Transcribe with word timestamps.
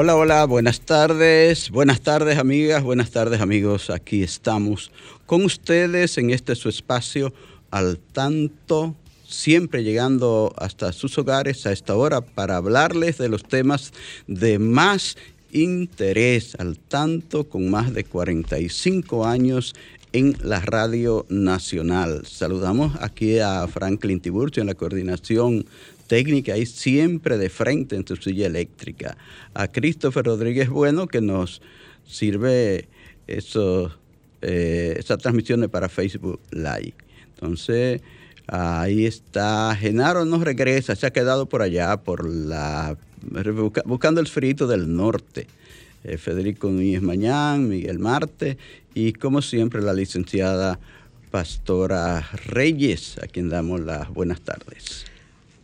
Hola, 0.00 0.14
hola, 0.14 0.44
buenas 0.44 0.82
tardes, 0.82 1.70
buenas 1.70 2.02
tardes 2.02 2.38
amigas, 2.38 2.84
buenas 2.84 3.10
tardes 3.10 3.40
amigos. 3.40 3.90
Aquí 3.90 4.22
estamos 4.22 4.92
con 5.26 5.44
ustedes 5.44 6.18
en 6.18 6.30
este 6.30 6.54
su 6.54 6.68
espacio 6.68 7.34
al 7.72 7.98
tanto, 7.98 8.94
siempre 9.26 9.82
llegando 9.82 10.54
hasta 10.56 10.92
sus 10.92 11.18
hogares 11.18 11.66
a 11.66 11.72
esta 11.72 11.96
hora 11.96 12.20
para 12.20 12.58
hablarles 12.58 13.18
de 13.18 13.28
los 13.28 13.42
temas 13.42 13.92
de 14.28 14.60
más 14.60 15.16
interés, 15.50 16.54
al 16.60 16.78
tanto 16.78 17.48
con 17.48 17.68
más 17.68 17.92
de 17.92 18.04
45 18.04 19.26
años 19.26 19.74
en 20.12 20.36
la 20.44 20.60
Radio 20.60 21.26
Nacional. 21.28 22.22
Saludamos 22.24 22.92
aquí 23.00 23.40
a 23.40 23.66
Franklin 23.66 24.20
Tiburcio 24.20 24.60
en 24.60 24.68
la 24.68 24.74
coordinación 24.74 25.66
técnica 26.08 26.54
ahí 26.54 26.66
siempre 26.66 27.38
de 27.38 27.48
frente 27.48 27.94
en 27.94 28.04
su 28.04 28.16
silla 28.16 28.46
eléctrica. 28.46 29.16
A 29.54 29.68
Christopher 29.68 30.24
Rodríguez 30.24 30.68
Bueno 30.68 31.06
que 31.06 31.20
nos 31.20 31.62
sirve 32.04 32.88
eso, 33.28 33.92
eh, 34.42 34.96
esas 34.98 35.18
transmisiones 35.18 35.68
para 35.68 35.88
Facebook 35.88 36.40
Live. 36.50 36.94
Entonces, 37.34 38.00
ahí 38.48 39.06
está. 39.06 39.76
Genaro 39.76 40.24
no 40.24 40.42
regresa, 40.42 40.96
se 40.96 41.06
ha 41.06 41.12
quedado 41.12 41.46
por 41.46 41.62
allá, 41.62 41.98
por 41.98 42.28
la 42.28 42.98
buscando 43.84 44.20
el 44.20 44.26
frito 44.26 44.66
del 44.66 44.94
norte. 44.94 45.46
Eh, 46.04 46.16
Federico 46.16 46.70
Núñez 46.70 47.02
Mañán, 47.02 47.68
Miguel 47.68 47.98
Marte 47.98 48.56
y 48.94 49.12
como 49.12 49.42
siempre 49.42 49.82
la 49.82 49.92
licenciada 49.92 50.78
Pastora 51.30 52.24
Reyes, 52.46 53.18
a 53.22 53.26
quien 53.26 53.48
damos 53.48 53.80
las 53.80 54.08
buenas 54.08 54.40
tardes. 54.40 55.04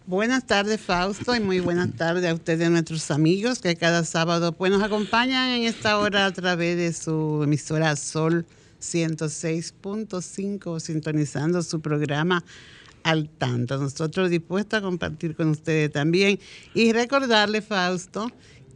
Buenas 0.06 0.46
tardes, 0.46 0.82
Fausto, 0.82 1.34
y 1.34 1.40
muy 1.40 1.60
buenas 1.60 1.90
tardes 1.96 2.30
a 2.30 2.34
ustedes, 2.34 2.70
nuestros 2.70 3.10
amigos, 3.10 3.60
que 3.60 3.74
cada 3.74 4.04
sábado 4.04 4.52
pues, 4.52 4.70
nos 4.70 4.82
acompañan 4.82 5.48
en 5.48 5.62
esta 5.62 5.96
hora 5.98 6.26
a 6.26 6.30
través 6.30 6.76
de 6.76 6.92
su 6.92 7.40
emisora 7.42 7.96
Sol 7.96 8.44
106.5, 8.82 10.78
sintonizando 10.78 11.62
su 11.62 11.80
programa 11.80 12.44
al 13.02 13.30
tanto. 13.30 13.78
Nosotros 13.78 14.28
dispuestos 14.28 14.78
a 14.78 14.82
compartir 14.82 15.34
con 15.34 15.48
ustedes 15.48 15.90
también 15.90 16.38
y 16.74 16.92
recordarle, 16.92 17.62
Fausto, 17.62 18.30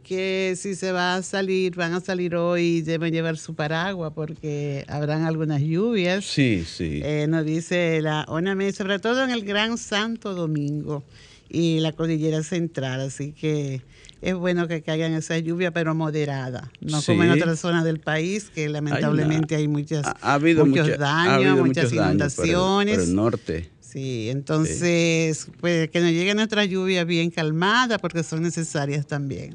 que 0.09 0.55
si 0.57 0.73
se 0.73 0.91
va 0.91 1.13
a 1.13 1.21
salir, 1.21 1.75
van 1.75 1.93
a 1.93 1.99
salir 1.99 2.35
hoy, 2.35 2.81
deben 2.81 3.13
llevar 3.13 3.37
su 3.37 3.53
paraguas 3.53 4.11
porque 4.15 4.83
habrán 4.87 5.21
algunas 5.21 5.61
lluvias. 5.61 6.25
Sí, 6.25 6.65
sí. 6.67 6.99
Eh, 7.03 7.27
nos 7.29 7.45
dice 7.45 8.01
la 8.01 8.25
ONAME, 8.27 8.71
sobre 8.71 8.97
todo 8.97 9.23
en 9.23 9.29
el 9.29 9.45
Gran 9.45 9.77
Santo 9.77 10.33
Domingo 10.33 11.03
y 11.47 11.79
la 11.81 11.91
cordillera 11.91 12.41
central, 12.41 13.01
así 13.01 13.33
que 13.33 13.83
es 14.23 14.33
bueno 14.33 14.67
que 14.67 14.81
caigan 14.81 15.13
esas 15.13 15.43
lluvias, 15.43 15.73
pero 15.75 15.93
moderada, 15.93 16.71
no 16.81 17.03
como 17.03 17.23
en 17.23 17.29
otras 17.29 17.59
zonas 17.59 17.83
del 17.83 17.99
país, 17.99 18.49
que 18.49 18.67
lamentablemente 18.67 19.57
hay, 19.57 19.67
muchas, 19.67 20.07
ha, 20.07 20.33
habido 20.33 20.65
muchos 20.65 20.97
daños, 20.97 21.55
muchas 21.63 21.93
inundaciones. 21.93 22.95
por 22.97 23.03
el 23.03 23.15
norte. 23.15 23.69
Sí, 23.79 24.29
entonces, 24.31 25.47
pues 25.59 25.89
que 25.89 25.99
nos 25.99 26.11
lleguen 26.11 26.37
nuestras 26.37 26.67
lluvias 26.67 27.05
bien 27.05 27.29
calmadas, 27.29 27.99
porque 27.99 28.23
son 28.23 28.41
necesarias 28.41 29.05
también. 29.05 29.53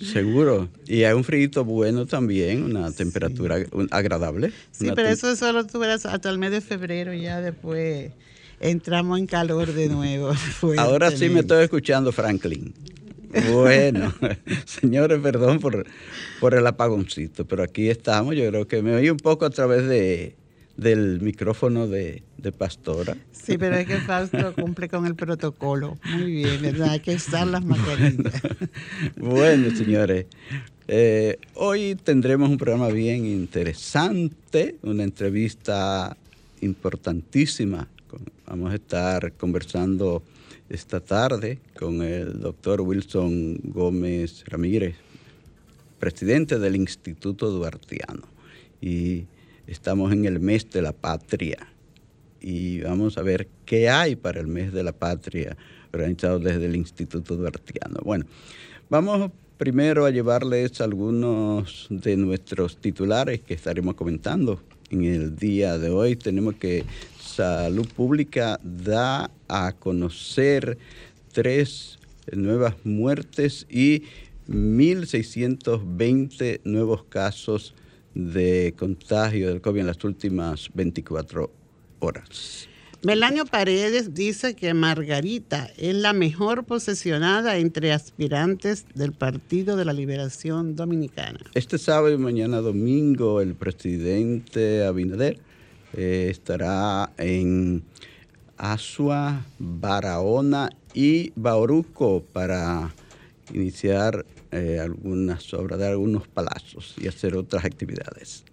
Seguro. 0.00 0.68
Y 0.86 1.04
hay 1.04 1.12
un 1.12 1.24
frío 1.24 1.64
bueno 1.64 2.06
también, 2.06 2.62
una 2.62 2.90
temperatura 2.90 3.58
agradable. 3.90 4.52
Sí, 4.70 4.90
pero 4.94 5.08
eso 5.08 5.36
solo 5.36 5.66
tú 5.66 5.78
verás 5.78 6.06
hasta 6.06 6.30
el 6.30 6.38
mes 6.38 6.50
de 6.52 6.60
febrero, 6.60 7.12
ya 7.12 7.40
después 7.40 8.12
entramos 8.60 9.18
en 9.18 9.26
calor 9.26 9.72
de 9.72 9.88
nuevo. 9.88 10.32
Ahora 10.78 11.10
sí 11.10 11.28
me 11.28 11.40
estoy 11.40 11.64
escuchando, 11.64 12.12
Franklin. 12.12 12.72
Bueno, 13.52 14.12
señores, 14.64 15.20
perdón 15.20 15.60
por, 15.60 15.86
por 16.40 16.54
el 16.54 16.66
apagoncito, 16.66 17.46
pero 17.46 17.62
aquí 17.62 17.88
estamos. 17.88 18.34
Yo 18.36 18.48
creo 18.48 18.66
que 18.66 18.82
me 18.82 18.94
oí 18.94 19.10
un 19.10 19.18
poco 19.18 19.44
a 19.44 19.50
través 19.50 19.86
de, 19.86 20.34
del 20.80 21.20
micrófono 21.20 21.86
de, 21.86 22.22
Pastora. 22.56 23.14
Sí, 23.32 23.58
pero 23.58 23.76
es 23.76 23.86
que 23.86 23.98
Fausto 23.98 24.54
cumple 24.54 24.88
con 24.88 25.06
el 25.06 25.14
protocolo. 25.14 25.98
Muy 26.04 26.32
bien, 26.32 26.62
¿verdad? 26.62 26.90
Hay 26.90 27.00
que 27.00 27.14
usar 27.14 27.46
las 27.46 27.62
mascarillas. 27.62 28.32
bueno, 29.16 29.76
señores, 29.76 30.24
eh, 30.88 31.36
hoy 31.54 31.96
tendremos 32.02 32.48
un 32.48 32.56
programa 32.56 32.88
bien 32.88 33.26
interesante, 33.26 34.76
una 34.82 35.04
entrevista 35.04 36.16
importantísima. 36.62 37.86
Vamos 38.46 38.72
a 38.72 38.76
estar 38.76 39.32
conversando 39.32 40.22
esta 40.70 41.00
tarde 41.00 41.58
con 41.78 42.00
el 42.00 42.40
doctor 42.40 42.80
Wilson 42.80 43.60
Gómez 43.64 44.44
Ramírez, 44.46 44.94
presidente 45.98 46.58
del 46.58 46.76
Instituto 46.76 47.50
Duartiano. 47.50 48.22
Y 48.80 49.26
Estamos 49.70 50.12
en 50.12 50.24
el 50.24 50.40
mes 50.40 50.68
de 50.70 50.82
la 50.82 50.92
patria 50.92 51.68
y 52.40 52.80
vamos 52.80 53.16
a 53.16 53.22
ver 53.22 53.46
qué 53.64 53.88
hay 53.88 54.16
para 54.16 54.40
el 54.40 54.48
mes 54.48 54.72
de 54.72 54.82
la 54.82 54.90
patria 54.90 55.56
organizado 55.92 56.40
desde 56.40 56.66
el 56.66 56.74
Instituto 56.74 57.36
Duartiano. 57.36 58.00
Bueno, 58.02 58.24
vamos 58.88 59.30
primero 59.58 60.06
a 60.06 60.10
llevarles 60.10 60.80
algunos 60.80 61.86
de 61.88 62.16
nuestros 62.16 62.78
titulares 62.78 63.42
que 63.42 63.54
estaremos 63.54 63.94
comentando 63.94 64.60
en 64.90 65.04
el 65.04 65.36
día 65.36 65.78
de 65.78 65.90
hoy. 65.90 66.16
Tenemos 66.16 66.56
que 66.56 66.84
Salud 67.20 67.86
Pública 67.86 68.58
da 68.64 69.30
a 69.46 69.72
conocer 69.78 70.78
tres 71.30 72.00
nuevas 72.32 72.74
muertes 72.82 73.68
y 73.70 74.02
1.620 74.48 76.62
nuevos 76.64 77.04
casos 77.04 77.72
de 78.26 78.74
contagio 78.78 79.48
del 79.48 79.60
COVID 79.60 79.80
en 79.80 79.86
las 79.86 80.04
últimas 80.04 80.70
24 80.74 81.50
horas. 82.00 82.68
Melanio 83.02 83.46
Paredes 83.46 84.12
dice 84.12 84.54
que 84.54 84.74
Margarita 84.74 85.70
es 85.78 85.94
la 85.94 86.12
mejor 86.12 86.64
posesionada 86.64 87.56
entre 87.56 87.92
aspirantes 87.94 88.84
del 88.94 89.12
Partido 89.12 89.76
de 89.76 89.86
la 89.86 89.94
Liberación 89.94 90.76
Dominicana. 90.76 91.40
Este 91.54 91.78
sábado 91.78 92.12
y 92.12 92.18
mañana 92.18 92.58
domingo 92.58 93.40
el 93.40 93.54
presidente 93.54 94.84
Abinader 94.84 95.38
eh, 95.94 96.28
estará 96.30 97.10
en 97.16 97.82
Asua, 98.58 99.46
Barahona 99.58 100.68
y 100.92 101.32
Bauruco 101.36 102.22
para 102.34 102.92
iniciar 103.54 104.26
eh, 104.52 104.78
algunas 104.80 105.52
obras 105.54 105.78
de 105.78 105.88
algunos 105.88 106.26
palazos 106.28 106.94
y 106.98 107.08
hacer 107.08 107.36
otras 107.36 107.64
actividades. 107.64 108.44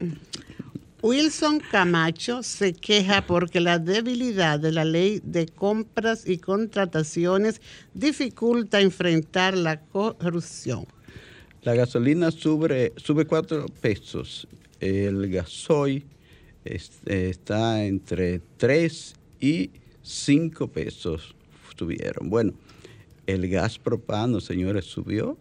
Wilson 1.01 1.59
Camacho 1.59 2.41
se 2.43 2.73
queja 2.73 3.25
porque 3.25 3.59
la 3.59 3.79
debilidad 3.79 4.59
de 4.59 4.71
la 4.71 4.83
ley 4.83 5.21
de 5.23 5.47
compras 5.47 6.27
y 6.27 6.37
contrataciones 6.37 7.61
dificulta 7.93 8.81
enfrentar 8.81 9.55
la 9.55 9.79
corrupción. 9.79 10.85
La 11.61 11.75
gasolina 11.75 12.31
sube, 12.31 12.93
sube 12.97 13.25
cuatro 13.25 13.65
pesos. 13.81 14.47
El 14.79 15.29
gasoil 15.29 16.05
está 16.65 17.83
entre 17.83 18.41
3 18.57 19.15
y 19.39 19.71
5 20.01 20.67
pesos 20.67 21.35
subieron. 21.77 22.29
Bueno, 22.29 22.53
el 23.25 23.47
gas 23.49 23.77
propano, 23.79 24.39
señores, 24.39 24.85
subió 24.85 25.37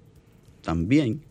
también 0.66 1.22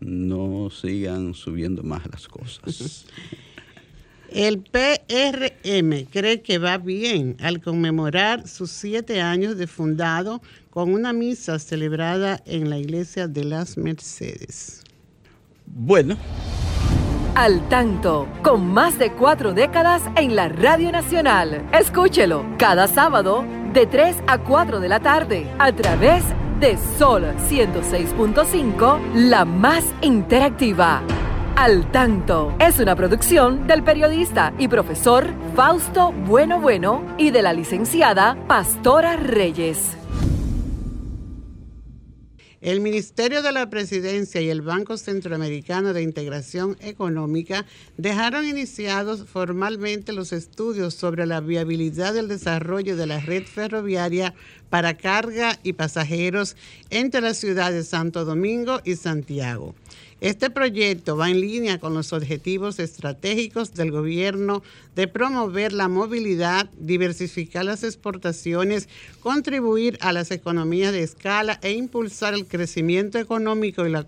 no 0.00 0.68
sigan 0.68 1.32
subiendo 1.32 1.82
más 1.82 2.02
las 2.10 2.28
cosas. 2.28 3.06
El 4.30 4.60
PRM 4.60 6.04
cree 6.12 6.42
que 6.42 6.58
va 6.58 6.76
bien 6.76 7.36
al 7.40 7.60
conmemorar 7.60 8.46
sus 8.46 8.70
siete 8.70 9.20
años 9.20 9.56
de 9.56 9.66
fundado 9.66 10.40
con 10.68 10.92
una 10.92 11.12
misa 11.12 11.58
celebrada 11.58 12.40
en 12.44 12.70
la 12.70 12.78
iglesia 12.78 13.26
de 13.26 13.44
las 13.44 13.76
Mercedes. 13.76 14.84
Bueno. 15.66 16.16
Al 17.34 17.68
tanto, 17.68 18.28
con 18.42 18.66
más 18.68 18.98
de 18.98 19.12
cuatro 19.12 19.52
décadas 19.52 20.02
en 20.16 20.36
la 20.36 20.48
Radio 20.48 20.92
Nacional. 20.92 21.66
Escúchelo 21.72 22.44
cada 22.58 22.86
sábado 22.86 23.44
de 23.72 23.86
3 23.86 24.16
a 24.28 24.38
4 24.38 24.80
de 24.80 24.88
la 24.88 25.00
tarde 25.00 25.46
a 25.58 25.72
través 25.72 26.22
de 26.28 26.39
Sol 26.98 27.24
106.5, 27.48 29.14
la 29.14 29.46
más 29.46 29.84
interactiva. 30.02 31.00
Al 31.56 31.90
tanto 31.90 32.54
es 32.58 32.78
una 32.80 32.94
producción 32.94 33.66
del 33.66 33.82
periodista 33.82 34.52
y 34.58 34.68
profesor 34.68 35.26
Fausto 35.56 36.12
Bueno 36.12 36.60
Bueno 36.60 37.02
y 37.16 37.30
de 37.30 37.40
la 37.40 37.54
licenciada 37.54 38.36
Pastora 38.46 39.16
Reyes. 39.16 39.99
El 42.60 42.82
Ministerio 42.82 43.40
de 43.40 43.52
la 43.52 43.70
Presidencia 43.70 44.38
y 44.42 44.50
el 44.50 44.60
Banco 44.60 44.98
Centroamericano 44.98 45.94
de 45.94 46.02
Integración 46.02 46.76
Económica 46.80 47.64
dejaron 47.96 48.46
iniciados 48.46 49.24
formalmente 49.26 50.12
los 50.12 50.34
estudios 50.34 50.92
sobre 50.92 51.24
la 51.24 51.40
viabilidad 51.40 52.12
del 52.12 52.28
desarrollo 52.28 52.98
de 52.98 53.06
la 53.06 53.18
red 53.18 53.44
ferroviaria 53.44 54.34
para 54.68 54.98
carga 54.98 55.58
y 55.62 55.72
pasajeros 55.72 56.54
entre 56.90 57.22
las 57.22 57.38
ciudades 57.38 57.76
de 57.76 57.84
Santo 57.84 58.26
Domingo 58.26 58.82
y 58.84 58.96
Santiago. 58.96 59.74
Este 60.20 60.50
proyecto 60.50 61.16
va 61.16 61.30
en 61.30 61.40
línea 61.40 61.78
con 61.78 61.94
los 61.94 62.12
objetivos 62.12 62.78
estratégicos 62.78 63.72
del 63.72 63.90
gobierno 63.90 64.62
de 64.94 65.08
promover 65.08 65.72
la 65.72 65.88
movilidad, 65.88 66.68
diversificar 66.78 67.64
las 67.64 67.84
exportaciones, 67.84 68.86
contribuir 69.20 69.96
a 70.02 70.12
las 70.12 70.30
economías 70.30 70.92
de 70.92 71.04
escala 71.04 71.58
e 71.62 71.72
impulsar 71.72 72.34
el 72.34 72.46
crecimiento 72.46 73.18
económico 73.18 73.86
y 73.86 73.90
la 73.90 74.06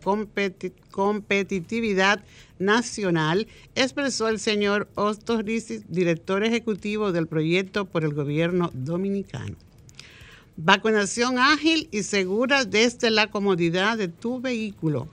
competitividad 0.91 2.23
nacional, 2.59 3.47
expresó 3.75 4.29
el 4.29 4.39
señor 4.39 4.89
Ostos 4.95 5.43
director 5.89 6.45
ejecutivo 6.45 7.13
del 7.13 7.27
proyecto 7.27 7.87
por 7.87 8.05
el 8.05 8.13
gobierno 8.13 8.71
dominicano. 8.75 9.57
Vacunación 10.59 11.39
ágil 11.39 11.89
y 11.91 12.03
segura 12.03 12.67
desde 12.67 13.11
la 13.11 13.31
comodidad 13.31 13.97
de 13.97 14.09
tu 14.09 14.43
vehículo 14.43 15.09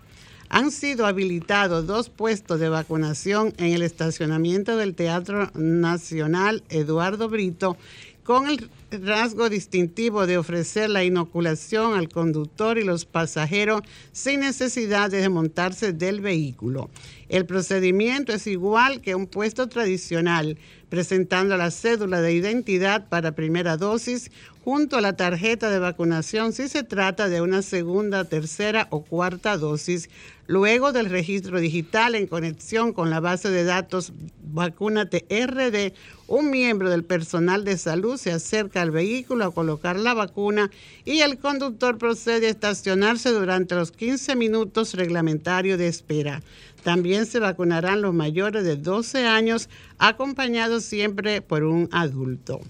han 0.50 0.72
sido 0.72 1.06
habilitados 1.06 1.86
dos 1.86 2.10
puestos 2.10 2.60
de 2.60 2.70
vacunación 2.70 3.54
en 3.58 3.74
el 3.74 3.84
estacionamiento 3.84 4.78
del 4.78 4.96
Teatro 4.96 5.52
Nacional 5.54 6.64
Eduardo 6.70 7.30
Brito 7.30 7.78
con 8.24 8.48
el 8.48 8.70
rasgo 8.92 9.50
distintivo 9.50 10.28
de 10.28 10.38
ofrecer 10.38 10.90
la 10.90 11.04
inoculación 11.04 11.94
al 11.94 12.10
conductor 12.10 12.78
y 12.78 12.84
los 12.84 13.06
pasajeros 13.06 13.82
sin 14.12 14.42
necesidad 14.42 15.10
de 15.10 15.22
desmontarse 15.22 15.94
del 15.94 16.22
vehículo. 16.22 16.92
El 17.28 17.46
procedimiento 17.48 18.32
es 18.32 18.46
igual 18.46 19.02
que 19.02 19.16
un 19.16 19.26
puesto 19.26 19.68
tradicional, 19.68 20.58
presentando 20.90 21.56
la 21.58 21.72
cédula 21.72 22.22
de 22.22 22.34
identidad 22.34 23.08
para 23.08 23.34
primera 23.34 23.78
dosis 23.78 24.32
junto 24.64 24.98
a 24.98 25.02
la 25.02 25.14
tarjeta 25.14 25.70
de 25.70 25.80
vacunación 25.80 26.54
si 26.54 26.68
se 26.68 26.84
trata 26.84 27.30
de 27.30 27.42
una 27.42 27.62
segunda, 27.62 28.26
tercera 28.26 28.88
o 28.90 29.04
cuarta 29.04 29.58
dosis, 29.58 30.10
luego 30.48 30.92
del 30.92 31.10
registro 31.10 31.60
digital 31.60 32.16
en 32.16 32.28
conexión 32.28 32.94
con 32.94 33.10
la 33.10 33.20
base 33.20 33.50
de 33.50 33.64
datos 33.64 34.12
Vacúnate 34.52 35.26
RD, 35.30 35.94
un 36.28 36.50
miembro 36.50 36.90
del 36.90 37.04
personal 37.04 37.64
de 37.64 37.78
salud 37.78 38.18
se 38.18 38.32
acerca 38.32 38.82
al 38.82 38.90
vehículo 38.90 39.46
a 39.46 39.54
colocar 39.54 39.98
la 40.00 40.16
vacuna 40.16 40.72
y 41.06 41.20
el 41.20 41.38
conductor 41.38 41.98
procede 42.00 42.48
a 42.48 42.50
estacionarse 42.50 43.30
durante 43.30 43.76
los 43.76 43.92
15 43.92 44.36
minutos 44.36 44.96
reglamentarios 44.96 45.78
de 45.78 45.88
espera. 45.88 46.42
También 46.84 47.26
se 47.26 47.40
vacunarán 47.40 48.02
los 48.02 48.14
mayores 48.14 48.64
de 48.64 48.76
12 48.76 49.26
años, 49.26 49.70
acompañados 49.98 50.84
siempre 50.84 51.42
por 51.42 51.64
un 51.64 51.90
adulto. 51.92 52.62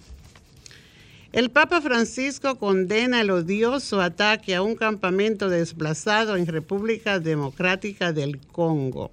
El 1.32 1.52
Papa 1.52 1.80
Francisco 1.80 2.56
condena 2.56 3.22
el 3.22 3.30
odioso 3.30 4.02
ataque 4.02 4.56
a 4.56 4.64
un 4.64 4.76
campamento 4.76 5.48
desplazado 5.48 6.36
en 6.36 6.48
República 6.48 7.20
Democrática 7.20 8.12
del 8.14 8.40
Congo. 8.40 9.12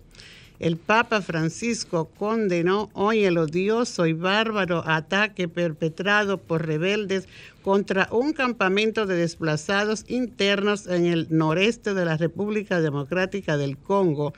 El 0.59 0.79
Papa 0.79 1.21
Francisco 1.21 2.09
condenó 2.19 2.89
hoy 2.95 3.25
el 3.25 3.37
odioso 3.37 4.07
y 4.07 4.15
bárbaro 4.15 4.83
ataque 4.87 5.49
perpetrado 5.49 6.39
por 6.39 6.67
rebeldes 6.67 7.29
contra 7.63 8.09
un 8.11 8.33
campamento 8.33 9.05
de 9.05 9.17
desplazados 9.17 10.07
internos 10.09 10.87
en 10.87 11.05
el 11.05 11.27
noreste 11.29 11.93
de 11.93 12.07
la 12.07 12.17
República 12.17 12.81
Democrática 12.81 13.59
del 13.59 13.77
Congo 13.77 14.33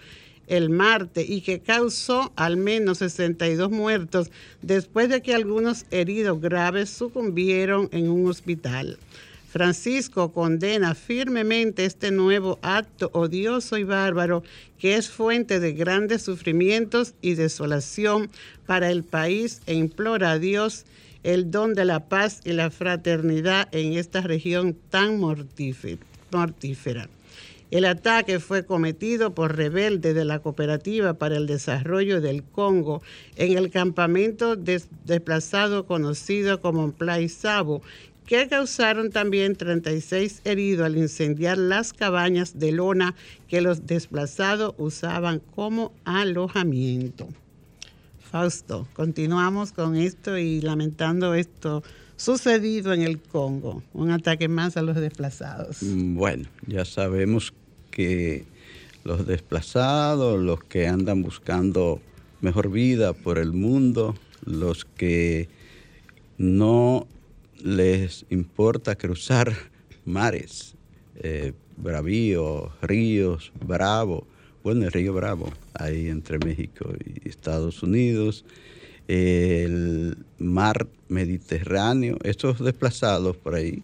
el 0.49 0.71
martes 0.71 1.29
y 1.29 1.41
que 1.41 1.61
causó 1.61 2.33
al 2.37 2.57
menos 2.57 2.99
62 2.99 3.71
muertos 3.71 4.31
después 4.63 5.09
de 5.09 5.23
que 5.23 5.35
algunos 5.35 5.87
heridos 5.91 6.41
graves 6.41 6.91
sucumbieron 6.91 7.89
en 7.93 8.09
un 8.09 8.29
hospital. 8.29 8.99
Francisco 9.51 10.31
condena 10.33 10.95
firmemente 10.95 11.87
este 11.87 12.11
nuevo 12.11 12.59
acto 12.61 13.11
odioso 13.15 13.79
y 13.79 13.85
bárbaro 13.85 14.43
que 14.79 14.97
es 14.97 15.09
fuente 15.09 15.59
de 15.59 15.73
grandes 15.73 16.23
sufrimientos 16.23 17.15
y 17.23 17.35
desolación 17.35 18.31
para 18.67 18.91
el 18.91 19.05
país 19.05 19.63
e 19.67 19.75
implora 19.75 20.33
a 20.33 20.39
Dios 20.39 20.85
el 21.23 21.51
don 21.51 21.75
de 21.75 21.85
la 21.87 22.09
paz 22.09 22.41
y 22.45 22.53
la 22.53 22.71
fraternidad 22.71 23.69
en 23.73 23.95
esta 23.95 24.21
región 24.21 24.77
tan 24.91 25.19
mortífera. 25.19 27.09
El 27.71 27.85
ataque 27.85 28.41
fue 28.41 28.65
cometido 28.65 29.35
por 29.35 29.55
rebeldes 29.55 30.15
de 30.15 30.25
la 30.25 30.39
Cooperativa 30.39 31.15
para 31.15 31.37
el 31.37 31.47
Desarrollo 31.47 32.23
del 32.23 32.43
Congo 32.43 33.03
en 33.37 33.59
el 33.59 33.71
campamento 33.71 34.57
desplazado 34.57 35.85
conocido 35.87 36.63
como 36.63 36.91
Play 36.93 37.29
Sabo, 37.29 37.83
que 38.25 38.49
causaron 38.49 39.11
también 39.11 39.55
36 39.55 40.41
heridos 40.45 40.87
al 40.87 40.97
incendiar 40.97 41.59
las 41.59 41.93
cabañas 41.93 42.59
de 42.59 42.73
lona 42.73 43.15
que 43.49 43.61
los 43.61 43.87
desplazados 43.87 44.75
usaban 44.79 45.41
como 45.55 45.93
alojamiento. 46.07 47.29
Fausto, 48.31 48.89
continuamos 48.95 49.73
con 49.73 49.97
esto 49.97 50.39
y 50.39 50.61
lamentando 50.63 51.35
esto 51.35 51.83
sucedido 52.17 52.93
en 52.93 53.03
el 53.03 53.21
Congo, 53.21 53.83
un 53.95 54.11
ataque 54.11 54.49
más 54.49 54.77
a 54.77 54.83
los 54.83 54.97
desplazados. 54.97 55.79
Bueno, 55.81 56.49
ya 56.67 56.85
sabemos 56.85 57.55
que 57.91 58.45
los 59.05 59.27
desplazados, 59.27 60.41
los 60.41 60.63
que 60.65 60.87
andan 60.87 61.23
buscando 61.23 62.01
mejor 62.41 62.71
vida 62.71 63.13
por 63.13 63.39
el 63.39 63.53
mundo, 63.53 64.15
los 64.45 64.85
que 64.85 65.49
no 66.37 67.07
les 67.63 68.27
importa 68.31 68.97
cruzar 68.97 69.53
mares, 70.05 70.75
eh, 71.17 71.53
bravíos, 71.77 72.71
ríos, 72.83 73.53
Bravo, 73.67 74.27
bueno, 74.63 74.85
el 74.85 74.93
río 74.93 75.13
Bravo, 75.15 75.53
ahí 75.75 76.09
entre 76.09 76.39
México 76.39 76.93
y 77.05 77.29
Estados 77.29 77.83
Unidos, 77.83 78.45
el 79.09 80.19
mar 80.39 80.87
Mediterráneo, 81.09 82.19
estos 82.23 82.63
desplazados 82.63 83.37
por 83.37 83.55
ahí, 83.55 83.83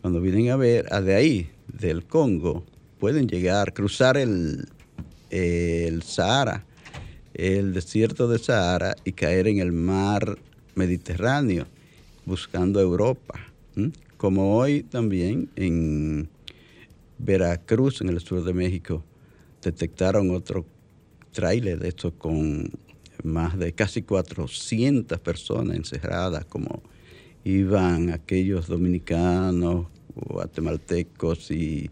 cuando 0.00 0.20
vienen 0.20 0.50
a 0.50 0.56
ver, 0.56 0.86
de 0.86 1.14
ahí, 1.14 1.50
del 1.66 2.04
Congo, 2.04 2.64
pueden 3.00 3.26
llegar, 3.26 3.72
cruzar 3.72 4.18
el, 4.18 4.68
Sahara, 6.04 6.64
el 7.32 7.72
desierto 7.72 8.28
de 8.28 8.38
Sahara 8.38 8.94
y 9.04 9.12
caer 9.12 9.48
en 9.48 9.58
el 9.58 9.72
mar 9.72 10.38
Mediterráneo, 10.74 11.66
buscando 12.26 12.78
Europa. 12.78 13.40
Como 14.18 14.54
hoy 14.56 14.82
también 14.82 15.48
en 15.56 16.28
Veracruz, 17.18 18.02
en 18.02 18.10
el 18.10 18.20
sur 18.20 18.44
de 18.44 18.52
México, 18.52 19.02
detectaron 19.62 20.30
otro 20.30 20.66
tráiler 21.32 21.78
de 21.78 21.88
esto 21.88 22.12
con 22.12 22.70
más 23.24 23.58
de 23.58 23.72
casi 23.72 24.02
400 24.02 25.18
personas 25.20 25.76
encerradas, 25.76 26.44
como 26.44 26.82
iban 27.44 28.10
aquellos 28.10 28.66
dominicanos, 28.66 29.86
guatemaltecos 30.14 31.50
y 31.50 31.90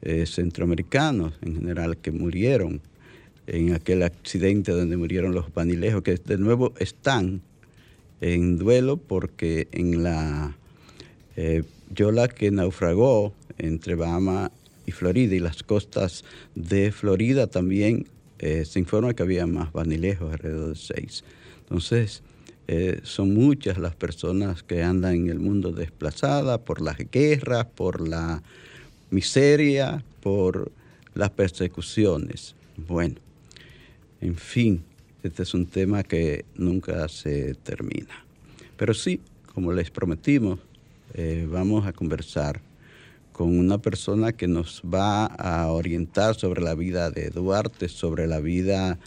eh, 0.00 0.26
centroamericanos 0.26 1.34
en 1.42 1.56
general 1.56 1.96
que 1.96 2.12
murieron 2.12 2.80
en 3.48 3.74
aquel 3.74 4.04
accidente 4.04 4.70
donde 4.70 4.96
murieron 4.96 5.34
los 5.34 5.52
vanilejos, 5.52 6.02
que 6.02 6.14
de 6.14 6.38
nuevo 6.38 6.72
están 6.78 7.40
en 8.20 8.58
duelo 8.58 8.96
porque 8.96 9.66
en 9.72 10.04
la 10.04 10.56
eh, 11.36 11.64
yola 11.92 12.28
que 12.28 12.52
naufragó 12.52 13.34
entre 13.58 13.96
Bahama 13.96 14.52
y 14.86 14.92
Florida 14.92 15.34
y 15.34 15.40
las 15.40 15.64
costas 15.64 16.24
de 16.54 16.92
Florida 16.92 17.48
también 17.48 18.06
eh, 18.38 18.64
se 18.64 18.78
informa 18.78 19.14
que 19.14 19.24
había 19.24 19.48
más 19.48 19.72
vanilejos, 19.72 20.32
alrededor 20.32 20.68
de 20.68 20.76
seis. 20.76 21.24
Entonces, 21.60 22.22
son 23.02 23.32
muchas 23.32 23.78
las 23.78 23.96
personas 23.96 24.62
que 24.62 24.82
andan 24.82 25.14
en 25.14 25.28
el 25.30 25.38
mundo 25.38 25.72
desplazadas 25.72 26.58
por 26.58 26.82
las 26.82 26.98
guerras, 27.10 27.64
por 27.64 28.06
la 28.06 28.42
miseria, 29.10 30.02
por 30.22 30.70
las 31.14 31.30
persecuciones. 31.30 32.54
Bueno, 32.76 33.16
en 34.20 34.36
fin, 34.36 34.82
este 35.22 35.42
es 35.42 35.54
un 35.54 35.66
tema 35.66 36.02
que 36.02 36.44
nunca 36.54 37.08
se 37.08 37.54
termina. 37.54 38.24
Pero 38.76 38.94
sí, 38.94 39.20
como 39.54 39.72
les 39.72 39.90
prometimos, 39.90 40.60
eh, 41.14 41.46
vamos 41.50 41.86
a 41.86 41.92
conversar 41.92 42.60
con 43.32 43.58
una 43.58 43.78
persona 43.78 44.32
que 44.32 44.48
nos 44.48 44.82
va 44.82 45.26
a 45.26 45.68
orientar 45.68 46.34
sobre 46.34 46.60
la 46.60 46.74
vida 46.74 47.10
de 47.10 47.30
Duarte, 47.30 47.88
sobre 47.88 48.26
la 48.26 48.40
vida 48.40 48.98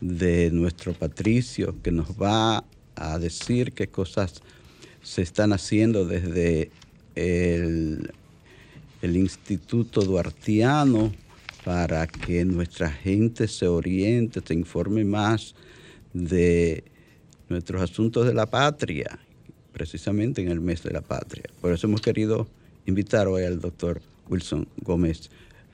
de 0.00 0.50
nuestro 0.50 0.92
patricio, 0.94 1.74
que 1.82 1.92
nos 1.92 2.10
va 2.20 2.64
a 2.96 3.18
decir 3.18 3.72
qué 3.72 3.88
cosas 3.88 4.42
se 5.02 5.22
están 5.22 5.52
haciendo 5.52 6.06
desde 6.06 6.70
el, 7.14 8.10
el 9.04 9.18
Instituto 9.18 10.00
Duartiano 10.00 11.12
para 11.62 12.06
que 12.06 12.42
nuestra 12.46 12.90
gente 12.90 13.48
se 13.48 13.68
oriente, 13.68 14.40
se 14.42 14.54
informe 14.54 15.04
más 15.04 15.54
de 16.14 16.84
nuestros 17.50 17.82
asuntos 17.82 18.26
de 18.26 18.32
la 18.32 18.46
patria, 18.46 19.18
precisamente 19.74 20.40
en 20.40 20.48
el 20.48 20.62
mes 20.62 20.82
de 20.82 20.90
la 20.90 21.02
patria. 21.02 21.44
Por 21.60 21.72
eso 21.72 21.86
hemos 21.86 22.00
querido 22.00 22.46
invitar 22.86 23.28
hoy 23.28 23.44
al 23.44 23.60
doctor 23.60 24.00
Wilson 24.30 24.66
Gómez 24.78 25.30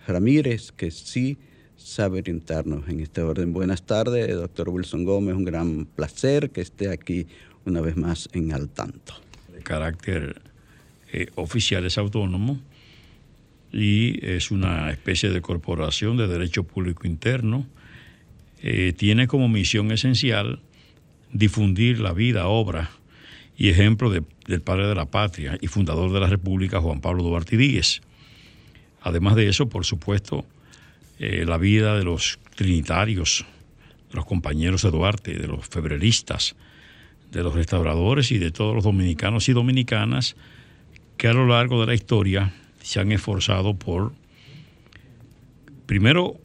Ramírez, 0.09 0.73
que 0.73 0.91
sí 0.91 1.39
sabe 1.77 2.19
orientarnos 2.19 2.89
en 2.89 2.99
este 2.99 3.23
orden. 3.23 3.53
Buenas 3.53 3.85
tardes, 3.85 4.35
doctor 4.35 4.71
Wilson 4.71 5.05
Gómez, 5.05 5.37
un 5.37 5.45
gran 5.45 5.87
placer 5.87 6.51
que 6.51 6.63
esté 6.63 6.89
aquí 6.89 7.29
una 7.65 7.81
vez 7.81 7.97
más 7.97 8.29
en 8.33 8.53
Al 8.53 8.69
Tanto. 8.69 9.15
De 9.53 9.63
carácter 9.63 10.43
eh, 11.13 11.29
oficial 11.37 11.87
es 11.87 11.97
autónomo 11.97 12.59
y 13.73 14.25
es 14.27 14.51
una 14.51 14.91
especie 14.91 15.31
de 15.31 15.41
corporación 15.41 16.17
de 16.17 16.27
derecho 16.27 16.65
público 16.65 17.07
interno. 17.07 17.67
Eh, 18.63 18.93
tiene 18.97 19.27
como 19.27 19.49
misión 19.49 19.91
esencial 19.93 20.61
difundir 21.33 22.01
la 22.01 22.13
vida, 22.13 22.49
obra 22.49 22.91
y 23.57 23.69
ejemplo 23.69 24.11
del 24.11 24.61
padre 24.63 24.87
de 24.87 24.95
la 24.95 25.07
patria 25.07 25.59
y 25.61 25.67
fundador 25.67 26.13
de 26.13 26.21
la 26.21 26.27
República, 26.27 26.81
Juan 26.81 27.01
Pablo 27.01 27.23
Duarte 27.23 27.57
Díez. 27.57 28.01
Además 29.03 29.37
de 29.37 29.49
eso, 29.49 29.69
por 29.69 29.85
supuesto, 29.85 30.45
eh, 31.19 31.45
la 31.47 31.59
vida 31.59 31.97
de 31.97 32.05
los 32.05 32.39
trinitarios, 32.57 33.45
de 34.11 34.17
los 34.17 34.27
compañeros 34.27 34.83
de 34.83 34.91
Duarte, 34.91 35.35
de 35.35 35.47
los 35.47 35.69
febreristas, 35.69 36.57
de 37.31 37.43
los 37.43 37.55
restauradores 37.55 38.33
y 38.33 38.39
de 38.39 38.51
todos 38.51 38.75
los 38.75 38.85
dominicanos 38.85 39.49
y 39.49 39.53
dominicanas 39.53 40.37
que 41.17 41.29
a 41.29 41.33
lo 41.33 41.47
largo 41.47 41.81
de 41.81 41.87
la 41.87 41.95
historia 41.95 42.53
se 42.83 43.01
han 43.01 43.13
esforzado 43.13 43.75
por, 43.75 44.13
primero, 45.87 46.39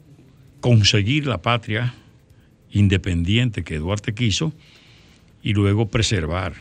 conseguir 0.60 1.26
la 1.26 1.42
patria 1.42 1.94
independiente 2.70 3.64
que 3.64 3.78
Duarte 3.78 4.14
quiso 4.14 4.52
y 5.42 5.52
luego 5.52 5.88
preservar 5.88 6.54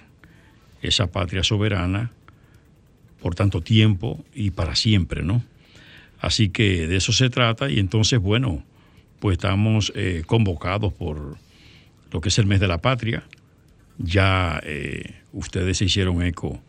esa 0.81 1.07
patria 1.07 1.43
soberana 1.43 2.11
por 3.21 3.35
tanto 3.35 3.61
tiempo 3.61 4.23
y 4.33 4.51
para 4.51 4.75
siempre, 4.75 5.23
¿no? 5.23 5.43
Así 6.19 6.49
que 6.49 6.87
de 6.87 6.95
eso 6.95 7.11
se 7.11 7.29
trata 7.29 7.69
y 7.69 7.79
entonces, 7.79 8.19
bueno, 8.19 8.63
pues 9.19 9.33
estamos 9.33 9.91
eh, 9.95 10.23
convocados 10.25 10.93
por 10.93 11.37
lo 12.11 12.21
que 12.21 12.29
es 12.29 12.37
el 12.37 12.45
mes 12.45 12.59
de 12.59 12.67
la 12.67 12.77
patria. 12.77 13.23
Ya 13.97 14.61
eh, 14.63 15.15
ustedes 15.33 15.77
se 15.77 15.85
hicieron 15.85 16.21
eco 16.21 16.61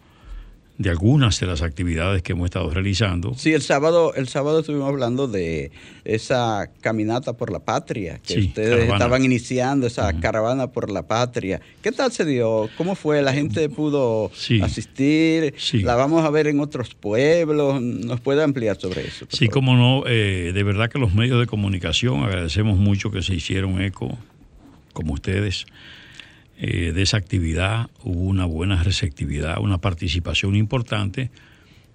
de 0.78 0.90
algunas 0.90 1.40
de 1.40 1.46
las 1.46 1.62
actividades 1.62 2.22
que 2.22 2.32
hemos 2.32 2.46
estado 2.46 2.70
realizando. 2.70 3.34
Sí, 3.34 3.52
el 3.54 3.62
sábado, 3.62 4.14
el 4.14 4.28
sábado 4.28 4.60
estuvimos 4.60 4.88
hablando 4.88 5.26
de 5.26 5.70
esa 6.04 6.70
caminata 6.80 7.32
por 7.32 7.50
la 7.50 7.60
patria, 7.60 8.20
que 8.22 8.40
ustedes 8.40 8.90
estaban 8.90 9.24
iniciando, 9.24 9.86
esa 9.86 10.12
caravana 10.20 10.66
por 10.68 10.90
la 10.90 11.06
patria. 11.06 11.60
¿Qué 11.82 11.92
tal 11.92 12.12
se 12.12 12.24
dio? 12.24 12.68
¿Cómo 12.76 12.94
fue? 12.94 13.22
¿La 13.22 13.32
gente 13.32 13.68
pudo 13.68 14.30
asistir? 14.62 15.54
¿La 15.72 15.94
vamos 15.94 16.24
a 16.24 16.30
ver 16.30 16.46
en 16.46 16.60
otros 16.60 16.94
pueblos? 16.94 17.80
¿Nos 17.80 18.20
puede 18.20 18.42
ampliar 18.42 18.78
sobre 18.78 19.06
eso? 19.06 19.26
Sí, 19.30 19.48
como 19.48 19.76
no, 19.76 20.04
eh, 20.06 20.52
de 20.52 20.62
verdad 20.62 20.90
que 20.90 20.98
los 20.98 21.14
medios 21.14 21.40
de 21.40 21.46
comunicación 21.46 22.22
agradecemos 22.22 22.76
mucho 22.76 23.10
que 23.10 23.22
se 23.22 23.34
hicieron 23.34 23.80
eco, 23.80 24.18
como 24.92 25.14
ustedes 25.14 25.66
eh, 26.58 26.92
de 26.92 27.02
esa 27.02 27.18
actividad 27.18 27.90
hubo 28.02 28.20
una 28.20 28.46
buena 28.46 28.82
receptividad, 28.82 29.58
una 29.60 29.78
participación 29.78 30.56
importante, 30.56 31.30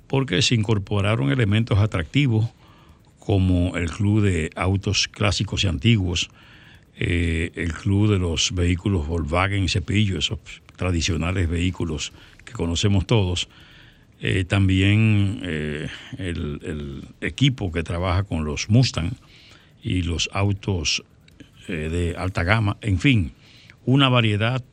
porque 0.07 0.41
se 0.43 0.53
incorporaron 0.53 1.31
elementos 1.31 1.79
atractivos 1.79 2.47
como 3.17 3.75
el 3.75 3.89
club 3.89 4.21
de 4.21 4.51
autos 4.55 5.07
clásicos 5.07 5.63
y 5.63 5.67
antiguos, 5.67 6.29
eh, 6.95 7.51
el 7.55 7.73
club 7.73 8.11
de 8.11 8.19
los 8.19 8.53
vehículos 8.53 9.07
Volkswagen 9.07 9.63
y 9.63 9.69
Cepillo, 9.69 10.19
esos 10.19 10.39
tradicionales 10.75 11.49
vehículos 11.49 12.13
que 12.45 12.53
conocemos 12.53 13.07
todos, 13.07 13.49
eh, 14.19 14.43
también 14.43 15.39
el, 15.43 15.89
el, 16.61 17.03
equipo 17.21 17.71
que 17.71 17.81
trabaja 17.81 18.23
con 18.23 18.45
los 18.45 18.69
Mustang 18.69 19.13
y 19.81 20.03
los 20.03 20.29
autos 20.33 21.03
de 21.67 22.15
alta 22.17 22.43
gama, 22.43 22.77
en 22.81 22.99
fin, 22.99 23.31
una 23.85 24.09
variedad 24.09 24.63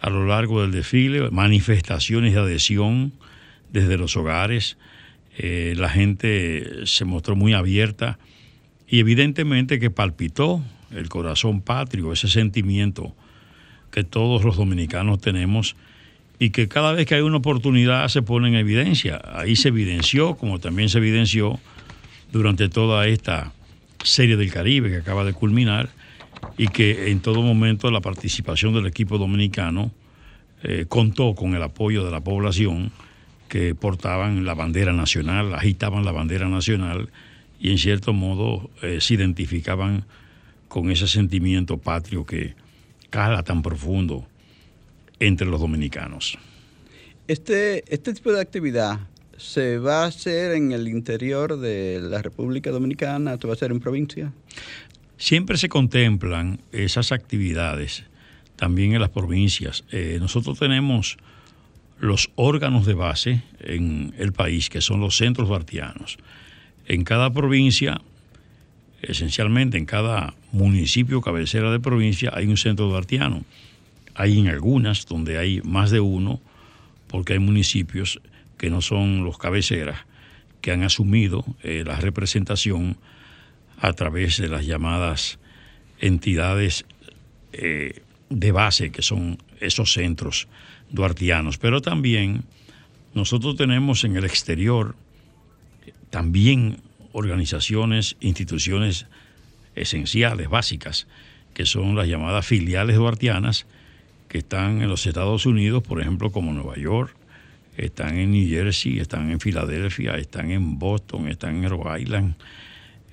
a 0.00 0.10
lo 0.10 0.26
largo 0.26 0.62
del 0.62 0.72
desfile, 0.72 1.30
manifestaciones 1.30 2.34
de 2.34 2.40
adhesión 2.40 3.12
desde 3.72 3.96
los 3.96 4.16
hogares. 4.16 4.76
Eh, 5.38 5.74
la 5.76 5.88
gente 5.88 6.86
se 6.86 7.04
mostró 7.04 7.36
muy 7.36 7.54
abierta 7.54 8.18
y 8.86 9.00
evidentemente 9.00 9.78
que 9.78 9.90
palpitó 9.90 10.62
el 10.92 11.08
corazón 11.08 11.60
patrio, 11.60 12.12
ese 12.12 12.28
sentimiento 12.28 13.14
que 13.90 14.04
todos 14.04 14.44
los 14.44 14.56
dominicanos 14.56 15.20
tenemos 15.20 15.76
y 16.38 16.50
que 16.50 16.68
cada 16.68 16.92
vez 16.92 17.06
que 17.06 17.14
hay 17.14 17.22
una 17.22 17.38
oportunidad 17.38 18.08
se 18.08 18.22
pone 18.22 18.48
en 18.48 18.54
evidencia. 18.56 19.20
Ahí 19.32 19.56
se 19.56 19.68
evidenció, 19.68 20.36
como 20.36 20.58
también 20.58 20.88
se 20.88 20.98
evidenció 20.98 21.60
durante 22.32 22.68
toda 22.68 23.06
esta 23.06 23.52
serie 24.02 24.36
del 24.36 24.52
Caribe 24.52 24.90
que 24.90 24.96
acaba 24.96 25.24
de 25.24 25.32
culminar, 25.32 25.88
y 26.56 26.68
que 26.68 27.10
en 27.10 27.20
todo 27.20 27.42
momento 27.42 27.90
la 27.90 28.00
participación 28.00 28.74
del 28.74 28.86
equipo 28.86 29.18
dominicano 29.18 29.90
eh, 30.62 30.86
contó 30.88 31.34
con 31.34 31.54
el 31.54 31.62
apoyo 31.62 32.04
de 32.04 32.10
la 32.10 32.22
población 32.22 32.92
que 33.48 33.74
portaban 33.74 34.44
la 34.44 34.54
bandera 34.54 34.92
nacional, 34.92 35.54
agitaban 35.54 36.04
la 36.04 36.12
bandera 36.12 36.48
nacional 36.48 37.10
y 37.60 37.70
en 37.70 37.78
cierto 37.78 38.12
modo 38.12 38.70
eh, 38.82 38.98
se 39.00 39.14
identificaban 39.14 40.04
con 40.68 40.90
ese 40.90 41.06
sentimiento 41.06 41.78
patrio 41.78 42.26
que 42.26 42.54
cala 43.10 43.42
tan 43.42 43.62
profundo 43.62 44.26
entre 45.20 45.46
los 45.46 45.60
dominicanos. 45.60 46.36
Este, 47.28 47.84
este 47.92 48.12
tipo 48.12 48.32
de 48.32 48.40
actividad 48.40 49.00
se 49.36 49.78
va 49.78 50.04
a 50.04 50.06
hacer 50.06 50.52
en 50.52 50.72
el 50.72 50.88
interior 50.88 51.58
de 51.58 52.00
la 52.02 52.22
República 52.22 52.70
Dominicana, 52.70 53.36
¿se 53.40 53.46
va 53.46 53.52
a 53.52 53.56
hacer 53.56 53.70
en 53.70 53.80
provincia? 53.80 54.32
Siempre 55.16 55.56
se 55.56 55.68
contemplan 55.68 56.60
esas 56.72 57.12
actividades 57.12 58.04
también 58.56 58.94
en 58.94 59.00
las 59.00 59.10
provincias. 59.10 59.84
Eh, 59.90 60.18
nosotros 60.20 60.58
tenemos 60.58 61.16
los 62.00 62.30
órganos 62.34 62.86
de 62.86 62.94
base 62.94 63.42
en 63.60 64.14
el 64.18 64.32
país, 64.32 64.68
que 64.68 64.80
son 64.80 65.00
los 65.00 65.16
centros 65.16 65.48
bartianos. 65.48 66.18
En 66.86 67.04
cada 67.04 67.32
provincia, 67.32 68.00
esencialmente 69.02 69.78
en 69.78 69.86
cada 69.86 70.34
municipio 70.52 71.20
cabecera 71.20 71.70
de 71.70 71.80
provincia, 71.80 72.30
hay 72.34 72.46
un 72.46 72.56
centro 72.56 72.90
bartiano. 72.90 73.44
Hay 74.14 74.38
en 74.38 74.48
algunas 74.48 75.06
donde 75.06 75.38
hay 75.38 75.60
más 75.62 75.90
de 75.90 76.00
uno, 76.00 76.40
porque 77.08 77.34
hay 77.34 77.38
municipios 77.38 78.20
que 78.58 78.70
no 78.70 78.82
son 78.82 79.24
los 79.24 79.38
cabeceras, 79.38 80.00
que 80.60 80.72
han 80.72 80.82
asumido 80.82 81.44
eh, 81.62 81.84
la 81.86 81.96
representación 81.96 82.96
a 83.78 83.92
través 83.92 84.38
de 84.38 84.48
las 84.48 84.66
llamadas 84.66 85.38
entidades 86.00 86.84
eh, 87.52 88.02
de 88.30 88.52
base, 88.52 88.90
que 88.90 89.02
son 89.02 89.38
esos 89.60 89.92
centros 89.92 90.48
duartianos. 90.90 91.58
Pero 91.58 91.80
también 91.80 92.44
nosotros 93.14 93.56
tenemos 93.56 94.04
en 94.04 94.16
el 94.16 94.24
exterior 94.24 94.96
también 96.10 96.78
organizaciones, 97.12 98.16
instituciones 98.20 99.06
esenciales, 99.74 100.48
básicas, 100.48 101.06
que 101.54 101.66
son 101.66 101.94
las 101.94 102.08
llamadas 102.08 102.46
filiales 102.46 102.96
duartianas, 102.96 103.66
que 104.28 104.38
están 104.38 104.82
en 104.82 104.88
los 104.88 105.06
Estados 105.06 105.46
Unidos, 105.46 105.82
por 105.82 106.00
ejemplo, 106.00 106.32
como 106.32 106.52
Nueva 106.52 106.76
York, 106.76 107.14
están 107.76 108.16
en 108.16 108.32
New 108.32 108.48
Jersey, 108.48 108.98
están 108.98 109.30
en 109.30 109.40
Filadelfia, 109.40 110.16
están 110.16 110.50
en 110.50 110.78
Boston, 110.78 111.28
están 111.28 111.62
en 111.62 111.70
Rhode 111.70 112.02
Island, 112.02 112.34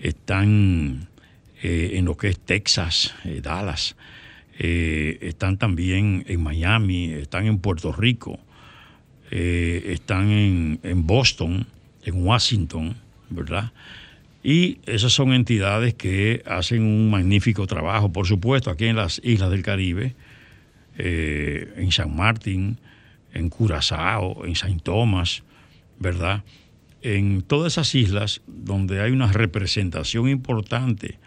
están 0.01 1.07
eh, 1.61 1.91
en 1.93 2.05
lo 2.05 2.17
que 2.17 2.29
es 2.29 2.39
Texas, 2.39 3.13
eh, 3.23 3.39
Dallas, 3.41 3.95
eh, 4.57 5.19
están 5.21 5.57
también 5.57 6.25
en 6.27 6.41
Miami, 6.41 7.11
están 7.11 7.45
en 7.45 7.59
Puerto 7.59 7.91
Rico, 7.91 8.39
están 9.31 10.29
en, 10.29 11.07
Boston, 11.07 11.65
en 12.03 12.25
Washington, 12.25 12.97
¿verdad? 13.29 13.71
Y 14.43 14.79
esas 14.85 15.13
son 15.13 15.31
entidades 15.31 15.93
que 15.93 16.43
hacen 16.45 16.83
un 16.83 17.09
magnífico 17.09 17.65
trabajo, 17.65 18.11
por 18.11 18.27
supuesto, 18.27 18.69
aquí 18.69 18.87
en 18.87 18.97
las 18.97 19.21
islas 19.23 19.49
del 19.49 19.63
Caribe, 19.63 20.15
en 20.97 21.93
San 21.93 22.13
Martín, 22.13 22.77
en 23.33 23.49
Curazao, 23.49 24.45
en 24.45 24.55
Saint 24.57 24.83
Thomas, 24.83 25.43
¿verdad? 25.97 26.43
En 27.01 27.41
todas 27.41 27.73
esas 27.73 27.95
islas 27.95 28.41
donde 28.47 29.01
hay 29.01 29.11
una 29.11 29.31
representación 29.31 30.29
importante 30.29 31.17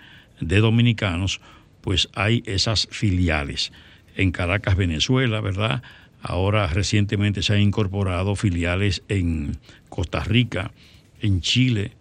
de 0.40 0.60
dominicanos, 0.60 1.40
pues 1.80 2.08
hay 2.14 2.42
esas 2.46 2.86
filiales. 2.90 3.72
En 4.16 4.30
Caracas, 4.30 4.76
Venezuela, 4.76 5.40
¿verdad? 5.40 5.82
Ahora 6.22 6.66
recientemente 6.68 7.42
se 7.42 7.54
han 7.54 7.60
incorporado 7.60 8.36
filiales 8.36 9.02
en 9.08 9.58
Costa 9.88 10.20
Rica, 10.22 10.72
en 11.20 11.40
Chile, 11.40 11.92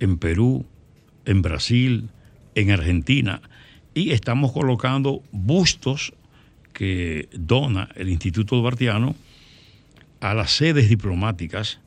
en 0.00 0.18
Perú, 0.18 0.66
en 1.24 1.40
Brasil, 1.40 2.10
en 2.54 2.70
Argentina, 2.72 3.40
y 3.94 4.10
estamos 4.10 4.52
colocando 4.52 5.22
bustos 5.30 6.12
que 6.72 7.28
dona 7.32 7.88
el 7.94 8.08
Instituto 8.08 8.56
Duartiano 8.56 9.14
a 10.20 10.34
las 10.34 10.52
sedes 10.52 10.88
diplomáticas 10.88 11.80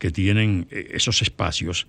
que 0.00 0.10
tienen 0.10 0.66
eh, 0.72 0.88
esos 0.94 1.22
espacios 1.22 1.86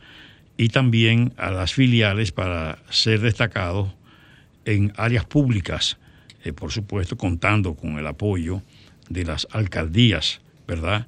y 0.57 0.69
también 0.69 1.33
a 1.37 1.49
las 1.49 1.73
filiales 1.73 2.31
para 2.31 2.77
ser 2.91 3.21
destacados 3.21 3.89
en 4.65 4.93
áreas 4.97 5.25
públicas, 5.25 5.97
eh, 6.43 6.53
por 6.53 6.71
supuesto 6.71 7.17
contando 7.17 7.73
con 7.73 7.97
el 7.97 8.05
apoyo 8.05 8.61
de 9.09 9.25
las 9.25 9.47
alcaldías, 9.49 10.41
¿verdad?, 10.67 11.07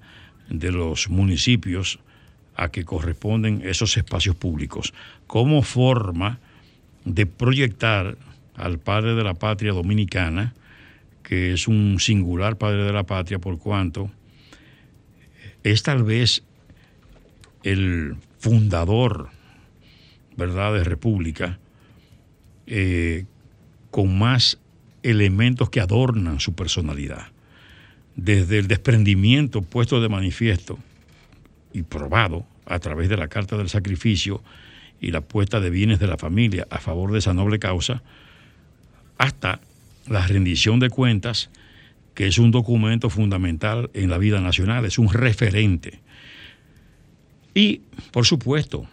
de 0.49 0.71
los 0.71 1.09
municipios 1.09 1.99
a 2.55 2.69
que 2.69 2.83
corresponden 2.83 3.61
esos 3.63 3.95
espacios 3.97 4.35
públicos, 4.35 4.93
como 5.27 5.61
forma 5.61 6.39
de 7.05 7.27
proyectar 7.27 8.17
al 8.55 8.79
padre 8.79 9.13
de 9.13 9.23
la 9.23 9.35
patria 9.35 9.71
dominicana, 9.71 10.53
que 11.21 11.53
es 11.53 11.67
un 11.67 11.99
singular 11.99 12.57
padre 12.57 12.83
de 12.83 12.93
la 12.93 13.03
patria 13.03 13.39
por 13.39 13.57
cuanto 13.59 14.11
es 15.63 15.83
tal 15.83 16.03
vez 16.03 16.43
el 17.63 18.15
fundador, 18.39 19.29
¿verdad?, 20.37 20.73
de 20.73 20.83
República, 20.83 21.59
eh, 22.67 23.25
con 23.91 24.17
más 24.17 24.59
elementos 25.01 25.69
que 25.69 25.81
adornan 25.81 26.39
su 26.39 26.53
personalidad. 26.53 27.27
Desde 28.15 28.59
el 28.59 28.67
desprendimiento 28.67 29.61
puesto 29.61 30.01
de 30.01 30.09
manifiesto 30.09 30.77
y 31.73 31.83
probado 31.83 32.45
a 32.65 32.79
través 32.79 33.09
de 33.09 33.17
la 33.17 33.27
Carta 33.27 33.57
del 33.57 33.69
Sacrificio 33.69 34.43
y 35.01 35.11
la 35.11 35.21
puesta 35.21 35.59
de 35.59 35.69
bienes 35.69 35.99
de 35.99 36.07
la 36.07 36.17
familia 36.17 36.67
a 36.69 36.79
favor 36.79 37.11
de 37.11 37.19
esa 37.19 37.33
noble 37.33 37.59
causa, 37.59 38.03
hasta 39.17 39.59
la 40.07 40.25
rendición 40.27 40.79
de 40.79 40.89
cuentas, 40.89 41.49
que 42.13 42.27
es 42.27 42.37
un 42.37 42.51
documento 42.51 43.09
fundamental 43.09 43.89
en 43.93 44.09
la 44.09 44.17
vida 44.17 44.39
nacional, 44.39 44.85
es 44.85 44.97
un 44.97 45.11
referente. 45.11 45.99
Y, 47.53 47.81
por 48.11 48.25
supuesto, 48.25 48.87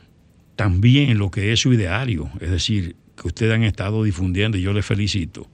también 0.56 1.18
lo 1.18 1.30
que 1.30 1.52
es 1.52 1.60
su 1.60 1.72
ideario, 1.72 2.30
es 2.40 2.50
decir, 2.50 2.96
que 3.16 3.28
ustedes 3.28 3.54
han 3.54 3.62
estado 3.62 4.02
difundiendo 4.04 4.58
y 4.58 4.62
yo 4.62 4.72
les 4.72 4.84
felicito, 4.84 5.48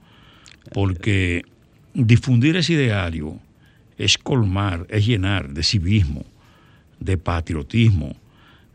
porque 0.73 1.43
difundir 1.93 2.55
ese 2.57 2.73
ideario 2.73 3.39
es 3.97 4.17
colmar, 4.17 4.85
es 4.89 5.05
llenar 5.05 5.49
de 5.49 5.63
civismo, 5.63 6.25
de 6.99 7.17
patriotismo, 7.17 8.15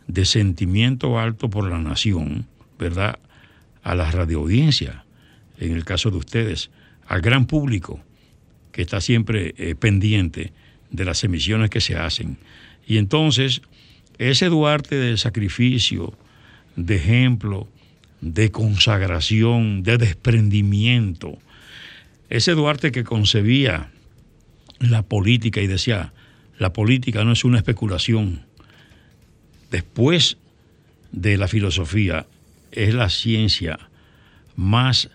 de 0.07 0.25
sentimiento 0.25 1.19
alto 1.19 1.49
por 1.49 1.69
la 1.69 1.79
nación, 1.79 2.47
¿verdad? 2.79 3.19
A 3.83 3.95
la 3.95 4.11
radioaudiencia, 4.11 5.05
en 5.59 5.73
el 5.73 5.85
caso 5.85 6.11
de 6.11 6.17
ustedes, 6.17 6.71
al 7.07 7.21
gran 7.21 7.47
público 7.47 8.01
que 8.73 8.83
está 8.83 9.01
siempre 9.01 9.55
eh, 9.59 9.75
pendiente 9.75 10.53
de 10.91 11.05
las 11.05 11.23
emisiones 11.25 11.71
que 11.71 11.81
se 11.81 11.97
hacen. 11.97 12.39
Y 12.87 12.99
entonces, 12.99 13.63
ese 14.31 14.47
Duarte 14.49 14.97
de 14.97 15.17
sacrificio, 15.17 16.17
de 16.77 16.97
ejemplo, 16.97 17.69
de 18.21 18.51
consagración, 18.51 19.83
de 19.83 19.99
desprendimiento, 19.99 21.39
ese 22.31 22.53
Duarte 22.53 22.93
que 22.93 23.05
concebía 23.05 23.91
la 24.79 25.03
política 25.03 25.61
y 25.61 25.67
decía, 25.67 26.13
la 26.59 26.73
política 26.73 27.25
no 27.25 27.33
es 27.33 27.45
una 27.45 27.59
especulación. 27.59 28.47
Después 29.71 30.39
de 31.11 31.37
la 31.37 31.49
filosofía, 31.49 32.27
es 32.71 32.95
la 32.95 33.11
ciencia 33.11 33.79
más 34.57 35.11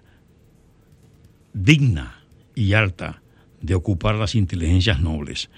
digna 1.53 2.21
y 2.55 2.73
alta 2.73 3.21
de 3.61 3.75
ocupar 3.75 4.15
las 4.15 4.35
inteligencias 4.35 4.99
nobles. 4.99 5.49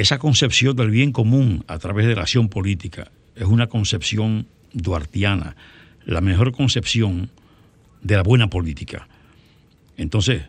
Esa 0.00 0.18
concepción 0.18 0.74
del 0.76 0.88
bien 0.88 1.12
común 1.12 1.62
a 1.68 1.78
través 1.78 2.06
de 2.06 2.14
la 2.14 2.22
acción 2.22 2.48
política 2.48 3.10
es 3.36 3.44
una 3.44 3.66
concepción 3.66 4.46
duartiana, 4.72 5.56
la 6.06 6.22
mejor 6.22 6.52
concepción 6.52 7.28
de 8.00 8.16
la 8.16 8.22
buena 8.22 8.48
política. 8.48 9.08
Entonces, 9.98 10.44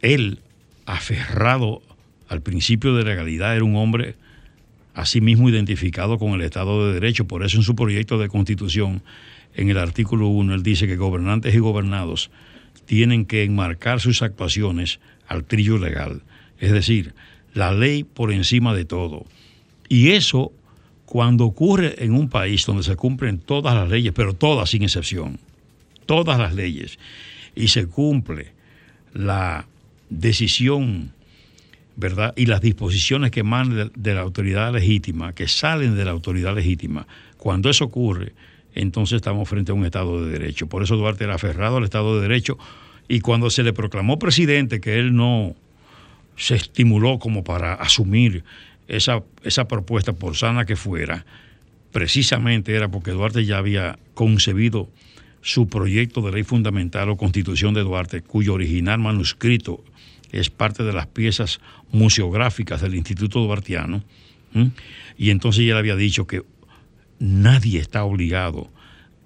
él, 0.00 0.40
aferrado 0.86 1.82
al 2.26 2.42
principio 2.42 2.96
de 2.96 3.04
legalidad, 3.04 3.54
era 3.54 3.62
un 3.62 3.76
hombre 3.76 4.16
asimismo 4.92 5.48
identificado 5.48 6.18
con 6.18 6.32
el 6.32 6.40
Estado 6.40 6.88
de 6.88 6.94
Derecho. 6.94 7.28
Por 7.28 7.44
eso 7.44 7.58
en 7.58 7.62
su 7.62 7.76
proyecto 7.76 8.18
de 8.18 8.26
constitución, 8.26 9.04
en 9.54 9.70
el 9.70 9.78
artículo 9.78 10.26
1, 10.26 10.52
él 10.52 10.64
dice 10.64 10.88
que 10.88 10.96
gobernantes 10.96 11.54
y 11.54 11.60
gobernados 11.60 12.32
tienen 12.86 13.24
que 13.24 13.44
enmarcar 13.44 14.00
sus 14.00 14.20
actuaciones 14.22 14.98
al 15.28 15.44
trillo 15.44 15.78
legal. 15.78 16.22
Es 16.58 16.72
decir, 16.72 17.14
la 17.54 17.72
ley 17.72 18.04
por 18.04 18.32
encima 18.32 18.74
de 18.74 18.84
todo. 18.84 19.26
Y 19.88 20.10
eso, 20.10 20.52
cuando 21.04 21.44
ocurre 21.44 22.04
en 22.04 22.14
un 22.14 22.28
país 22.28 22.64
donde 22.66 22.82
se 22.82 22.96
cumplen 22.96 23.38
todas 23.38 23.74
las 23.74 23.88
leyes, 23.88 24.12
pero 24.14 24.34
todas 24.34 24.70
sin 24.70 24.82
excepción, 24.82 25.38
todas 26.06 26.38
las 26.38 26.54
leyes, 26.54 26.98
y 27.54 27.68
se 27.68 27.86
cumple 27.86 28.52
la 29.12 29.66
decisión, 30.08 31.12
¿verdad? 31.96 32.32
Y 32.36 32.46
las 32.46 32.60
disposiciones 32.60 33.30
que 33.30 33.40
emanan 33.40 33.90
de 33.94 34.14
la 34.14 34.20
autoridad 34.20 34.72
legítima, 34.72 35.32
que 35.32 35.48
salen 35.48 35.96
de 35.96 36.04
la 36.04 36.12
autoridad 36.12 36.54
legítima, 36.54 37.06
cuando 37.36 37.70
eso 37.70 37.84
ocurre, 37.86 38.32
entonces 38.74 39.16
estamos 39.16 39.48
frente 39.48 39.72
a 39.72 39.74
un 39.74 39.84
Estado 39.84 40.24
de 40.24 40.30
Derecho. 40.30 40.68
Por 40.68 40.82
eso 40.82 40.96
Duarte 40.96 41.24
era 41.24 41.34
aferrado 41.34 41.78
al 41.78 41.84
Estado 41.84 42.16
de 42.16 42.22
Derecho 42.22 42.58
y 43.08 43.20
cuando 43.20 43.50
se 43.50 43.62
le 43.64 43.72
proclamó 43.72 44.18
presidente, 44.18 44.80
que 44.80 44.98
él 44.98 45.14
no 45.14 45.56
se 46.36 46.54
estimuló 46.54 47.18
como 47.18 47.44
para 47.44 47.74
asumir 47.74 48.44
esa, 48.88 49.22
esa 49.42 49.68
propuesta 49.68 50.12
por 50.12 50.36
sana 50.36 50.64
que 50.64 50.76
fuera, 50.76 51.24
precisamente 51.92 52.74
era 52.74 52.88
porque 52.88 53.10
Duarte 53.12 53.44
ya 53.44 53.58
había 53.58 53.98
concebido 54.14 54.90
su 55.42 55.68
proyecto 55.68 56.20
de 56.22 56.32
ley 56.32 56.44
fundamental 56.44 57.08
o 57.08 57.16
constitución 57.16 57.74
de 57.74 57.82
Duarte, 57.82 58.22
cuyo 58.22 58.54
original 58.54 58.98
manuscrito 58.98 59.82
es 60.32 60.50
parte 60.50 60.82
de 60.82 60.92
las 60.92 61.06
piezas 61.06 61.60
museográficas 61.90 62.80
del 62.80 62.94
Instituto 62.94 63.40
Duartiano. 63.40 64.02
Y 65.16 65.30
entonces 65.30 65.64
ya 65.64 65.74
le 65.74 65.78
había 65.78 65.96
dicho 65.96 66.26
que 66.26 66.42
nadie 67.18 67.80
está 67.80 68.04
obligado 68.04 68.70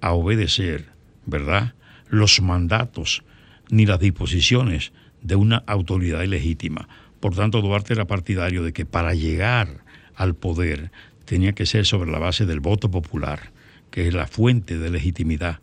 a 0.01 0.13
obedecer, 0.13 0.85
¿verdad?, 1.25 1.73
los 2.09 2.41
mandatos 2.41 3.23
ni 3.69 3.85
las 3.85 3.99
disposiciones 3.99 4.93
de 5.25 5.35
una 5.35 5.63
autoridad 5.65 6.21
ilegítima. 6.21 6.87
Por 7.19 7.35
tanto, 7.35 7.61
Duarte 7.61 7.93
era 7.93 8.05
partidario 8.05 8.63
de 8.63 8.73
que 8.73 8.85
para 8.85 9.15
llegar 9.15 9.83
al 10.13 10.35
poder 10.35 10.91
tenía 11.25 11.53
que 11.53 11.65
ser 11.65 11.85
sobre 11.85 12.11
la 12.11 12.19
base 12.19 12.45
del 12.45 12.59
voto 12.59 12.91
popular, 12.91 13.51
que 13.89 14.07
es 14.07 14.13
la 14.13 14.27
fuente 14.27 14.77
de 14.77 14.91
legitimidad 14.91 15.59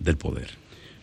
del 0.00 0.16
poder. 0.16 0.50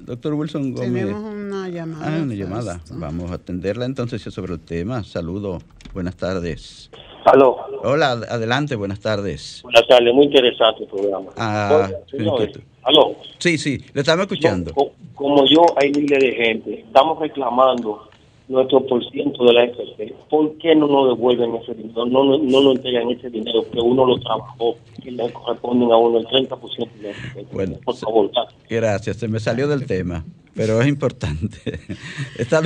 doctor 0.00 0.34
Wilson 0.34 0.72
Gómez. 0.72 1.06
Tenemos 1.06 1.34
una 1.34 1.68
llamada. 1.68 2.18
Ah, 2.18 2.22
una 2.22 2.34
llamada. 2.34 2.80
Vamos 2.90 3.30
a 3.30 3.34
atenderla 3.34 3.84
entonces 3.84 4.22
sobre 4.22 4.54
el 4.54 4.60
tema. 4.60 5.04
Saludo. 5.04 5.60
Buenas 5.92 6.16
tardes. 6.16 6.90
Aló. 7.24 7.56
Hola, 7.84 8.12
adelante, 8.12 8.74
buenas 8.74 9.00
tardes. 9.00 9.60
Buenas 9.62 9.86
tardes, 9.86 10.12
muy 10.12 10.26
interesante 10.26 10.82
el 10.82 10.88
programa. 10.88 11.30
Ah, 11.36 11.88
Señores, 12.10 12.58
aló. 12.82 13.16
Sí, 13.38 13.58
sí, 13.58 13.80
le 13.94 14.00
estamos 14.00 14.22
escuchando. 14.22 14.74
Como, 14.74 14.92
como 15.14 15.44
yo, 15.46 15.64
hay 15.76 15.92
miles 15.92 16.18
de 16.18 16.32
gente. 16.32 16.80
Estamos 16.80 17.20
reclamando 17.20 18.08
nuestro 18.52 18.86
por 18.86 19.02
ciento 19.10 19.44
de 19.44 19.52
la 19.54 19.64
FP. 19.64 20.14
¿Por 20.30 20.56
qué 20.58 20.74
no 20.76 20.86
nos 20.86 21.16
devuelven 21.16 21.54
ese 21.56 21.74
dinero? 21.74 22.06
No, 22.06 22.22
no, 22.24 22.38
no 22.38 22.60
nos 22.62 22.76
entregan 22.76 23.10
ese 23.10 23.30
dinero 23.30 23.64
que 23.72 23.80
uno 23.80 24.06
lo 24.06 24.18
trabajó 24.20 24.76
y 25.04 25.10
le 25.10 25.32
corresponden 25.32 25.90
a 25.90 25.96
uno 25.96 26.18
el 26.18 26.26
30% 26.26 26.92
de 26.98 27.02
la 27.02 27.10
FP. 27.10 27.46
Bueno, 27.52 27.78
por 27.84 27.96
favor. 27.96 28.30
Gracias, 28.68 29.16
se 29.16 29.28
me 29.28 29.40
salió 29.40 29.66
del 29.68 29.86
tema. 29.86 30.24
Pero 30.54 30.82
es 30.82 30.86
importante. 30.88 31.56
Está, 32.38 32.60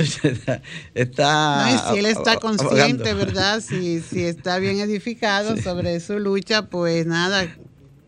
está, 0.93 1.65
no, 1.69 1.75
y 1.75 1.77
si 1.93 1.99
él 1.99 2.05
está 2.07 2.35
consciente, 2.37 3.13
¿verdad? 3.13 3.61
Si, 3.61 4.01
si 4.01 4.23
está 4.25 4.59
bien 4.59 4.79
edificado 4.79 5.55
Sí. 5.55 5.61
sobre 5.61 5.99
su 6.01 6.19
lucha, 6.19 6.67
pues 6.69 7.05
nada, 7.05 7.47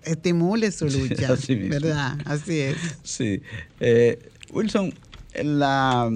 estimule 0.03 0.71
su 0.71 0.85
lucha, 0.85 1.31
Así 1.33 1.55
mismo. 1.55 1.69
¿verdad? 1.79 2.17
Así 2.25 2.59
es. 2.59 2.75
Sí. 3.03 3.41
Eh, 3.79 4.19
Wilson, 4.51 4.93
en 5.33 5.59
la 5.59 6.11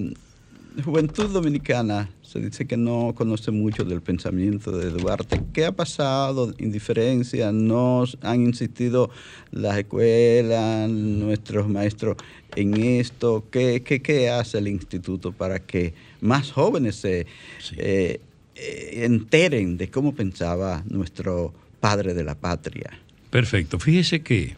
juventud 0.83 1.29
dominicana 1.31 2.09
se 2.21 2.39
dice 2.39 2.65
que 2.65 2.77
no 2.77 3.13
conoce 3.15 3.51
mucho 3.51 3.83
del 3.85 4.01
pensamiento 4.01 4.71
de 4.77 4.89
Duarte. 4.89 5.41
¿Qué 5.53 5.65
ha 5.65 5.71
pasado? 5.71 6.53
Indiferencia, 6.57 7.51
no 7.51 8.05
han 8.21 8.41
insistido 8.41 9.09
las 9.51 9.77
escuelas, 9.77 10.89
nuestros 10.89 11.67
maestros 11.69 12.17
en 12.55 12.77
esto. 12.77 13.45
¿Qué, 13.51 13.83
qué, 13.83 14.01
qué 14.01 14.29
hace 14.29 14.57
el 14.57 14.67
instituto 14.67 15.31
para 15.31 15.59
que 15.59 15.93
más 16.21 16.51
jóvenes 16.51 16.95
se 16.95 17.27
Sí. 17.59 17.75
eh, 17.77 18.19
eh, 18.55 19.01
enteren 19.05 19.77
de 19.77 19.89
cómo 19.89 20.13
pensaba 20.15 20.83
nuestro 20.87 21.53
padre 21.79 22.13
de 22.13 22.23
la 22.23 22.35
patria? 22.35 22.99
Perfecto. 23.29 23.79
Fíjese 23.79 24.21
que 24.21 24.55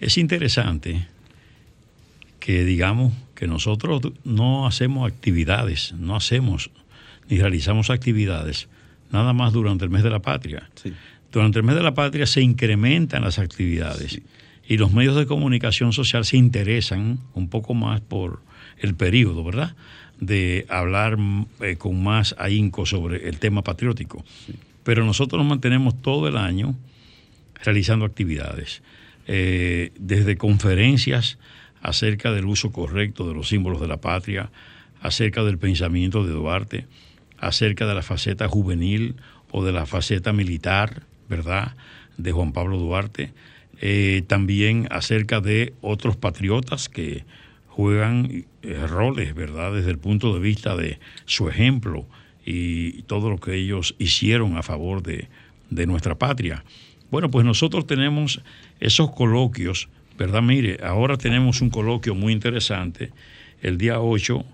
es 0.00 0.16
interesante 0.18 1.06
que 2.40 2.64
digamos 2.64 3.12
que 3.34 3.46
nosotros 3.46 4.00
no 4.24 4.66
hacemos 4.66 5.10
actividades, 5.10 5.94
no 5.98 6.16
hacemos 6.16 6.70
ni 7.28 7.38
realizamos 7.38 7.90
actividades 7.90 8.68
nada 9.12 9.32
más 9.32 9.52
durante 9.52 9.84
el 9.84 9.90
mes 9.90 10.02
de 10.02 10.10
la 10.10 10.20
patria. 10.20 10.68
Sí. 10.74 10.92
Durante 11.30 11.58
el 11.58 11.64
mes 11.64 11.76
de 11.76 11.82
la 11.82 11.94
patria 11.94 12.26
se 12.26 12.40
incrementan 12.40 13.22
las 13.22 13.38
actividades 13.38 14.12
Sí. 14.12 14.22
y 14.66 14.78
los 14.78 14.92
medios 14.92 15.16
de 15.16 15.26
comunicación 15.26 15.92
social 15.92 16.24
se 16.24 16.36
interesan 16.36 17.20
un 17.34 17.48
poco 17.48 17.74
más 17.74 18.00
por 18.00 18.42
el 18.78 18.94
periodo, 18.94 19.44
¿verdad? 19.44 19.76
De 20.18 20.66
hablar 20.68 21.16
mm, 21.18 21.46
eh, 21.60 21.76
con 21.76 22.02
más 22.02 22.34
ahínco 22.38 22.86
sobre 22.86 23.28
el 23.28 23.38
tema 23.38 23.62
patriótico. 23.62 24.24
Pero 24.82 25.04
nosotros 25.04 25.38
nos 25.38 25.48
mantenemos 25.48 26.00
todo 26.02 26.26
el 26.28 26.36
año 26.36 26.74
realizando 27.62 28.04
actividades, 28.04 28.82
eh, 29.26 29.92
desde 29.98 30.36
conferencias 30.36 31.38
acerca 31.82 32.32
del 32.32 32.46
uso 32.46 32.72
correcto 32.72 33.26
de 33.28 33.34
los 33.34 33.48
símbolos 33.48 33.80
de 33.80 33.88
la 33.88 34.00
patria, 34.00 34.50
acerca 35.00 35.44
del 35.44 35.58
pensamiento 35.58 36.24
de 36.24 36.32
Duarte, 36.32 36.86
acerca 37.38 37.86
de 37.86 37.94
la 37.94 38.02
faceta 38.02 38.48
juvenil 38.48 39.16
o 39.50 39.64
de 39.64 39.72
la 39.72 39.86
faceta 39.86 40.32
militar, 40.32 41.02
¿verdad?, 41.28 41.74
de 42.16 42.32
Juan 42.32 42.52
Pablo 42.52 42.76
Duarte, 42.76 43.32
eh, 43.80 44.22
también 44.26 44.86
acerca 44.90 45.40
de 45.40 45.72
otros 45.80 46.16
patriotas 46.16 46.90
que 46.90 47.24
juegan 47.66 48.44
eh, 48.62 48.86
roles, 48.86 49.34
¿verdad?, 49.34 49.72
desde 49.72 49.90
el 49.90 49.98
punto 49.98 50.34
de 50.34 50.40
vista 50.40 50.76
de 50.76 50.98
su 51.24 51.48
ejemplo 51.48 52.06
y 52.44 53.02
todo 53.02 53.30
lo 53.30 53.38
que 53.38 53.54
ellos 53.54 53.94
hicieron 53.98 54.56
a 54.56 54.62
favor 54.62 55.02
de, 55.02 55.28
de 55.70 55.86
nuestra 55.86 56.16
patria. 56.16 56.64
Bueno, 57.10 57.30
pues 57.30 57.46
nosotros 57.46 57.86
tenemos 57.86 58.42
esos 58.80 59.10
coloquios, 59.12 59.88
¿verdad? 60.20 60.42
Mire, 60.42 60.76
ahora 60.84 61.16
tenemos 61.16 61.62
un 61.62 61.70
coloquio 61.70 62.14
muy 62.14 62.34
interesante 62.34 63.10
el 63.62 63.78
día 63.78 64.00
8, 64.00 64.44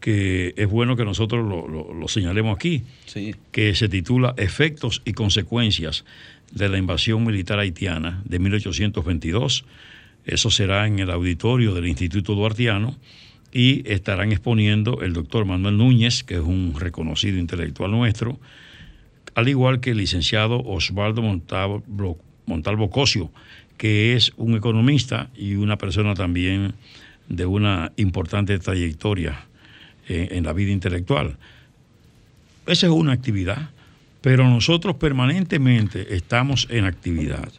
que 0.00 0.54
es 0.56 0.68
bueno 0.70 0.94
que 0.94 1.04
nosotros 1.04 1.44
lo, 1.46 1.66
lo- 1.66 1.92
lo 1.92 2.06
señalemos 2.06 2.54
aquí, 2.54 2.84
Sí. 3.06 3.34
que 3.50 3.74
se 3.74 3.88
titula 3.88 4.32
Efectos 4.36 5.02
y 5.04 5.12
consecuencias 5.14 6.04
de 6.52 6.68
la 6.68 6.78
invasión 6.78 7.24
militar 7.26 7.58
haitiana 7.58 8.22
de 8.24 8.38
1822. 8.38 9.64
Eso 10.24 10.50
será 10.50 10.86
en 10.86 11.00
el 11.00 11.10
auditorio 11.10 11.74
del 11.74 11.88
Instituto 11.88 12.34
Duartiano 12.36 12.96
y 13.52 13.82
estarán 13.90 14.30
exponiendo 14.30 15.00
el 15.02 15.14
doctor 15.14 15.46
Manuel 15.46 15.76
Núñez, 15.78 16.22
que 16.22 16.34
es 16.34 16.40
un 16.40 16.74
reconocido 16.78 17.38
intelectual 17.38 17.90
nuestro, 17.90 18.38
al 19.34 19.48
igual 19.48 19.80
que 19.80 19.90
el 19.90 19.98
licenciado 19.98 20.60
Osvaldo 20.60 21.22
Montalvo, 21.22 21.82
Montalvo 22.46 22.88
Cosio, 22.90 23.32
que 23.78 24.14
es 24.14 24.32
un 24.36 24.56
economista 24.56 25.30
y 25.34 25.54
una 25.54 25.78
persona 25.78 26.14
también 26.14 26.74
de 27.28 27.46
una 27.46 27.92
importante 27.96 28.58
trayectoria 28.58 29.46
eh, 30.08 30.28
en 30.32 30.44
la 30.44 30.52
vida 30.52 30.72
intelectual. 30.72 31.38
Esa 32.66 32.86
es 32.86 32.92
una 32.92 33.12
actividad, 33.12 33.70
pero 34.20 34.48
nosotros 34.48 34.96
permanentemente 34.96 36.14
estamos 36.14 36.66
en 36.70 36.84
actividad, 36.84 37.50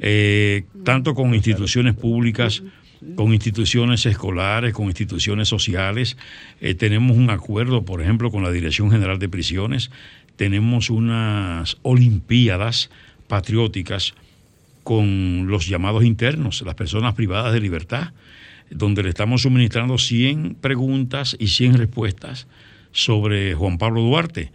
eh, 0.00 0.64
tanto 0.84 1.14
con 1.14 1.34
instituciones 1.34 1.94
públicas, 1.94 2.62
con 3.16 3.32
instituciones 3.32 4.04
escolares, 4.04 4.74
con 4.74 4.86
instituciones 4.86 5.48
sociales. 5.48 6.16
Eh, 6.60 6.74
tenemos 6.74 7.16
un 7.16 7.30
acuerdo, 7.30 7.84
por 7.84 8.02
ejemplo, 8.02 8.30
con 8.30 8.42
la 8.42 8.50
Dirección 8.50 8.90
General 8.90 9.18
de 9.18 9.28
Prisiones. 9.28 9.90
Tenemos 10.36 10.90
unas 10.90 11.78
Olimpiadas 11.82 12.90
patrióticas 13.28 14.14
con 14.84 15.46
los 15.48 15.68
llamados 15.68 16.04
internos, 16.04 16.62
las 16.62 16.74
personas 16.74 17.14
privadas 17.14 17.52
de 17.52 17.60
libertad, 17.60 18.12
donde 18.70 19.02
le 19.02 19.08
estamos 19.08 19.42
suministrando 19.42 19.98
100 19.98 20.56
preguntas 20.60 21.36
y 21.38 21.48
100 21.48 21.78
respuestas 21.78 22.46
sobre 22.92 23.54
Juan 23.54 23.78
Pablo 23.78 24.02
Duarte. 24.02 24.52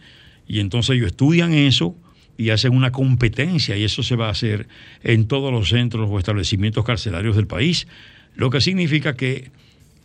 Y 0.48 0.60
entonces 0.60 0.96
ellos 0.96 1.08
estudian 1.08 1.54
eso 1.54 1.96
y 2.38 2.50
hacen 2.50 2.74
una 2.74 2.92
competencia 2.92 3.78
y 3.78 3.84
eso 3.84 4.04
se 4.04 4.16
va 4.16 4.28
a 4.28 4.32
hacer 4.32 4.68
en 5.04 5.28
todos 5.28 5.52
los 5.52 5.70
centros 5.70 6.10
o 6.12 6.18
establecimientos 6.18 6.86
carcelarios 6.86 7.36
del 7.36 7.48
país, 7.48 7.88
lo 8.36 8.50
que 8.50 8.62
significa 8.62 9.16
que 9.16 9.52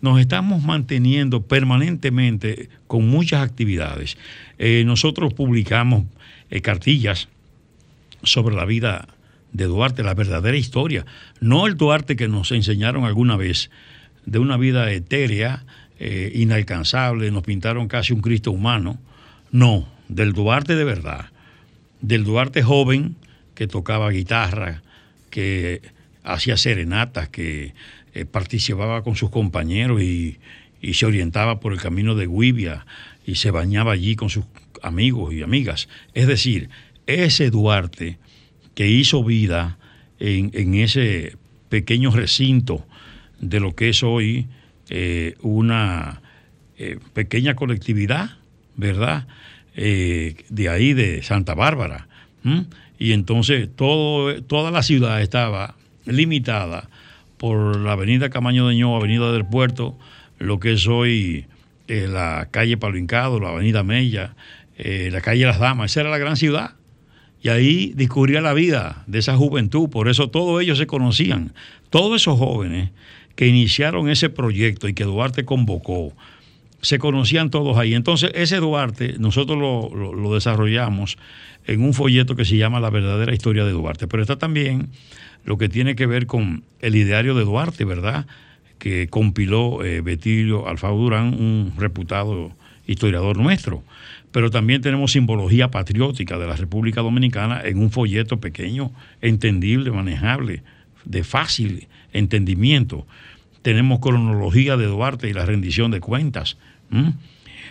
nos 0.00 0.18
estamos 0.18 0.62
manteniendo 0.62 1.42
permanentemente 1.42 2.70
con 2.86 3.08
muchas 3.08 3.42
actividades. 3.42 4.16
Eh, 4.58 4.84
nosotros 4.86 5.34
publicamos 5.34 6.04
eh, 6.50 6.60
cartillas 6.62 7.28
sobre 8.22 8.54
la 8.54 8.64
vida 8.64 9.08
de 9.52 9.64
Duarte, 9.64 10.02
la 10.02 10.14
verdadera 10.14 10.56
historia, 10.56 11.04
no 11.40 11.66
el 11.66 11.76
Duarte 11.76 12.16
que 12.16 12.28
nos 12.28 12.52
enseñaron 12.52 13.04
alguna 13.04 13.36
vez, 13.36 13.70
de 14.26 14.38
una 14.38 14.56
vida 14.56 14.90
etérea, 14.92 15.64
eh, 15.98 16.32
inalcanzable, 16.34 17.30
nos 17.30 17.42
pintaron 17.42 17.88
casi 17.88 18.12
un 18.12 18.20
Cristo 18.20 18.52
humano, 18.52 18.98
no, 19.50 19.88
del 20.08 20.32
Duarte 20.32 20.76
de 20.76 20.84
verdad, 20.84 21.26
del 22.00 22.24
Duarte 22.24 22.62
joven 22.62 23.16
que 23.54 23.66
tocaba 23.66 24.10
guitarra, 24.10 24.82
que 25.30 25.82
hacía 26.22 26.56
serenatas, 26.56 27.28
que 27.28 27.74
eh, 28.14 28.24
participaba 28.24 29.02
con 29.02 29.16
sus 29.16 29.30
compañeros 29.30 30.02
y, 30.02 30.38
y 30.80 30.94
se 30.94 31.06
orientaba 31.06 31.60
por 31.60 31.72
el 31.72 31.80
camino 31.80 32.14
de 32.14 32.26
Guibia 32.26 32.86
y 33.26 33.36
se 33.36 33.50
bañaba 33.50 33.92
allí 33.92 34.16
con 34.16 34.30
sus 34.30 34.44
amigos 34.82 35.34
y 35.34 35.42
amigas. 35.42 35.88
Es 36.14 36.26
decir, 36.26 36.70
ese 37.06 37.50
Duarte 37.50 38.18
que 38.80 38.88
hizo 38.88 39.22
vida 39.22 39.76
en, 40.18 40.74
ese 40.74 41.36
pequeño 41.68 42.10
recinto 42.12 42.86
de 43.38 43.60
lo 43.60 43.74
que 43.74 43.90
es 43.90 44.02
hoy 44.02 44.46
eh, 44.88 45.34
una 45.42 46.22
eh, 46.78 46.98
pequeña 47.12 47.56
colectividad, 47.56 48.38
¿verdad? 48.76 49.26
Eh, 49.76 50.34
de 50.48 50.70
ahí 50.70 50.94
de 50.94 51.22
Santa 51.22 51.52
Bárbara. 51.52 52.08
Y 52.98 53.12
entonces 53.12 53.68
todo, 53.76 54.42
toda 54.44 54.70
la 54.70 54.82
ciudad 54.82 55.20
estaba 55.20 55.74
limitada 56.06 56.88
por 57.36 57.78
la 57.80 57.92
avenida 57.92 58.30
Camaño 58.30 58.66
de 58.66 58.76
Ño, 58.76 58.96
avenida 58.96 59.30
del 59.30 59.44
Puerto, 59.44 59.98
lo 60.38 60.58
que 60.58 60.72
es 60.72 60.86
hoy 60.86 61.44
la 61.86 62.48
calle 62.50 62.78
Palo 62.78 62.96
Hincado, 62.96 63.40
la 63.40 63.50
avenida 63.50 63.82
Mella, 63.82 64.36
la 64.78 65.20
calle 65.20 65.44
Las 65.44 65.58
Damas, 65.58 65.90
esa 65.90 66.00
era 66.00 66.08
la 66.08 66.16
gran 66.16 66.38
ciudad. 66.38 66.79
Y 67.42 67.48
ahí 67.48 67.92
discurría 67.96 68.40
la 68.40 68.52
vida 68.52 69.04
de 69.06 69.18
esa 69.18 69.36
juventud, 69.36 69.88
por 69.88 70.08
eso 70.08 70.28
todos 70.28 70.62
ellos 70.62 70.78
se 70.78 70.86
conocían. 70.86 71.52
Todos 71.88 72.20
esos 72.20 72.38
jóvenes 72.38 72.90
que 73.34 73.46
iniciaron 73.46 74.10
ese 74.10 74.28
proyecto 74.28 74.88
y 74.88 74.94
que 74.94 75.04
Duarte 75.04 75.44
convocó, 75.44 76.12
se 76.82 76.98
conocían 76.98 77.50
todos 77.50 77.76
ahí. 77.78 77.94
Entonces, 77.94 78.30
ese 78.34 78.56
Duarte, 78.56 79.14
nosotros 79.18 79.58
lo 79.58 80.34
desarrollamos 80.34 81.16
en 81.66 81.82
un 81.82 81.94
folleto 81.94 82.36
que 82.36 82.44
se 82.44 82.56
llama 82.56 82.80
La 82.80 82.90
verdadera 82.90 83.34
historia 83.34 83.64
de 83.64 83.72
Duarte. 83.72 84.06
Pero 84.06 84.22
está 84.22 84.36
también 84.36 84.88
lo 85.44 85.56
que 85.56 85.68
tiene 85.68 85.94
que 85.94 86.06
ver 86.06 86.26
con 86.26 86.64
el 86.80 86.96
ideario 86.96 87.34
de 87.34 87.44
Duarte, 87.44 87.84
¿verdad? 87.84 88.26
que 88.80 89.08
compiló 89.08 89.84
eh, 89.84 90.00
Betilio 90.00 90.66
Alfaro 90.66 90.96
Durán, 90.96 91.26
un 91.34 91.74
reputado 91.78 92.50
historiador 92.86 93.36
nuestro. 93.36 93.82
Pero 94.32 94.50
también 94.50 94.80
tenemos 94.80 95.12
simbología 95.12 95.70
patriótica 95.70 96.38
de 96.38 96.46
la 96.46 96.56
República 96.56 97.00
Dominicana 97.00 97.62
en 97.64 97.78
un 97.78 97.90
folleto 97.90 98.38
pequeño, 98.38 98.92
entendible, 99.20 99.90
manejable, 99.90 100.62
de 101.04 101.24
fácil 101.24 101.88
entendimiento. 102.12 103.06
Tenemos 103.62 104.00
cronología 104.00 104.76
de 104.76 104.86
Duarte 104.86 105.28
y 105.28 105.32
la 105.32 105.46
rendición 105.46 105.90
de 105.90 106.00
cuentas. 106.00 106.56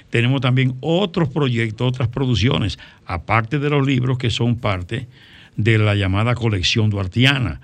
Tenemos 0.09 0.41
también 0.41 0.75
otros 0.81 1.29
proyectos, 1.29 1.87
otras 1.87 2.07
producciones, 2.09 2.79
aparte 3.05 3.59
de 3.59 3.69
los 3.69 3.85
libros 3.85 4.17
que 4.17 4.29
son 4.29 4.55
parte 4.55 5.07
de 5.55 5.77
la 5.77 5.95
llamada 5.95 6.35
colección 6.35 6.89
duartiana, 6.89 7.61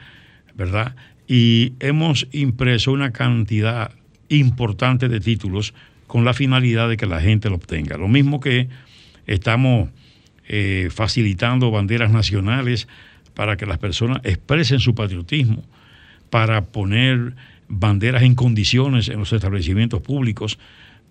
¿verdad? 0.56 0.96
Y 1.28 1.74
hemos 1.80 2.28
impreso 2.32 2.92
una 2.92 3.12
cantidad 3.12 3.92
importante 4.30 5.08
de 5.08 5.20
títulos 5.20 5.74
con 6.08 6.26
la 6.26 6.34
finalidad 6.34 6.90
de 6.90 6.98
que 6.98 7.06
la 7.06 7.22
gente 7.22 7.50
lo 7.50 7.56
obtenga. 7.56 7.98
Lo 7.98 8.08
mismo 8.08 8.40
que 8.40 8.68
estamos 9.28 9.90
eh, 10.48 10.90
facilitando 10.92 11.72
banderas 11.72 12.12
nacionales 12.12 12.88
para 13.34 13.58
que 13.58 13.66
las 13.66 13.78
personas 13.78 14.22
expresen 14.24 14.80
su 14.80 14.96
patriotismo, 14.96 15.64
para 16.30 16.66
poner 16.66 17.34
banderas 17.68 18.24
en 18.24 18.36
condiciones 18.36 19.10
en 19.10 19.20
los 19.20 19.34
establecimientos 19.34 20.02
públicos. 20.02 20.58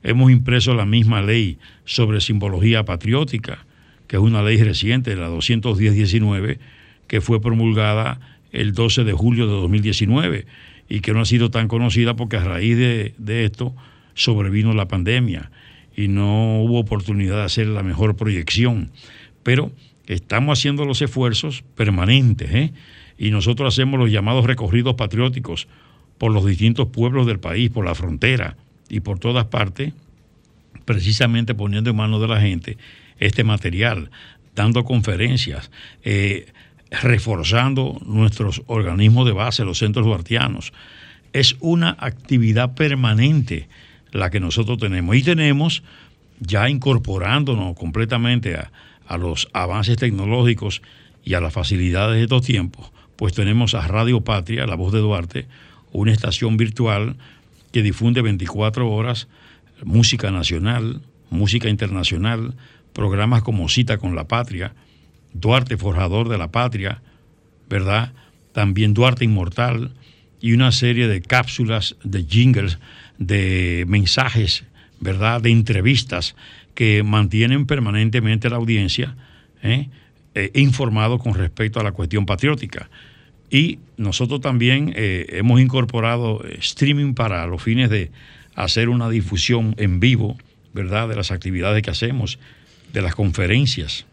Hemos 0.02 0.30
impreso 0.30 0.74
la 0.74 0.84
misma 0.84 1.22
ley 1.22 1.58
sobre 1.84 2.20
simbología 2.20 2.84
patriótica, 2.84 3.64
que 4.06 4.16
es 4.16 4.22
una 4.22 4.42
ley 4.42 4.62
reciente, 4.62 5.16
la 5.16 5.30
210-19, 5.30 6.58
que 7.06 7.20
fue 7.20 7.40
promulgada 7.40 8.20
el 8.52 8.72
12 8.72 9.04
de 9.04 9.12
julio 9.12 9.46
de 9.46 9.52
2019 9.52 10.46
y 10.88 11.00
que 11.00 11.12
no 11.12 11.20
ha 11.20 11.24
sido 11.24 11.50
tan 11.50 11.68
conocida 11.68 12.14
porque 12.14 12.36
a 12.36 12.44
raíz 12.44 12.76
de, 12.76 13.44
esto 13.44 13.74
sobrevino 14.14 14.72
la 14.72 14.88
pandemia 14.88 15.50
y 15.96 16.08
no 16.08 16.62
hubo 16.62 16.78
oportunidad 16.78 17.36
de 17.36 17.42
hacer 17.42 17.66
la 17.68 17.82
mejor 17.82 18.16
proyección. 18.16 18.90
Pero 19.42 19.72
estamos 20.06 20.58
haciendo 20.58 20.84
los 20.84 21.02
esfuerzos 21.02 21.62
permanentes 21.76 22.52
¿eh? 22.52 22.72
y 23.18 23.30
nosotros 23.30 23.74
hacemos 23.74 24.00
los 24.00 24.10
llamados 24.10 24.46
recorridos 24.46 24.94
patrióticos 24.94 25.68
por 26.18 26.32
los 26.32 26.44
distintos 26.46 26.88
pueblos 26.88 27.26
del 27.26 27.40
país, 27.40 27.70
por 27.70 27.84
la 27.84 27.94
frontera 27.94 28.56
y 28.88 29.00
por 29.00 29.18
todas 29.18 29.46
partes, 29.46 29.92
precisamente 30.84 31.54
poniendo 31.54 31.90
en 31.90 31.96
manos 31.96 32.20
de 32.20 32.28
la 32.28 32.40
gente 32.40 32.76
este 33.18 33.44
material, 33.44 34.10
dando 34.54 34.84
conferencias, 34.84 35.70
eh, 36.02 36.46
reforzando 36.90 38.00
nuestros 38.04 38.62
organismos 38.66 39.26
de 39.26 39.32
base, 39.32 39.64
los 39.64 39.78
centros 39.78 40.06
duartianos. 40.06 40.72
Es 41.32 41.56
una 41.60 41.96
actividad 41.98 42.74
permanente 42.74 43.68
la 44.14 44.30
que 44.30 44.40
nosotros 44.40 44.78
tenemos 44.78 45.16
y 45.16 45.22
tenemos 45.22 45.82
ya 46.38 46.70
incorporándonos 46.70 47.76
completamente 47.76 48.56
a, 48.56 49.18
los 49.18 49.48
avances 49.52 49.98
tecnológicos 49.98 50.82
y 51.24 51.34
a 51.34 51.40
las 51.40 51.52
facilidades 51.52 52.16
de 52.16 52.22
estos 52.22 52.42
tiempos, 52.42 52.90
pues 53.16 53.34
tenemos 53.34 53.74
a 53.74 53.86
Radio 53.86 54.22
Patria, 54.22 54.66
la 54.66 54.76
voz 54.76 54.92
de 54.92 55.00
Duarte, 55.00 55.46
una 55.92 56.12
estación 56.12 56.56
virtual 56.56 57.16
que 57.72 57.82
difunde 57.82 58.22
24 58.22 58.90
horas 58.90 59.28
música 59.82 60.30
nacional, 60.30 61.02
música 61.30 61.68
internacional, 61.68 62.54
programas 62.92 63.42
como 63.42 63.68
Cita 63.68 63.98
con 63.98 64.14
la 64.14 64.28
Patria, 64.28 64.74
Duarte 65.32 65.76
Forjador 65.76 66.28
de 66.28 66.38
la 66.38 66.52
Patria, 66.52 67.02
¿verdad? 67.68 68.12
También 68.52 68.94
Duarte 68.94 69.24
Inmortal 69.24 69.92
y 70.40 70.52
una 70.52 70.70
serie 70.70 71.08
de 71.08 71.20
cápsulas, 71.20 71.96
de 72.04 72.24
jingles, 72.24 72.78
de 73.18 73.84
mensajes, 73.88 74.64
¿verdad? 75.00 75.40
De 75.40 75.50
entrevistas 75.50 76.34
que 76.74 77.02
mantienen 77.02 77.66
permanentemente 77.66 78.50
la 78.50 78.56
audiencia 78.56 79.16
¿eh? 79.62 79.88
Eh, 80.34 80.50
informado 80.54 81.18
con 81.18 81.34
respecto 81.34 81.80
a 81.80 81.82
la 81.82 81.92
cuestión 81.92 82.26
patriótica. 82.26 82.88
Y 83.50 83.78
nosotros 83.96 84.40
también 84.40 84.92
eh, 84.96 85.26
hemos 85.30 85.60
incorporado 85.60 86.44
streaming 86.58 87.14
para 87.14 87.46
los 87.46 87.62
fines 87.62 87.90
de 87.90 88.10
hacer 88.54 88.88
una 88.88 89.08
difusión 89.08 89.74
en 89.78 90.00
vivo, 90.00 90.36
¿verdad? 90.72 91.08
De 91.08 91.16
las 91.16 91.30
actividades 91.30 91.82
que 91.82 91.90
hacemos, 91.90 92.38
de 92.92 93.02
las 93.02 93.14
conferencias 93.14 94.06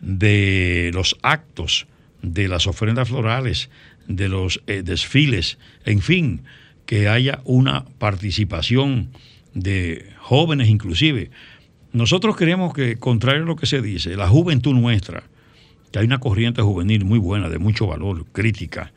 de 0.00 0.90
los 0.92 1.16
actos, 1.22 1.86
de 2.22 2.48
las 2.48 2.66
ofrendas 2.66 3.08
florales, 3.08 3.70
de 4.08 4.28
los 4.28 4.60
desfiles, 4.66 5.58
en 5.84 6.00
fin, 6.00 6.42
que 6.86 7.08
haya 7.08 7.40
una 7.44 7.84
participación 7.98 9.10
de 9.54 10.06
jóvenes 10.18 10.68
inclusive. 10.68 11.30
Nosotros 11.92 12.36
creemos 12.36 12.72
que, 12.72 12.96
contrario 12.96 13.42
a 13.42 13.46
lo 13.46 13.56
que 13.56 13.66
se 13.66 13.82
dice, 13.82 14.16
la 14.16 14.28
juventud 14.28 14.74
nuestra, 14.74 15.24
que 15.90 15.98
hay 15.98 16.06
una 16.06 16.18
corriente 16.18 16.62
juvenil 16.62 17.04
muy 17.04 17.18
buena, 17.18 17.48
de 17.48 17.58
mucho 17.58 17.86
valor, 17.86 18.24
crítica, 18.32 18.92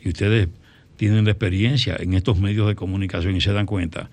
y 0.00 0.08
ustedes 0.08 0.48
tienen 0.96 1.24
la 1.24 1.32
experiencia 1.32 1.96
en 1.98 2.14
estos 2.14 2.38
medios 2.38 2.66
de 2.66 2.74
comunicación 2.74 3.36
y 3.36 3.40
se 3.40 3.52
dan 3.52 3.66
cuenta 3.66 4.10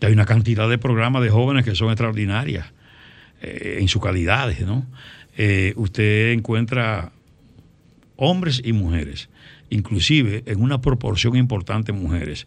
que 0.00 0.06
hay 0.06 0.12
una 0.12 0.26
cantidad 0.26 0.68
de 0.68 0.78
programas 0.78 1.22
de 1.22 1.30
jóvenes 1.30 1.64
que 1.64 1.74
son 1.74 1.88
extraordinarias 1.88 2.66
eh, 3.42 3.78
en 3.80 3.88
sus 3.88 4.02
calidades, 4.02 4.60
¿no? 4.66 4.86
Eh, 5.36 5.74
usted 5.76 6.32
encuentra 6.32 7.12
hombres 8.16 8.62
y 8.64 8.72
mujeres, 8.72 9.28
inclusive 9.70 10.42
en 10.46 10.62
una 10.62 10.80
proporción 10.80 11.36
importante 11.36 11.92
mujeres, 11.92 12.46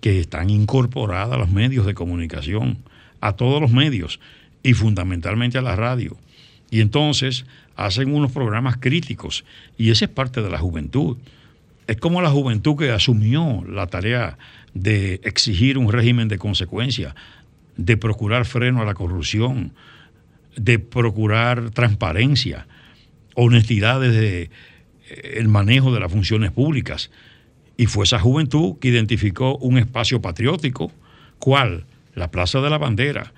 que 0.00 0.20
están 0.20 0.50
incorporadas 0.50 1.32
a 1.32 1.38
los 1.38 1.50
medios 1.50 1.86
de 1.86 1.94
comunicación, 1.94 2.78
a 3.20 3.34
todos 3.34 3.60
los 3.60 3.70
medios 3.70 4.18
y 4.62 4.72
fundamentalmente 4.72 5.58
a 5.58 5.62
la 5.62 5.76
radio. 5.76 6.16
Y 6.70 6.80
entonces 6.80 7.44
hacen 7.76 8.14
unos 8.14 8.32
programas 8.32 8.76
críticos 8.78 9.44
y 9.76 9.90
esa 9.90 10.06
es 10.06 10.10
parte 10.10 10.42
de 10.42 10.50
la 10.50 10.58
juventud. 10.58 11.16
Es 11.86 11.96
como 11.96 12.22
la 12.22 12.30
juventud 12.30 12.76
que 12.76 12.90
asumió 12.90 13.64
la 13.68 13.86
tarea 13.88 14.38
de 14.74 15.20
exigir 15.24 15.76
un 15.76 15.90
régimen 15.90 16.28
de 16.28 16.38
consecuencia, 16.38 17.14
de 17.76 17.96
procurar 17.96 18.44
freno 18.44 18.80
a 18.80 18.84
la 18.84 18.94
corrupción, 18.94 19.72
de 20.56 20.78
procurar 20.78 21.70
transparencia, 21.70 22.66
honestidad 23.34 24.00
desde 24.00 24.50
el 25.10 25.48
manejo 25.48 25.92
de 25.92 26.00
las 26.00 26.12
funciones 26.12 26.50
públicas. 26.50 27.10
Y 27.76 27.86
fue 27.86 28.04
esa 28.04 28.18
juventud 28.18 28.76
que 28.80 28.88
identificó 28.88 29.56
un 29.56 29.78
espacio 29.78 30.20
patriótico, 30.20 30.92
¿cuál? 31.38 31.84
La 32.14 32.30
Plaza 32.30 32.60
de 32.60 32.70
la 32.70 32.78
Bandera. 32.78 33.32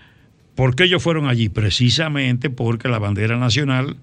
¿Por 0.54 0.74
qué 0.74 0.85
ellos 0.85 1.02
fueron 1.02 1.28
allí? 1.28 1.48
Precisamente 1.48 2.50
porque 2.50 2.88
la 2.88 2.98
bandera 2.98 3.38
nacional 3.38 3.96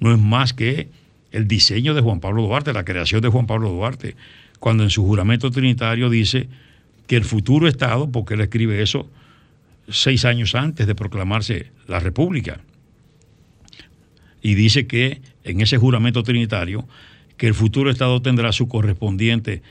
no 0.00 0.12
es 0.12 0.18
más 0.18 0.52
que 0.52 0.88
el 1.32 1.48
diseño 1.48 1.94
de 1.94 2.00
Juan 2.00 2.20
Pablo 2.20 2.42
Duarte, 2.42 2.72
la 2.72 2.84
creación 2.84 3.20
de 3.20 3.28
Juan 3.28 3.46
Pablo 3.46 3.70
Duarte, 3.70 4.16
cuando 4.58 4.82
en 4.84 4.90
su 4.90 5.04
juramento 5.04 5.50
trinitario 5.50 6.08
dice 6.08 6.48
que 7.06 7.16
el 7.16 7.24
futuro 7.24 7.68
Estado, 7.68 8.10
porque 8.10 8.34
él 8.34 8.40
escribe 8.40 8.82
eso 8.82 9.10
seis 9.88 10.24
años 10.24 10.54
antes 10.54 10.86
de 10.86 10.94
proclamarse 10.94 11.70
la 11.88 11.98
República. 11.98 12.60
Y 14.42 14.54
dice 14.54 14.86
que 14.86 15.22
en 15.44 15.60
ese 15.60 15.78
juramento 15.78 16.22
trinitario, 16.22 16.86
que 17.36 17.46
el 17.46 17.54
futuro 17.54 17.90
Estado 17.90 18.20
tendrá 18.20 18.52
su 18.52 18.68
correspondiente 18.68 19.62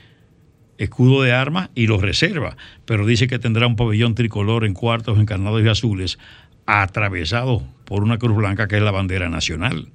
escudo 0.78 1.22
de 1.22 1.32
armas 1.32 1.70
y 1.74 1.86
lo 1.86 1.98
reserva, 1.98 2.56
pero 2.84 3.06
dice 3.06 3.28
que 3.28 3.38
tendrá 3.38 3.66
un 3.66 3.76
pabellón 3.76 4.14
tricolor 4.14 4.64
en 4.64 4.74
cuartos 4.74 5.18
encarnados 5.18 5.62
y 5.62 5.68
azules, 5.68 6.18
atravesado 6.66 7.62
por 7.84 8.02
una 8.02 8.18
cruz 8.18 8.36
blanca 8.36 8.66
que 8.68 8.76
es 8.76 8.82
la 8.82 8.90
bandera 8.90 9.28
nacional. 9.28 9.88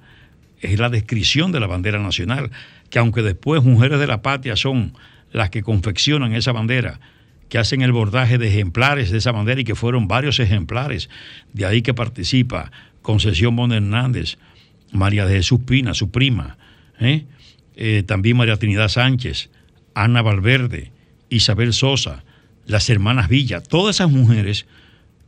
Es 0.62 0.80
la 0.80 0.90
descripción 0.90 1.52
de 1.52 1.60
la 1.60 1.68
bandera 1.68 2.00
nacional, 2.00 2.52
que 2.90 3.00
aunque 3.00 3.22
después 3.22 3.64
mujeres 3.64 4.00
de 4.00 4.08
la 4.08 4.22
patria 4.22 4.56
son 4.56 4.94
las 5.32 5.50
que 5.50 5.62
confeccionan 5.62 6.34
esa 6.34 6.52
bandera, 6.52 7.00
que 7.50 7.58
hacen 7.58 7.82
el 7.82 7.92
bordaje 7.92 8.38
de 8.38 8.48
ejemplares 8.48 9.12
de 9.12 9.20
esa 9.20 9.32
bandera 9.32 9.62
y 9.62 9.64
que 9.64 9.76
fueron 9.76 10.08
varios 10.08 10.40
ejemplares. 10.40 11.10
De 11.54 11.66
ahí 11.66 11.82
que 11.82 11.94
participa 11.94 12.72
Concesión 13.02 13.56
Bon 13.56 13.72
Hernández, 13.72 14.38
María 14.92 15.26
de 15.26 15.36
Jesús 15.36 15.60
Pina, 15.66 15.94
su 15.94 16.12
prima, 16.12 16.58
¿eh? 17.00 17.26
Eh, 17.76 18.04
también 18.06 18.38
María 18.38 18.58
Trinidad 18.58 18.90
Sánchez, 18.90 19.50
Ana 19.94 20.22
Valverde, 20.22 20.92
Isabel 21.30 21.74
Sosa, 21.74 22.24
las 22.66 22.90
hermanas 22.90 23.30
Villa, 23.30 23.62
todas 23.62 23.98
esas 23.98 24.10
mujeres 24.10 24.66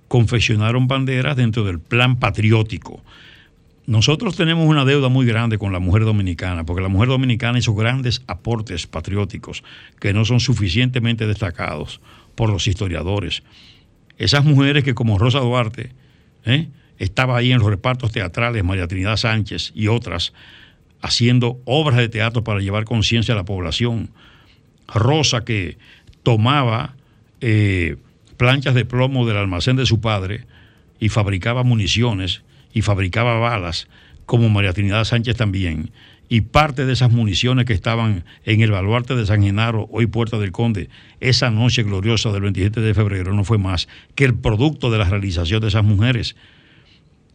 confeccionaron 0.07 0.87
banderas 0.87 1.37
dentro 1.37 1.63
del 1.63 1.79
plan 1.79 2.17
patriótico. 2.17 3.03
Nosotros 3.85 4.35
tenemos 4.35 4.67
una 4.67 4.85
deuda 4.85 5.09
muy 5.09 5.25
grande 5.25 5.57
con 5.57 5.71
la 5.71 5.79
mujer 5.79 6.05
dominicana, 6.05 6.63
porque 6.65 6.81
la 6.81 6.89
mujer 6.89 7.09
dominicana 7.09 7.57
hizo 7.57 7.73
grandes 7.73 8.23
aportes 8.27 8.85
patrióticos 8.85 9.63
que 9.99 10.13
no 10.13 10.25
son 10.25 10.39
suficientemente 10.39 11.25
destacados 11.25 12.01
por 12.35 12.49
los 12.49 12.67
historiadores. 12.67 13.43
Esas 14.17 14.45
mujeres 14.45 14.83
que 14.83 14.93
como 14.93 15.17
Rosa 15.17 15.39
Duarte 15.39 15.91
¿eh? 16.45 16.67
Estaba 16.99 17.37
ahí 17.37 17.51
en 17.51 17.59
los 17.59 17.69
repartos 17.69 18.11
teatrales, 18.11 18.63
María 18.63 18.87
Trinidad 18.87 19.17
Sánchez 19.17 19.71
y 19.73 19.87
otras, 19.87 20.33
haciendo 21.01 21.59
obras 21.65 21.97
de 21.97 22.09
teatro 22.09 22.43
para 22.43 22.59
llevar 22.59 22.83
conciencia 22.83 23.33
a 23.33 23.37
la 23.37 23.45
población. 23.45 24.11
Rosa 24.87 25.43
que 25.45 25.77
tomaba 26.23 26.95
eh, 27.41 27.95
planchas 28.37 28.75
de 28.75 28.85
plomo 28.85 29.25
del 29.25 29.37
almacén 29.37 29.75
de 29.75 29.85
su 29.85 30.01
padre 30.01 30.45
y 30.99 31.09
fabricaba 31.09 31.63
municiones 31.63 32.43
y 32.73 32.81
fabricaba 32.81 33.39
balas, 33.39 33.87
como 34.25 34.49
María 34.49 34.73
Trinidad 34.73 35.05
Sánchez 35.05 35.37
también. 35.37 35.91
Y 36.31 36.41
parte 36.41 36.85
de 36.85 36.93
esas 36.93 37.11
municiones 37.11 37.65
que 37.65 37.73
estaban 37.73 38.23
en 38.45 38.61
el 38.61 38.69
baluarte 38.69 39.15
de 39.15 39.25
San 39.25 39.41
Genaro, 39.41 39.89
hoy 39.91 40.05
Puerta 40.05 40.37
del 40.37 40.51
Conde, 40.51 40.89
esa 41.19 41.49
noche 41.49 41.81
gloriosa 41.81 42.31
del 42.31 42.43
27 42.43 42.81
de 42.81 42.93
febrero, 42.93 43.33
no 43.33 43.43
fue 43.43 43.57
más 43.57 43.87
que 44.13 44.25
el 44.25 44.35
producto 44.35 44.91
de 44.91 44.99
la 44.99 45.05
realización 45.05 45.61
de 45.61 45.69
esas 45.69 45.83
mujeres. 45.83 46.35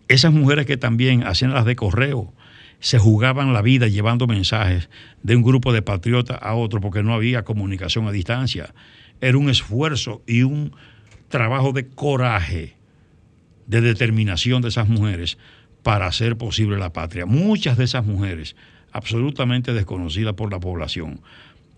Esas 0.09 0.33
mujeres 0.33 0.67
que 0.67 0.77
también 0.77 1.27
hacían 1.27 1.53
las 1.53 1.65
de 1.65 1.77
correo, 1.77 2.33
se 2.81 2.99
jugaban 2.99 3.55
la 3.55 3.63
vida 3.63 3.89
llevando 3.89 4.27
mensajes 4.27 4.91
de 5.23 5.37
un 5.37 5.43
grupo 5.43 5.73
de 5.73 5.81
patriotas 5.81 6.39
a 6.43 6.55
otro 6.55 6.83
porque 6.83 7.03
no 7.03 7.15
había 7.15 7.43
comunicación 7.43 8.07
a 8.07 8.13
distancia. 8.13 8.75
Era 9.23 9.39
un 9.39 9.49
esfuerzo 9.49 10.23
y 10.27 10.43
un 10.43 10.75
trabajo 11.29 11.73
de 11.73 11.87
coraje, 11.87 12.77
de 13.67 13.81
determinación 13.81 14.61
de 14.61 14.69
esas 14.69 14.89
mujeres 14.89 15.39
para 15.83 16.07
hacer 16.07 16.37
posible 16.37 16.77
la 16.77 16.93
patria. 16.93 17.25
Muchas 17.25 17.79
de 17.79 17.85
esas 17.85 18.05
mujeres, 18.05 18.55
absolutamente 18.93 19.73
desconocidas 19.73 20.35
por 20.35 20.53
la 20.53 20.61
población. 20.61 21.21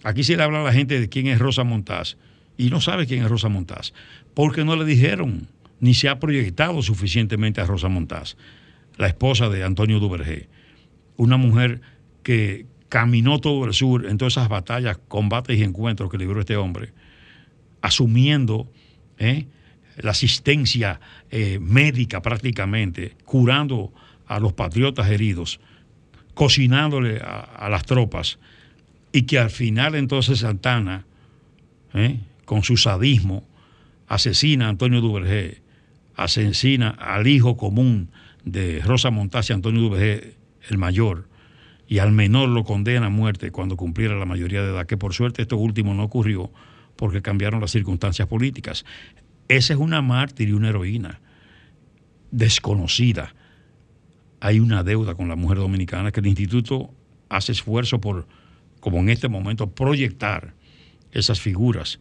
Aquí 0.03 0.25
se 0.25 0.37
le 0.37 0.43
habla 0.43 0.61
a 0.61 0.65
la 0.65 0.73
gente 0.73 0.99
de 0.99 1.09
quién 1.09 1.29
es 1.29 1.39
Rosa 1.39 1.63
Montaz 1.63 2.17
y 2.59 2.71
no 2.71 2.81
sabe 2.81 3.07
quién 3.07 3.23
es 3.23 3.31
Rosa 3.31 3.49
Montaz, 3.49 3.93
porque 4.35 4.65
no 4.65 4.75
le 4.77 4.85
dijeron 4.85 5.49
ni 5.81 5.95
se 5.95 6.09
ha 6.09 6.19
proyectado 6.19 6.83
suficientemente 6.83 7.61
a 7.61 7.67
Rosa 7.67 7.89
Montaz, 7.89 8.37
la 8.97 9.07
esposa 9.07 9.49
de 9.49 9.65
Antonio 9.65 10.01
Duvergé, 10.01 10.49
una 11.17 11.37
mujer 11.37 11.81
que 12.23 12.67
caminó 12.89 13.41
todo 13.41 13.65
el 13.65 13.75
sur 13.75 14.07
en 14.07 14.19
todas 14.19 14.35
esas 14.35 14.49
batallas, 14.49 14.99
combates 15.09 15.59
y 15.59 15.63
encuentros 15.63 16.11
que 16.11 16.19
libró 16.19 16.41
este 16.41 16.57
hombre, 16.57 16.93
asumiendo 17.83 18.71
¿eh? 19.19 19.47
la 19.99 20.13
asistencia 20.13 21.01
eh, 21.31 21.59
médica 21.61 22.23
prácticamente, 22.23 23.17
curando 23.25 23.93
a 24.27 24.41
los 24.41 24.53
patriotas 24.53 25.11
heridos, 25.11 25.61
cocinándole 26.35 27.21
a, 27.21 27.69
las 27.71 27.85
tropas, 27.85 28.39
y 29.13 29.23
que 29.23 29.39
al 29.39 29.51
final 29.51 29.95
entonces 29.95 30.41
Santana, 30.41 31.07
¿eh? 31.95 32.19
con 32.45 32.63
su 32.63 32.77
sadismo, 32.77 33.47
asesina 34.09 34.67
a 34.67 34.71
Antonio 34.71 35.01
Duvergé, 35.01 35.63
asesina 36.17 36.91
al 36.91 37.27
hijo 37.27 37.57
común 37.57 38.11
de 38.45 38.81
Rosa 38.81 39.11
Montaz 39.11 39.51
y 39.51 39.53
Antonio 39.53 39.83
Duvergé, 39.83 40.35
el 40.69 40.79
mayor, 40.79 41.29
y 41.87 41.99
al 41.99 42.11
menor 42.11 42.49
lo 42.49 42.65
condena 42.65 43.07
a 43.07 43.11
muerte 43.11 43.53
cuando 43.53 43.77
cumpliera 43.77 44.17
la 44.17 44.25
mayoría 44.25 44.63
de 44.63 44.71
edad, 44.71 44.87
que 44.87 44.97
por 44.97 45.15
suerte 45.15 45.43
esto 45.43 45.57
último 45.57 45.95
no 45.95 46.05
ocurrió 46.05 46.51
porque 46.97 47.23
cambiaron 47.23 47.61
las 47.61 47.71
circunstancias 47.71 48.27
políticas. 48.27 48.85
Esa 49.49 49.75
es 49.75 49.79
una 49.79 50.03
mártir 50.03 50.49
y 50.49 50.53
una 50.53 50.71
heroína 50.71 51.21
desconocida. 52.31 53.35
Hay 54.41 54.59
una 54.59 54.83
deuda 54.83 55.15
con 55.15 55.29
la 55.29 55.37
mujer 55.37 55.59
dominicana 55.59 56.11
que 56.11 56.21
el 56.21 56.27
instituto 56.27 56.91
hace 57.29 57.53
esfuerzo 57.53 58.01
por, 58.01 58.27
como 58.81 58.99
en 58.99 59.11
este 59.11 59.29
momento, 59.29 59.71
proyectar 59.71 60.55
esas 61.13 61.41
figuras 61.41 62.01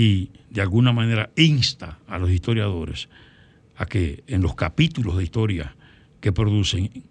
y 0.00 0.30
de 0.48 0.62
alguna 0.62 0.94
manera 0.94 1.28
insta 1.36 1.98
a 2.06 2.18
los 2.18 2.30
historiadores 2.30 3.10
a 3.76 3.84
que 3.84 4.24
en 4.28 4.40
los 4.40 4.54
capítulos 4.54 5.18
de 5.18 5.24
historia 5.24 5.76
que 6.22 6.32
producen 6.32 7.04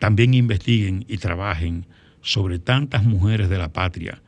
también 0.00 0.34
investiguen 0.34 1.04
y 1.06 1.18
trabajen 1.18 1.86
sobre 2.22 2.58
tantas 2.58 3.04
mujeres 3.04 3.48
de 3.48 3.58
la 3.58 3.72
patria 3.72 4.20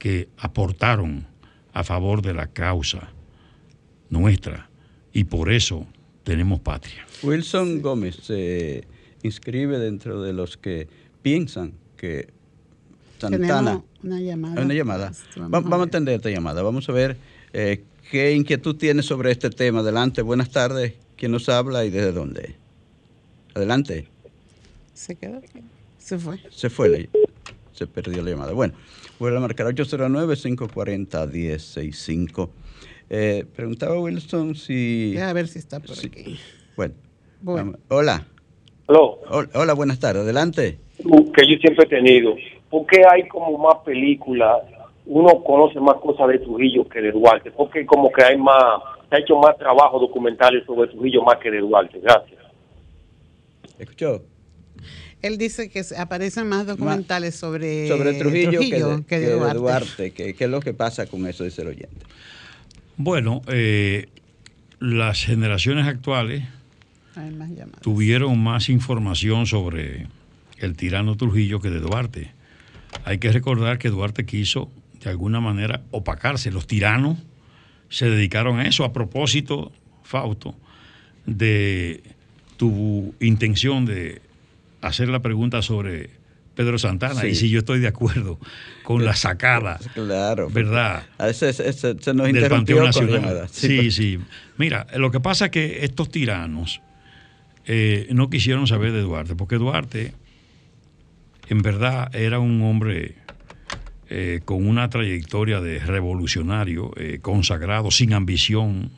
que 0.00 0.28
aportaron 0.36 1.24
a 1.72 1.84
favor 1.84 2.20
de 2.20 2.34
la 2.34 2.48
causa 2.48 3.12
nuestra 4.10 4.68
y 5.12 5.22
por 5.22 5.52
eso 5.52 5.86
tenemos 6.24 6.58
patria. 6.58 7.06
Wilson 7.22 7.80
Gómez 7.80 8.16
se 8.22 8.88
inscribe 9.22 9.78
dentro 9.78 10.20
de 10.20 10.32
los 10.32 10.56
que 10.56 10.88
piensan 11.22 11.74
que 11.96 12.26
Santana... 13.20 13.84
una 14.02 14.20
llamada. 14.20 14.62
Una 14.62 14.74
llamada. 14.74 15.12
Vamos, 15.36 15.72
a 15.72 15.82
atender 15.84 16.16
esta 16.16 16.28
llamada. 16.28 16.62
Vamos 16.62 16.88
a 16.88 16.92
ver 16.92 17.16
eh, 17.58 17.84
qué 18.10 18.34
inquietud 18.34 18.76
tiene 18.76 19.02
sobre 19.02 19.30
este 19.30 19.48
tema. 19.48 19.80
Adelante, 19.80 20.20
buenas 20.20 20.50
tardes. 20.50 20.92
¿Quién 21.16 21.32
nos 21.32 21.48
habla 21.48 21.86
y 21.86 21.90
desde 21.90 22.12
dónde? 22.12 22.54
Adelante. 23.54 24.08
Se 24.92 25.16
quedó. 25.16 25.40
Se 25.96 26.18
fue. 26.18 26.38
Se 26.50 26.68
fue. 26.68 27.08
Se 27.72 27.86
perdió 27.86 28.22
la 28.22 28.32
llamada. 28.32 28.52
Bueno, 28.52 28.74
vuelvo 29.18 29.38
a 29.38 29.40
marcar 29.40 29.68
809-540-1065. 29.68 32.50
Eh, 33.08 33.46
preguntaba 33.56 33.98
Wilson 34.00 34.54
si... 34.54 35.16
A 35.16 35.32
ver 35.32 35.48
si 35.48 35.58
está 35.58 35.80
por 35.80 35.98
aquí. 35.98 36.38
Bueno. 36.76 36.92
Hola. 37.88 38.26
Hola. 38.84 39.48
Hola, 39.54 39.72
buenas 39.72 39.98
tardes. 39.98 40.24
Adelante. 40.24 40.78
Que 40.98 41.50
yo 41.50 41.56
siempre 41.62 41.86
he 41.86 41.88
tenido. 41.88 42.36
¿Por 42.68 42.86
qué 42.86 43.00
hay 43.10 43.26
como 43.28 43.56
más 43.56 43.76
películas? 43.82 44.75
Uno 45.06 45.42
conoce 45.42 45.80
más 45.80 45.96
cosas 45.96 46.28
de 46.28 46.38
Trujillo 46.40 46.88
que 46.88 47.00
de 47.00 47.12
Duarte. 47.12 47.50
Porque 47.50 47.86
como 47.86 48.10
que 48.12 48.24
hay 48.24 48.36
más... 48.36 48.82
Se 49.08 49.16
ha 49.16 49.18
hecho 49.20 49.36
más 49.36 49.56
trabajo 49.56 50.00
documentales 50.00 50.64
sobre 50.66 50.88
Trujillo 50.88 51.22
más 51.22 51.36
que 51.36 51.50
de 51.50 51.60
Duarte. 51.60 52.00
Gracias. 52.00 52.40
¿Escuchó? 53.78 54.22
Él 55.22 55.38
dice 55.38 55.70
que 55.70 55.82
aparecen 55.96 56.48
más 56.48 56.66
documentales 56.66 57.34
sobre, 57.34 57.88
sobre 57.88 58.14
Trujillo, 58.14 58.60
que, 59.06 59.18
de, 59.18 59.54
Duarte. 59.54 60.12
¿Qué, 60.12 60.36
es 60.38 60.50
lo 60.50 60.60
que 60.60 60.74
pasa 60.74 61.06
con 61.06 61.26
eso, 61.26 61.44
dice 61.44 61.62
el 61.62 61.68
oyente? 61.68 62.06
Bueno, 62.96 63.42
eh, 63.48 64.06
las 64.78 65.24
generaciones 65.24 65.86
actuales 65.86 66.44
tuvieron 67.80 68.42
más 68.42 68.68
información 68.68 69.46
sobre 69.46 70.06
el 70.58 70.76
tirano 70.76 71.16
Trujillo 71.16 71.60
que 71.60 71.70
de 71.70 71.80
Duarte. 71.80 72.32
Hay 73.04 73.18
que 73.18 73.32
recordar 73.32 73.78
que 73.78 73.88
Duarte 73.88 74.26
quiso, 74.26 74.70
de 75.06 75.12
alguna 75.12 75.40
manera, 75.40 75.82
opacarse. 75.92 76.50
Los 76.50 76.66
tiranos 76.66 77.16
se 77.88 78.10
dedicaron 78.10 78.58
a 78.58 78.66
eso 78.66 78.84
a 78.84 78.92
propósito, 78.92 79.70
Fausto, 80.02 80.56
de 81.26 82.02
tu 82.56 83.14
intención 83.20 83.86
de 83.86 84.20
hacer 84.80 85.08
la 85.08 85.20
pregunta 85.20 85.62
sobre 85.62 86.10
Pedro 86.56 86.76
Santana 86.76 87.24
y 87.24 87.36
si 87.36 87.50
yo 87.50 87.60
estoy 87.60 87.78
de 87.78 87.86
acuerdo 87.86 88.40
con 88.82 89.04
la 89.04 89.14
sacada. 89.14 89.78
Claro. 89.94 90.50
¿Verdad? 90.50 91.06
Ese, 91.20 91.52
se 91.52 92.14
nos 92.14 92.28
interrumpió 92.28 92.80
con 92.80 93.48
Sí, 93.48 93.92
sí, 93.92 94.18
Mira, 94.58 94.88
lo 94.96 95.12
que 95.12 95.20
pasa 95.20 95.46
es 95.46 95.50
que 95.52 95.84
estos 95.84 96.10
tiranos 96.10 96.80
eh, 97.64 98.08
no 98.10 98.28
quisieron 98.28 98.66
saber 98.66 98.90
de 98.90 99.02
Duarte, 99.02 99.36
porque 99.36 99.54
Duarte 99.54 100.14
en 101.48 101.62
verdad 101.62 102.12
era 102.12 102.40
un 102.40 102.60
hombre 102.62 103.14
eh, 104.08 104.40
con 104.44 104.66
una 104.66 104.88
trayectoria 104.88 105.60
de 105.60 105.80
revolucionario, 105.80 106.92
eh, 106.96 107.18
consagrado, 107.20 107.90
sin 107.90 108.12
ambición 108.12 108.90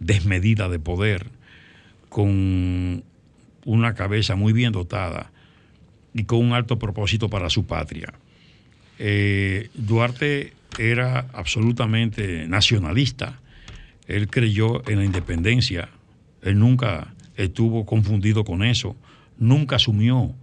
desmedida 0.00 0.68
de 0.68 0.78
poder, 0.78 1.26
con 2.08 3.04
una 3.64 3.94
cabeza 3.94 4.36
muy 4.36 4.52
bien 4.52 4.72
dotada 4.72 5.30
y 6.14 6.24
con 6.24 6.40
un 6.40 6.52
alto 6.52 6.78
propósito 6.78 7.28
para 7.28 7.48
su 7.48 7.66
patria. 7.66 8.12
Eh, 8.98 9.70
Duarte 9.74 10.52
era 10.78 11.28
absolutamente 11.32 12.46
nacionalista, 12.48 13.40
él 14.06 14.28
creyó 14.28 14.88
en 14.90 14.98
la 14.98 15.04
independencia, 15.04 15.88
él 16.42 16.58
nunca 16.58 17.14
estuvo 17.36 17.86
confundido 17.86 18.44
con 18.44 18.62
eso, 18.62 18.96
nunca 19.38 19.76
asumió 19.76 20.34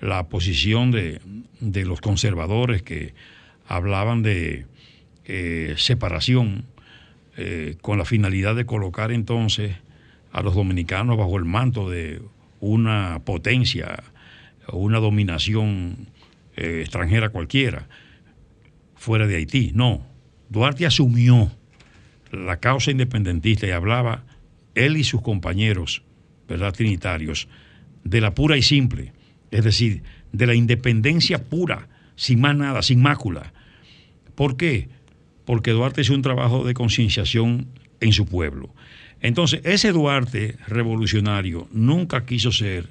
la 0.00 0.28
posición 0.28 0.90
de, 0.90 1.20
los 1.60 2.00
conservadores 2.00 2.82
que 2.82 3.14
hablaban 3.66 4.22
de 4.22 4.66
eh, 5.26 5.74
separación 5.76 6.64
eh, 7.36 7.76
con 7.80 7.98
la 7.98 8.04
finalidad 8.04 8.56
de 8.56 8.66
colocar 8.66 9.12
entonces 9.12 9.76
a 10.32 10.42
los 10.42 10.54
dominicanos 10.54 11.16
bajo 11.16 11.36
el 11.36 11.44
manto 11.44 11.90
de 11.90 12.22
una 12.60 13.20
potencia 13.24 14.02
o 14.66 14.78
una 14.78 14.98
dominación 14.98 16.08
eh, 16.56 16.80
extranjera 16.80 17.30
cualquiera 17.30 17.88
fuera 18.94 19.26
de 19.26 19.36
Haití. 19.36 19.72
No, 19.74 20.06
Duarte 20.48 20.86
asumió 20.86 21.50
la 22.32 22.58
causa 22.58 22.90
independentista 22.90 23.66
y 23.66 23.70
hablaba 23.70 24.24
él 24.74 24.96
y 24.96 25.04
sus 25.04 25.22
compañeros, 25.22 26.02
¿verdad?, 26.48 26.72
trinitarios, 26.72 27.48
de 28.04 28.20
la 28.20 28.34
pura 28.34 28.56
y 28.56 28.62
simple, 28.62 29.12
es 29.50 29.64
decir, 29.64 30.02
de 30.32 30.46
la 30.46 30.54
independencia 30.54 31.44
pura, 31.44 31.88
sin 32.16 32.40
más 32.40 32.56
nada, 32.56 32.82
sin 32.82 33.02
mácula. 33.02 33.52
¿Por 34.34 34.56
qué? 34.56 34.88
Porque 35.44 35.72
Duarte 35.72 36.02
hizo 36.02 36.14
un 36.14 36.22
trabajo 36.22 36.64
de 36.64 36.74
concienciación 36.74 37.66
en 38.00 38.12
su 38.12 38.26
pueblo. 38.26 38.72
Entonces, 39.20 39.60
ese 39.64 39.92
Duarte 39.92 40.56
revolucionario 40.66 41.68
nunca 41.72 42.24
quiso 42.24 42.52
ser 42.52 42.88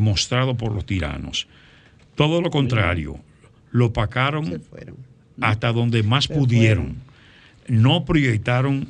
mostrado 0.00 0.56
por 0.56 0.72
los 0.72 0.86
tiranos. 0.86 1.48
Todo 2.14 2.40
lo 2.40 2.50
contrario, 2.50 3.18
lo 3.72 3.92
pacaron, 3.92 4.62
hasta 5.40 5.72
donde 5.72 6.02
más 6.02 6.28
pudieron. 6.28 6.96
No 7.66 8.04
proyectaron 8.04 8.88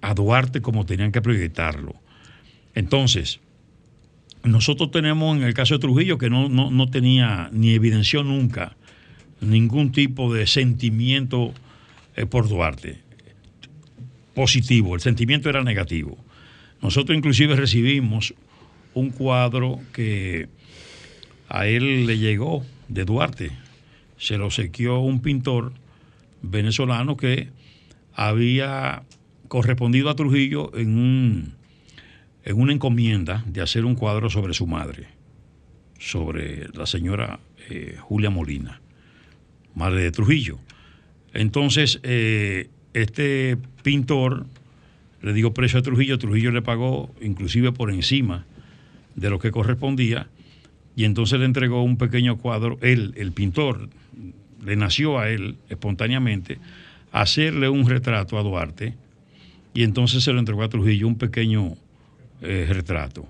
a 0.00 0.14
Duarte 0.14 0.60
como 0.60 0.86
tenían 0.86 1.12
que 1.12 1.22
proyectarlo. 1.22 1.94
Entonces, 2.74 3.40
nosotros 4.42 4.90
tenemos 4.90 5.36
en 5.36 5.42
el 5.42 5.54
caso 5.54 5.74
de 5.74 5.80
Trujillo 5.80 6.18
que 6.18 6.30
no, 6.30 6.48
no, 6.48 6.90
tenía 6.90 7.50
ni 7.52 7.74
evidenció 7.74 8.22
nunca 8.22 8.76
ningún 9.40 9.92
tipo 9.92 10.32
de 10.32 10.46
sentimiento 10.46 11.52
eh, 12.16 12.26
por 12.26 12.48
Duarte 12.48 13.00
positivo, 14.34 14.94
el 14.94 15.00
sentimiento 15.00 15.50
era 15.50 15.62
negativo. 15.62 16.16
Nosotros 16.80 17.16
inclusive 17.16 17.56
recibimos 17.56 18.34
un 18.94 19.10
cuadro 19.10 19.80
que 19.92 20.48
a 21.48 21.66
él 21.66 22.06
le 22.06 22.18
llegó 22.18 22.64
de 22.88 23.04
Duarte, 23.04 23.50
se 24.16 24.38
lo 24.38 24.50
sequió 24.50 25.00
un 25.00 25.20
pintor 25.20 25.72
venezolano 26.42 27.16
que 27.16 27.48
había 28.14 29.02
correspondido 29.48 30.10
a 30.10 30.16
Trujillo 30.16 30.74
en, 30.76 30.96
un, 30.96 31.54
en 32.44 32.60
una 32.60 32.72
encomienda 32.72 33.44
de 33.46 33.60
hacer 33.60 33.84
un 33.84 33.94
cuadro 33.94 34.30
sobre 34.30 34.54
su 34.54 34.66
madre, 34.66 35.08
sobre 35.98 36.68
la 36.74 36.86
señora 36.86 37.40
eh, 37.68 37.96
Julia 38.00 38.30
Molina, 38.30 38.80
madre 39.74 40.02
de 40.02 40.10
Trujillo. 40.10 40.58
Entonces, 41.34 42.00
eh, 42.02 42.68
este 42.94 43.56
pintor 43.82 44.46
le 45.22 45.32
dio 45.32 45.52
precio 45.52 45.78
a 45.78 45.82
Trujillo, 45.82 46.18
Trujillo 46.18 46.50
le 46.50 46.62
pagó 46.62 47.14
inclusive 47.20 47.72
por 47.72 47.90
encima 47.90 48.46
de 49.14 49.30
lo 49.30 49.38
que 49.38 49.50
correspondía, 49.50 50.28
y 50.96 51.04
entonces 51.04 51.38
le 51.38 51.44
entregó 51.44 51.82
un 51.82 51.96
pequeño 51.96 52.38
cuadro, 52.38 52.78
él, 52.80 53.12
el 53.16 53.32
pintor, 53.32 53.88
le 54.64 54.76
nació 54.76 55.18
a 55.18 55.30
él 55.30 55.56
espontáneamente 55.68 56.58
hacerle 57.12 57.68
un 57.68 57.88
retrato 57.88 58.38
a 58.38 58.42
Duarte, 58.42 58.94
y 59.72 59.82
entonces 59.82 60.24
se 60.24 60.32
lo 60.32 60.38
entregó 60.38 60.62
a 60.62 60.68
Trujillo 60.68 61.06
un 61.06 61.16
pequeño 61.16 61.76
eh, 62.42 62.66
retrato. 62.68 63.26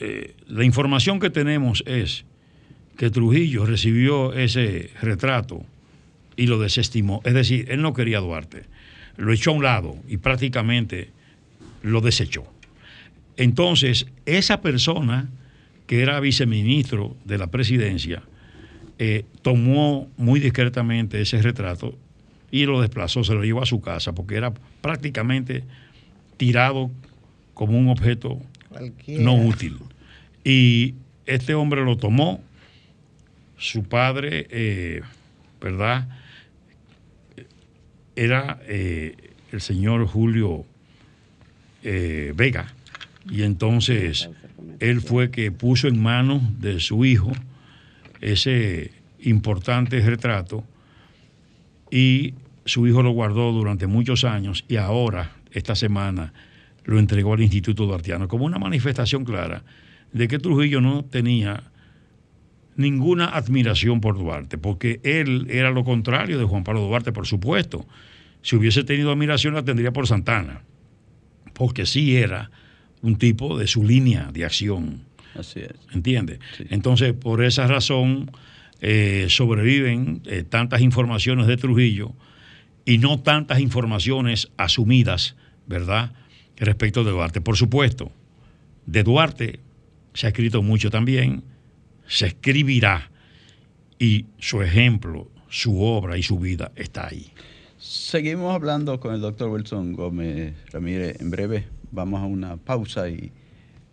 Eh, 0.00 0.34
la 0.48 0.64
información 0.64 1.20
que 1.20 1.30
tenemos 1.30 1.82
es 1.86 2.24
que 2.96 3.10
Trujillo 3.10 3.66
recibió 3.66 4.32
ese 4.34 4.90
retrato 5.00 5.64
y 6.36 6.46
lo 6.46 6.58
desestimó. 6.58 7.20
Es 7.24 7.34
decir, 7.34 7.66
él 7.70 7.82
no 7.82 7.94
quería 7.94 8.20
Duarte, 8.20 8.64
lo 9.16 9.32
echó 9.32 9.50
a 9.50 9.54
un 9.54 9.62
lado 9.62 9.96
y 10.08 10.16
prácticamente 10.16 11.10
lo 11.82 12.00
desechó. 12.00 12.44
Entonces, 13.36 14.06
esa 14.26 14.60
persona 14.60 15.28
que 15.86 16.00
era 16.00 16.20
viceministro 16.20 17.16
de 17.24 17.38
la 17.38 17.48
presidencia, 17.48 18.22
eh, 18.98 19.24
tomó 19.42 20.08
muy 20.16 20.40
discretamente 20.40 21.20
ese 21.20 21.42
retrato 21.42 21.98
y 22.50 22.66
lo 22.66 22.80
desplazó, 22.80 23.24
se 23.24 23.34
lo 23.34 23.42
llevó 23.42 23.62
a 23.62 23.66
su 23.66 23.80
casa, 23.80 24.14
porque 24.14 24.36
era 24.36 24.52
prácticamente 24.80 25.64
tirado 26.36 26.90
como 27.54 27.78
un 27.78 27.88
objeto 27.88 28.40
no 29.06 29.34
útil. 29.34 29.78
Y 30.44 30.94
este 31.26 31.54
hombre 31.54 31.84
lo 31.84 31.96
tomó, 31.96 32.42
su 33.56 33.84
padre, 33.84 34.46
eh, 34.50 35.02
¿verdad? 35.60 36.08
Era 38.16 38.60
eh, 38.66 39.16
el 39.52 39.60
señor 39.60 40.06
Julio 40.06 40.64
Vega, 41.82 42.72
y 43.28 43.42
entonces 43.42 44.28
él 44.80 45.00
fue 45.00 45.30
que 45.30 45.50
puso 45.50 45.88
en 45.88 46.00
manos 46.00 46.42
de 46.60 46.80
su 46.80 47.04
hijo 47.04 47.32
ese 48.20 48.92
importante 49.20 50.00
retrato 50.00 50.64
y 51.90 52.34
su 52.64 52.86
hijo 52.86 53.02
lo 53.02 53.10
guardó 53.10 53.52
durante 53.52 53.86
muchos 53.86 54.24
años 54.24 54.64
y 54.68 54.76
ahora, 54.76 55.32
esta 55.50 55.74
semana, 55.74 56.32
lo 56.84 56.98
entregó 56.98 57.34
al 57.34 57.42
Instituto 57.42 57.86
Duartiano 57.86 58.28
como 58.28 58.44
una 58.44 58.58
manifestación 58.58 59.24
clara 59.24 59.62
de 60.12 60.28
que 60.28 60.38
Trujillo 60.38 60.80
no 60.80 61.04
tenía 61.04 61.64
ninguna 62.76 63.26
admiración 63.26 64.00
por 64.00 64.18
Duarte, 64.18 64.58
porque 64.58 65.00
él 65.04 65.46
era 65.50 65.70
lo 65.70 65.84
contrario 65.84 66.38
de 66.38 66.44
Juan 66.44 66.64
Pablo 66.64 66.82
Duarte, 66.82 67.12
por 67.12 67.26
supuesto. 67.26 67.86
Si 68.42 68.56
hubiese 68.56 68.84
tenido 68.84 69.12
admiración 69.12 69.54
la 69.54 69.64
tendría 69.64 69.92
por 69.92 70.06
Santana, 70.06 70.62
porque 71.52 71.86
sí 71.86 72.16
era 72.16 72.50
un 73.02 73.16
tipo 73.16 73.58
de 73.58 73.66
su 73.66 73.84
línea 73.84 74.30
de 74.32 74.44
acción. 74.44 75.02
Así 75.34 75.60
es. 75.60 75.72
¿Entiende? 75.92 76.40
Entonces, 76.70 77.12
por 77.12 77.42
esa 77.42 77.66
razón 77.66 78.30
eh, 78.80 79.26
sobreviven 79.28 80.22
eh, 80.26 80.42
tantas 80.42 80.80
informaciones 80.80 81.46
de 81.46 81.56
Trujillo 81.56 82.12
y 82.84 82.98
no 82.98 83.20
tantas 83.20 83.60
informaciones 83.60 84.50
asumidas, 84.56 85.36
¿verdad?, 85.66 86.12
respecto 86.66 87.04
de 87.04 87.10
Duarte. 87.10 87.40
Por 87.40 87.56
supuesto, 87.56 88.10
de 88.86 89.02
Duarte 89.02 89.60
se 90.14 90.26
ha 90.26 90.30
escrito 90.30 90.62
mucho 90.62 90.90
también, 90.90 91.42
se 92.06 92.26
escribirá 92.26 93.10
y 93.98 94.26
su 94.38 94.62
ejemplo, 94.62 95.28
su 95.48 95.82
obra 95.82 96.16
y 96.16 96.22
su 96.22 96.38
vida 96.38 96.72
está 96.76 97.08
ahí. 97.08 97.32
Seguimos 97.78 98.54
hablando 98.54 99.00
con 99.00 99.14
el 99.14 99.20
doctor 99.20 99.50
Wilson 99.50 99.92
Gómez 99.92 100.54
Ramírez 100.72 101.20
en 101.20 101.30
breve 101.30 101.64
vamos 101.92 102.20
a 102.20 102.24
una 102.24 102.56
pausa 102.56 103.08
y 103.08 103.30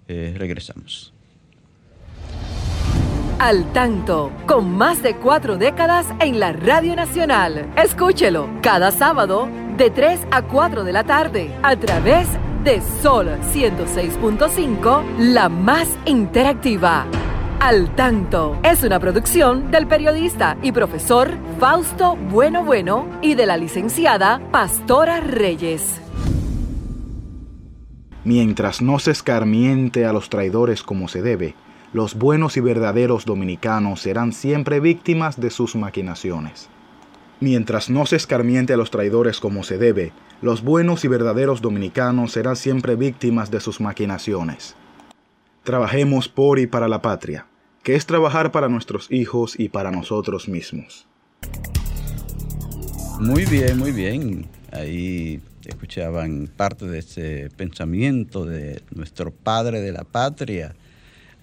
eh, 0.08 0.34
regresamos. 0.38 1.14
Al 3.38 3.72
tanto, 3.72 4.32
con 4.48 4.70
más 4.76 5.02
de 5.02 5.16
cuatro 5.16 5.58
décadas 5.58 6.08
en 6.20 6.40
la 6.40 6.52
Radio 6.52 6.96
Nacional. 6.96 7.72
Escúchelo 7.78 8.50
cada 8.62 8.92
sábado 8.92 9.48
de 9.78 9.90
3 9.90 10.28
a 10.32 10.42
4 10.42 10.84
de 10.84 10.92
la 10.92 11.06
tarde 11.06 11.56
a 11.64 11.78
través 11.78 12.28
de 12.34 12.49
Sol 13.02 13.28
106.5, 13.54 15.04
la 15.18 15.50
más 15.50 15.88
interactiva. 16.06 17.06
Al 17.60 17.96
tanto 17.96 18.58
es 18.64 18.84
una 18.84 19.00
producción 19.00 19.72
del 19.72 19.88
periodista 19.88 20.58
y 20.62 20.72
profesor 20.72 21.32
Fausto 21.60 22.16
Bueno 22.30 22.64
Bueno 22.64 23.08
y 23.22 23.36
de 23.36 23.46
la 23.46 23.58
licenciada 23.58 24.40
Pastora 24.52 25.20
Reyes 25.20 26.02
mientras 28.30 28.82
no 28.82 29.00
se 29.00 29.10
escarmiente 29.10 30.06
a 30.06 30.14
los 30.14 30.30
traidores 30.30 30.84
como 30.84 31.08
se 31.08 31.24
debe, 31.24 31.56
los 31.94 32.14
buenos 32.14 32.58
y 32.58 32.60
verdaderos 32.60 33.26
dominicanos 33.26 34.02
serán 34.02 34.34
siempre 34.34 34.80
víctimas 34.80 35.40
de 35.40 35.50
sus 35.50 35.76
maquinaciones. 35.76 36.70
Mientras 37.42 37.90
no 37.90 38.06
se 38.06 38.18
escarmiente 38.18 38.74
a 38.74 38.78
los 38.78 38.92
traidores 38.92 39.40
como 39.40 39.64
se 39.64 39.78
debe, 39.78 40.12
los 40.42 40.62
buenos 40.62 41.06
y 41.06 41.08
verdaderos 41.08 41.62
dominicanos 41.62 42.34
serán 42.34 42.58
siempre 42.58 42.96
víctimas 42.96 43.50
de 43.50 43.62
sus 43.62 43.80
maquinaciones. 43.80 44.76
Trabajemos 45.64 46.28
por 46.28 46.60
y 46.60 46.68
para 46.68 46.90
la 46.90 47.02
patria, 47.02 47.46
que 47.82 47.96
es 47.96 48.06
trabajar 48.06 48.52
para 48.52 48.68
nuestros 48.68 49.10
hijos 49.10 49.58
y 49.58 49.70
para 49.70 49.90
nosotros 49.90 50.50
mismos. 50.50 51.08
Muy 53.22 53.46
bien, 53.46 53.78
muy 53.78 53.94
bien. 53.94 54.48
Ahí 54.74 55.42
escuchaban 55.66 56.50
parte 56.56 56.88
de 56.88 57.00
ese 57.00 57.50
pensamiento 57.56 58.44
de 58.44 58.82
nuestro 58.92 59.32
padre 59.32 59.80
de 59.80 59.94
la 59.94 60.04
patria, 60.04 60.76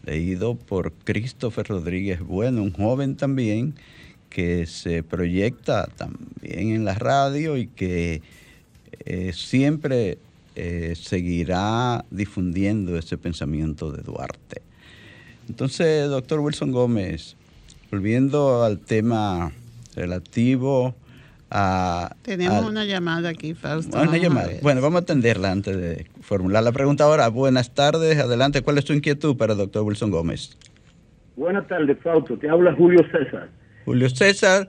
leído 0.05 0.57
por 0.57 0.93
Christopher 0.93 1.67
Rodríguez 1.67 2.21
Bueno, 2.21 2.63
un 2.63 2.73
joven 2.73 3.17
también 3.17 3.75
que 4.37 4.67
se 4.67 5.03
proyecta 5.03 5.89
también 5.97 6.75
en 6.75 6.85
la 6.85 6.93
radio 6.93 7.57
y 7.57 7.69
que 7.69 8.21
eh, 9.07 9.33
siempre 9.33 10.19
eh, 10.55 10.93
seguirá 10.95 12.05
difundiendo 12.11 12.99
ese 12.99 13.17
pensamiento 13.17 13.91
de 13.91 14.03
Duarte. 14.03 14.61
Entonces, 15.49 16.11
doctor 16.11 16.41
Wilson 16.41 16.71
Gómez, 16.71 17.35
volviendo 17.91 18.63
al 18.63 18.79
tema 18.79 19.53
relativo 19.95 20.95
tenemos 22.23 22.69
una 22.69 22.85
llamada 22.85 23.31
aquí, 23.31 23.55
Fausto. 23.55 23.99
Una 23.99 24.19
llamada. 24.19 24.51
Bueno, 24.61 24.83
vamos 24.83 25.01
a 25.01 25.03
atenderla 25.05 25.51
antes 25.51 25.81
de 25.81 26.07
formular 26.21 26.63
la 26.63 26.73
pregunta 26.73 27.05
ahora. 27.05 27.29
Buenas 27.29 27.73
tardes, 27.75 28.19
adelante. 28.19 28.61
¿Cuál 28.61 28.77
es 28.77 28.85
tu 28.85 28.93
inquietud 28.93 29.35
para 29.35 29.53
el 29.55 29.59
doctor 29.59 29.83
Wilson 29.85 30.11
Gómez? 30.11 30.59
Buenas 31.37 31.67
tardes, 31.69 31.97
Fausto. 32.03 32.37
Te 32.37 32.51
habla 32.51 32.75
Julio 32.75 33.03
César. 33.11 33.49
Julio 33.87 34.11
César. 34.11 34.69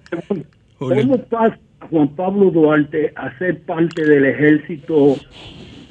¿Cómo 0.78 1.18
pasa 1.24 1.60
Juan 1.90 2.10
Pablo 2.16 2.52
Duarte 2.52 3.12
a 3.16 3.36
ser 3.40 3.60
parte 3.64 4.06
del 4.06 4.26
ejército 4.26 5.18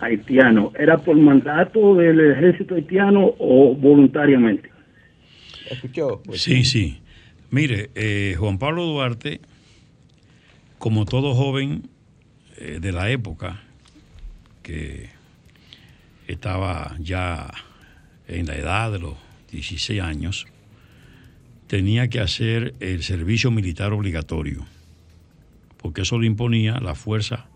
haitiano? 0.01 0.73
¿Era 0.79 0.97
por 0.97 1.17
mandato 1.17 1.97
del 1.97 2.21
ejército 2.21 2.77
haitiano 2.77 3.35
o 3.39 3.75
voluntariamente? 3.75 4.71
¿Escuchó? 5.69 6.23
Sí, 6.35 6.65
sí. 6.65 7.01
Mire, 7.51 7.91
eh, 7.97 8.37
Juan 8.39 8.59
Pablo 8.59 8.85
Duarte 8.85 9.41
como 10.79 11.05
todo 11.05 11.35
joven 11.35 11.89
eh, 12.59 12.79
de 12.81 12.93
la 12.93 13.11
época, 13.11 13.61
que 14.63 15.11
estaba 16.29 16.95
ya 17.01 17.51
en 18.29 18.47
la 18.47 18.55
edad 18.55 18.93
de 18.93 19.01
los 19.01 19.15
16 19.51 20.01
años, 20.01 20.47
tenía 21.67 22.09
que 22.09 22.21
hacer 22.21 22.75
el 22.81 23.03
servicio 23.03 23.51
militar 23.51 23.93
obligatorio. 23.93 24.67
porque 25.79 26.03
eso 26.03 26.19
lo 26.19 26.25
imponía 26.25 26.81
la 26.81 26.97
fuerza 26.97 27.47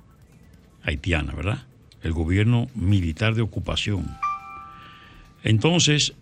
haitiana, 0.84 1.32
¿verdad? 1.34 1.64
El 2.02 2.12
gobierno 2.12 2.68
militar 2.76 3.34
de 3.34 3.42
ocupación. 3.42 4.06
Entonces, 5.42 6.14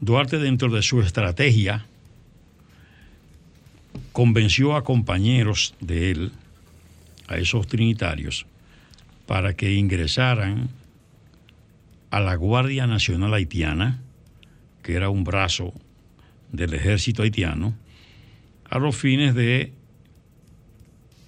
Duarte 0.00 0.38
dentro 0.38 0.68
de 0.70 0.82
su 0.82 1.00
estrategia 1.02 1.86
convenció 4.12 4.74
a 4.74 4.82
compañeros 4.82 5.74
de 5.80 6.10
él, 6.10 6.32
a 7.28 7.36
esos 7.36 7.68
trinitarios, 7.68 8.46
para 9.26 9.54
que 9.54 9.74
ingresaran 9.74 10.68
a 12.10 12.18
la 12.18 12.34
Guardia 12.34 12.86
Nacional 12.88 13.32
Haitiana, 13.34 14.00
que 14.82 14.94
era 14.94 15.10
un 15.10 15.22
brazo 15.22 15.72
del 16.52 16.74
ejército 16.74 17.22
haitiano, 17.22 17.74
a 18.68 18.78
los 18.78 18.96
fines 18.96 19.34
de 19.34 19.72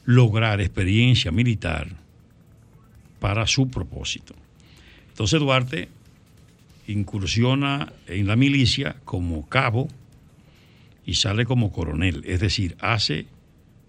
lograr 0.05 0.61
experiencia 0.61 1.31
militar 1.31 1.89
para 3.21 3.47
su 3.47 3.69
propósito. 3.69 4.35
Entonces 5.11 5.41
Duarte 5.41 5.89
incursiona 6.87 7.93
en 8.07 8.27
la 8.27 8.37
milicia 8.37 8.97
como 9.05 9.49
cabo 9.49 9.89
y 11.05 11.15
sale 11.15 11.45
como 11.45 11.73
coronel, 11.73 12.23
es 12.27 12.41
decir, 12.41 12.77
hace 12.81 13.27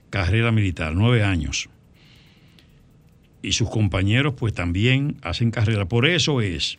carrera 0.09 0.51
militar, 0.51 0.93
nueve 0.95 1.23
años. 1.23 1.69
Y 3.41 3.53
sus 3.53 3.69
compañeros 3.69 4.33
pues 4.37 4.53
también 4.53 5.17
hacen 5.21 5.51
carrera. 5.51 5.85
Por 5.85 6.05
eso 6.05 6.41
es 6.41 6.77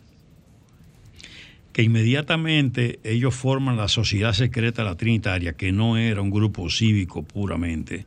que 1.73 1.83
inmediatamente 1.83 2.99
ellos 3.03 3.33
forman 3.33 3.77
la 3.77 3.87
Sociedad 3.87 4.33
Secreta 4.33 4.83
La 4.83 4.95
Trinitaria, 4.95 5.53
que 5.53 5.71
no 5.71 5.97
era 5.97 6.21
un 6.21 6.29
grupo 6.29 6.69
cívico 6.69 7.23
puramente, 7.23 8.05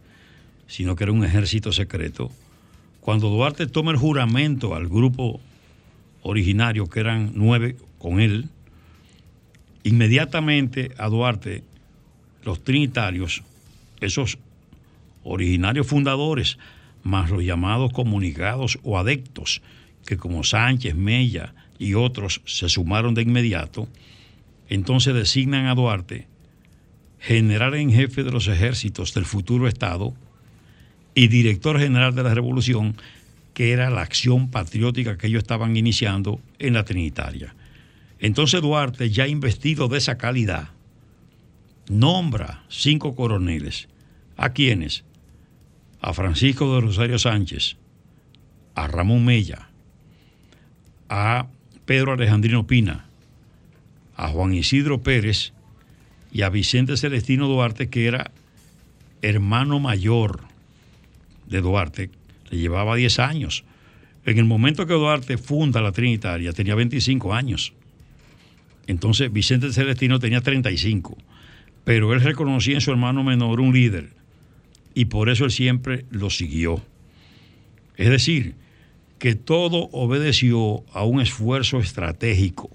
sino 0.66 0.96
que 0.96 1.04
era 1.04 1.12
un 1.12 1.24
ejército 1.24 1.72
secreto. 1.72 2.30
Cuando 3.00 3.30
Duarte 3.30 3.66
toma 3.66 3.92
el 3.92 3.96
juramento 3.96 4.74
al 4.74 4.88
grupo 4.88 5.40
originario, 6.22 6.86
que 6.86 7.00
eran 7.00 7.32
nueve 7.34 7.76
con 7.98 8.20
él, 8.20 8.48
inmediatamente 9.82 10.92
a 10.98 11.08
Duarte, 11.08 11.64
los 12.42 12.62
trinitarios, 12.62 13.42
esos 14.00 14.38
originarios 15.22 15.86
fundadores, 15.86 16.58
más 17.02 17.30
los 17.30 17.42
llamados 17.42 17.92
comunicados 17.92 18.78
o 18.82 18.98
adeptos, 18.98 19.62
que 20.06 20.18
como 20.18 20.44
Sánchez, 20.44 20.94
Mella 20.94 21.54
y 21.78 21.94
otros 21.94 22.40
se 22.44 22.68
sumaron 22.68 23.14
de 23.14 23.22
inmediato, 23.22 23.88
entonces 24.68 25.14
designan 25.14 25.66
a 25.66 25.74
Duarte 25.74 26.26
general 27.24 27.74
en 27.74 27.90
jefe 27.90 28.22
de 28.22 28.30
los 28.30 28.48
ejércitos 28.48 29.14
del 29.14 29.24
futuro 29.24 29.66
Estado 29.66 30.12
y 31.14 31.28
director 31.28 31.78
general 31.78 32.14
de 32.14 32.22
la 32.22 32.34
revolución, 32.34 32.96
que 33.54 33.72
era 33.72 33.88
la 33.88 34.02
acción 34.02 34.50
patriótica 34.50 35.16
que 35.16 35.28
ellos 35.28 35.42
estaban 35.42 35.76
iniciando 35.76 36.40
en 36.58 36.74
la 36.74 36.84
Trinitaria. 36.84 37.54
Entonces 38.18 38.60
Duarte, 38.60 39.10
ya 39.10 39.26
investido 39.26 39.88
de 39.88 39.98
esa 39.98 40.18
calidad, 40.18 40.70
nombra 41.88 42.64
cinco 42.68 43.14
coroneles. 43.14 43.88
¿A 44.36 44.50
quiénes? 44.50 45.04
A 46.00 46.12
Francisco 46.12 46.74
de 46.74 46.80
Rosario 46.82 47.18
Sánchez, 47.18 47.76
a 48.74 48.86
Ramón 48.86 49.24
Mella, 49.24 49.70
a 51.08 51.46
Pedro 51.86 52.12
Alejandrino 52.12 52.66
Pina, 52.66 53.06
a 54.16 54.28
Juan 54.28 54.54
Isidro 54.54 55.02
Pérez 55.02 55.52
y 56.32 56.42
a 56.42 56.48
Vicente 56.48 56.96
Celestino 56.96 57.48
Duarte, 57.48 57.88
que 57.88 58.06
era 58.06 58.30
hermano 59.22 59.80
mayor 59.80 60.40
de 61.46 61.60
Duarte, 61.60 62.10
le 62.50 62.58
llevaba 62.58 62.96
10 62.96 63.18
años. 63.18 63.64
En 64.24 64.38
el 64.38 64.44
momento 64.44 64.86
que 64.86 64.94
Duarte 64.94 65.36
funda 65.36 65.82
la 65.82 65.92
Trinitaria, 65.92 66.52
tenía 66.52 66.74
25 66.74 67.34
años. 67.34 67.72
Entonces 68.86 69.32
Vicente 69.32 69.72
Celestino 69.72 70.18
tenía 70.18 70.40
35, 70.40 71.16
pero 71.84 72.12
él 72.12 72.20
reconocía 72.20 72.74
en 72.74 72.80
su 72.80 72.90
hermano 72.90 73.22
menor 73.22 73.60
un 73.60 73.74
líder 73.74 74.10
y 74.94 75.06
por 75.06 75.28
eso 75.28 75.44
él 75.44 75.50
siempre 75.50 76.04
lo 76.10 76.30
siguió. 76.30 76.82
Es 77.96 78.08
decir, 78.10 78.54
que 79.24 79.34
todo 79.34 79.88
obedeció 79.92 80.84
a 80.92 81.04
un 81.04 81.18
esfuerzo 81.18 81.78
estratégico. 81.78 82.68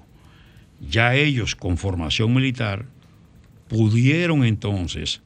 Ya 0.81 1.13
ellos 1.13 1.55
con 1.55 1.77
formación 1.77 2.33
militar 2.33 2.87
pudieron 3.67 4.43
entonces 4.43 5.21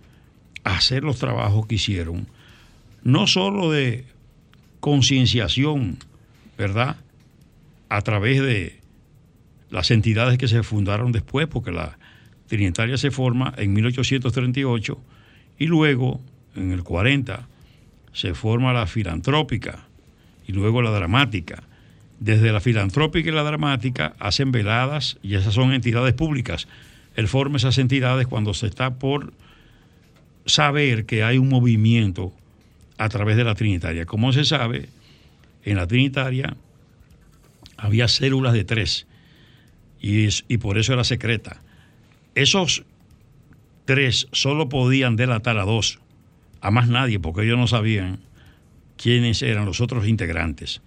hacer 0.66 1.06
los 1.06 1.20
trabajos 1.20 1.66
que 1.66 1.76
hicieron, 1.76 2.28
no 3.04 3.26
solo 3.26 3.72
de 3.72 4.04
concienciación, 4.82 5.98
¿verdad? 6.58 6.98
A 7.88 8.02
través 8.02 8.42
de 8.42 8.82
las 9.70 9.92
entidades 9.92 10.38
que 10.38 10.50
se 10.50 10.62
fundaron 10.62 11.14
después, 11.14 11.48
porque 11.48 11.72
la 11.72 11.98
Trinitaria 12.48 12.98
se 12.98 13.12
forma 13.12 13.54
en 13.56 13.72
1838 13.72 15.02
y 15.58 15.68
luego, 15.68 16.20
en 16.54 16.74
el 16.74 16.84
40, 16.84 17.48
se 18.12 18.34
forma 18.34 18.74
la 18.74 18.88
filantrópica 18.88 19.88
y 20.48 20.52
luego 20.52 20.82
la 20.82 20.92
dramática. 20.92 21.64
Desde 22.20 22.52
la 22.52 22.62
filantrópica 22.62 23.30
y 23.30 23.34
la 23.34 23.44
dramática 23.44 24.14
hacen 24.20 24.52
veladas 24.52 25.18
y 25.22 25.36
esas 25.36 25.54
son 25.54 25.74
entidades 25.74 26.14
públicas. 26.14 26.68
Él 27.16 27.28
forma 27.28 27.58
esas 27.58 27.78
entidades 27.78 28.28
cuando 28.28 28.54
se 28.54 28.68
está 28.68 28.96
por 28.96 29.34
saber 30.46 31.06
que 31.06 31.24
hay 31.24 31.38
un 31.38 31.50
movimiento 31.50 32.34
a 32.98 33.10
través 33.10 33.38
de 33.38 33.44
la 33.44 33.56
Trinitaria. 33.56 34.06
Como 34.06 34.32
se 34.34 34.46
sabe, 34.46 34.90
en 35.64 35.78
la 35.78 35.88
Trinitaria 35.88 36.56
había 37.78 38.08
células 38.08 38.54
de 38.54 38.64
tres 38.64 39.08
y, 40.00 40.58
por 40.58 40.78
eso 40.78 40.94
era 40.94 41.04
secreta. 41.04 41.62
Esos 42.36 42.84
tres 43.86 44.28
solo 44.32 44.68
podían 44.70 45.16
delatar 45.16 45.58
a 45.58 45.64
dos, 45.64 46.00
a 46.62 46.72
más 46.72 46.90
nadie, 46.90 47.20
porque 47.20 47.44
ellos 47.44 47.58
no 47.58 47.68
sabían 47.68 48.20
quiénes 49.04 49.42
eran 49.42 49.66
los 49.66 49.82
otros 49.82 50.08
integrantes. 50.08 50.82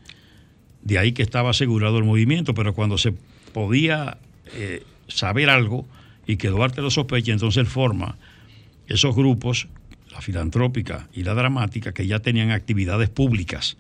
De 0.83 0.99
ahí 0.99 1.13
que 1.13 1.23
estaba 1.23 1.51
asegurado 1.51 1.99
el 1.99 2.05
movimiento, 2.05 2.55
pero 2.55 2.73
cuando 2.73 2.97
se 2.97 3.13
podía 3.53 4.17
eh, 4.55 4.85
saber 5.07 5.51
algo 5.51 5.87
y 6.27 6.39
que 6.39 6.49
Duarte 6.49 6.81
lo 6.81 6.91
sospecha, 6.91 7.33
entonces 7.33 7.69
forma 7.69 8.17
esos 8.89 9.15
grupos, 9.15 9.69
la 10.11 10.23
filantrópica 10.23 11.09
y 11.13 11.25
la 11.25 11.35
dramática, 11.35 11.93
que 11.93 12.07
ya 12.07 12.21
tenían 12.21 12.53
actividades 12.53 13.11
públicas, 13.11 13.77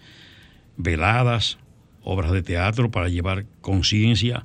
veladas, 0.76 1.57
obras 2.05 2.30
de 2.32 2.43
teatro 2.43 2.91
para 2.91 3.09
llevar 3.09 3.47
conciencia 3.62 4.45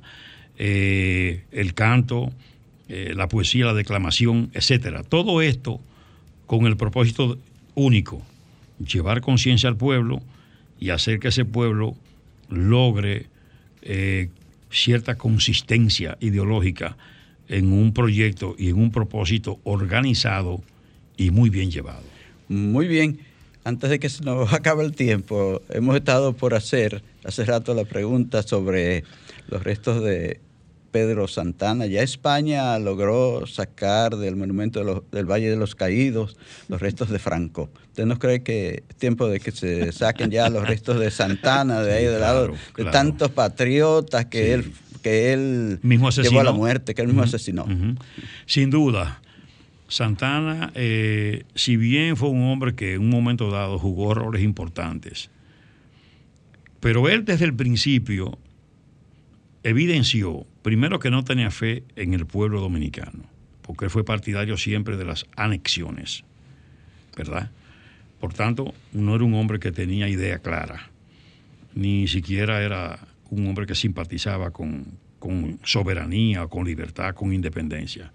eh, 0.56 1.44
el 1.52 1.74
canto, 1.74 2.32
eh, 2.88 3.12
la 3.14 3.28
poesía, 3.28 3.66
la 3.66 3.74
declamación, 3.74 4.50
etcétera. 4.54 5.02
Todo 5.02 5.42
esto 5.42 5.80
con 6.46 6.64
el 6.64 6.78
propósito 6.78 7.38
único, 7.74 8.22
llevar 8.86 9.20
conciencia 9.20 9.68
al 9.68 9.76
pueblo 9.76 10.22
y 10.78 10.90
hacer 10.90 11.20
que 11.20 11.28
ese 11.28 11.44
pueblo 11.44 11.96
logre 12.48 13.26
eh, 13.82 14.28
cierta 14.70 15.16
consistencia 15.16 16.16
ideológica 16.20 16.96
en 17.48 17.72
un 17.72 17.92
proyecto 17.92 18.54
y 18.58 18.68
en 18.68 18.76
un 18.76 18.90
propósito 18.90 19.60
organizado 19.64 20.62
y 21.16 21.30
muy 21.30 21.50
bien 21.50 21.70
llevado. 21.70 22.02
Muy 22.48 22.88
bien. 22.88 23.18
Antes 23.64 23.90
de 23.90 23.98
que 23.98 24.08
se 24.08 24.24
nos 24.24 24.52
acabe 24.54 24.84
el 24.84 24.92
tiempo, 24.92 25.62
hemos 25.70 25.96
estado 25.96 26.32
por 26.32 26.54
hacer 26.54 27.02
hace 27.24 27.44
rato 27.44 27.74
la 27.74 27.84
pregunta 27.84 28.42
sobre 28.42 29.04
los 29.48 29.62
restos 29.62 30.02
de 30.02 30.40
Pedro 30.92 31.26
Santana. 31.26 31.86
Ya 31.86 32.02
España 32.02 32.78
logró 32.78 33.46
sacar 33.46 34.16
del 34.16 34.36
monumento 34.36 35.04
del 35.10 35.24
Valle 35.24 35.50
de 35.50 35.56
los 35.56 35.74
Caídos 35.74 36.36
los 36.68 36.80
restos 36.80 37.08
de 37.10 37.18
Franco. 37.18 37.70
¿Usted 37.88 38.06
no 38.06 38.18
cree 38.18 38.42
que 38.42 38.84
es 38.88 38.96
tiempo 38.96 39.26
de 39.26 39.40
que 39.40 39.50
se 39.50 39.90
saquen 39.90 40.30
ya 40.30 40.48
los 40.48 40.68
restos 40.68 41.00
de 41.00 41.10
Santana, 41.10 41.82
de 41.82 41.94
ahí 41.94 42.04
del 42.04 42.20
lado, 42.20 42.52
de 42.76 42.84
tantos 42.84 43.30
patriotas 43.30 44.26
que 44.26 44.52
él 44.52 44.72
que 45.02 45.32
él 45.32 45.80
mismo 45.82 46.10
llevó 46.10 46.40
a 46.40 46.44
la 46.44 46.52
muerte, 46.52 46.94
que 46.94 47.02
él 47.02 47.08
mismo 47.08 47.24
asesinó? 47.24 47.66
Sin 48.46 48.70
duda. 48.70 49.20
Santana, 49.88 50.72
eh, 50.74 51.42
si 51.54 51.76
bien 51.76 52.16
fue 52.16 52.30
un 52.30 52.44
hombre 52.44 52.74
que 52.74 52.94
en 52.94 53.00
un 53.00 53.10
momento 53.10 53.50
dado 53.50 53.78
jugó 53.78 54.14
roles 54.14 54.42
importantes, 54.42 55.28
pero 56.80 57.10
él 57.10 57.24
desde 57.26 57.44
el 57.44 57.54
principio 57.54 58.38
evidenció, 59.62 60.46
primero, 60.62 60.98
que 60.98 61.10
no 61.10 61.24
tenía 61.24 61.50
fe 61.50 61.84
en 61.96 62.14
el 62.14 62.26
pueblo 62.26 62.60
dominicano, 62.60 63.24
porque 63.62 63.86
él 63.86 63.90
fue 63.90 64.04
partidario 64.04 64.56
siempre 64.56 64.96
de 64.96 65.04
las 65.04 65.26
anexiones, 65.36 66.24
¿verdad? 67.16 67.50
Por 68.20 68.34
tanto, 68.34 68.74
no 68.92 69.14
era 69.14 69.24
un 69.24 69.34
hombre 69.34 69.58
que 69.58 69.72
tenía 69.72 70.08
idea 70.08 70.38
clara, 70.38 70.90
ni 71.74 72.08
siquiera 72.08 72.62
era 72.62 72.98
un 73.30 73.46
hombre 73.46 73.66
que 73.66 73.74
simpatizaba 73.74 74.50
con, 74.50 74.98
soberanía, 75.64 76.46
con 76.46 76.66
libertad, 76.66 77.14
con 77.14 77.32
independencia. 77.32 78.12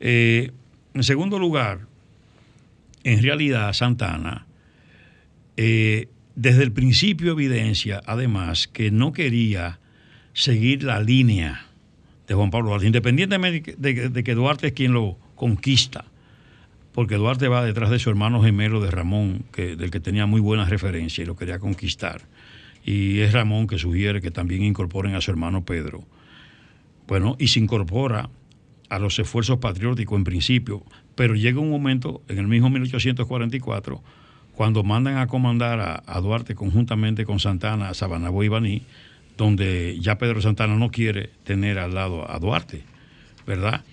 Eh, 0.00 0.50
en 0.94 1.02
segundo 1.02 1.38
lugar, 1.38 1.80
en 3.04 3.22
realidad 3.22 3.72
Santana 3.72 4.46
eh, 5.56 6.08
desde 6.34 6.62
el 6.62 6.72
principio 6.72 7.32
evidencia, 7.32 8.00
además, 8.06 8.68
que 8.68 8.90
no 8.90 9.12
quería 9.12 9.78
seguir 10.32 10.82
la 10.82 11.00
línea 11.00 11.66
de 12.26 12.34
Juan 12.34 12.50
Pablo 12.50 12.70
Duarte, 12.70 12.86
independientemente 12.86 13.74
de, 13.76 14.24
que 14.24 14.34
Duarte 14.34 14.68
es 14.68 14.72
quien 14.72 14.92
lo 14.92 15.18
conquista, 15.34 16.04
porque 16.92 17.16
Duarte 17.16 17.48
va 17.48 17.64
detrás 17.64 17.90
de 17.90 17.98
su 17.98 18.10
hermano 18.10 18.42
gemelo 18.42 18.80
de 18.80 18.90
Ramón, 18.90 19.44
que, 19.52 19.76
del 19.76 19.90
que 19.90 20.00
tenía 20.00 20.26
muy 20.26 20.40
buena 20.40 20.64
referencia 20.64 21.22
y 21.22 21.26
lo 21.26 21.36
quería 21.36 21.58
conquistar. 21.58 22.22
Y 22.84 23.20
es 23.20 23.32
Ramón 23.32 23.66
que 23.66 23.78
sugiere 23.78 24.20
que 24.20 24.30
también 24.30 24.62
incorporen 24.62 25.14
a 25.14 25.20
su 25.20 25.30
hermano 25.30 25.64
Pedro. 25.64 26.04
Bueno, 27.06 27.36
y 27.38 27.48
se 27.48 27.60
incorpora 27.60 28.30
a 28.88 28.98
los 28.98 29.18
esfuerzos 29.18 29.58
patrióticos 29.58 30.18
en 30.18 30.24
principio, 30.24 30.84
pero 31.14 31.34
llega 31.34 31.60
un 31.60 31.70
momento, 31.70 32.22
en 32.28 32.38
el 32.38 32.46
mismo 32.46 32.68
1844, 32.70 34.02
cuando 34.54 34.82
mandan 34.82 35.16
a 35.16 35.26
comandar 35.26 36.02
a, 36.06 36.20
Duarte 36.20 36.54
conjuntamente 36.54 37.24
con 37.24 37.40
Santana 37.40 37.88
a 37.88 37.94
Sabanabo 37.94 38.44
y 38.44 38.48
Baní, 38.48 38.82
donde 39.36 39.98
ya 40.00 40.18
Pedro 40.18 40.40
Santana 40.40 40.76
no 40.76 40.90
quiere 40.90 41.30
tener 41.44 41.78
al 41.78 41.94
lado 41.94 42.30
a 42.30 42.38
Duarte, 42.38 42.82
¿verdad? 43.46 43.84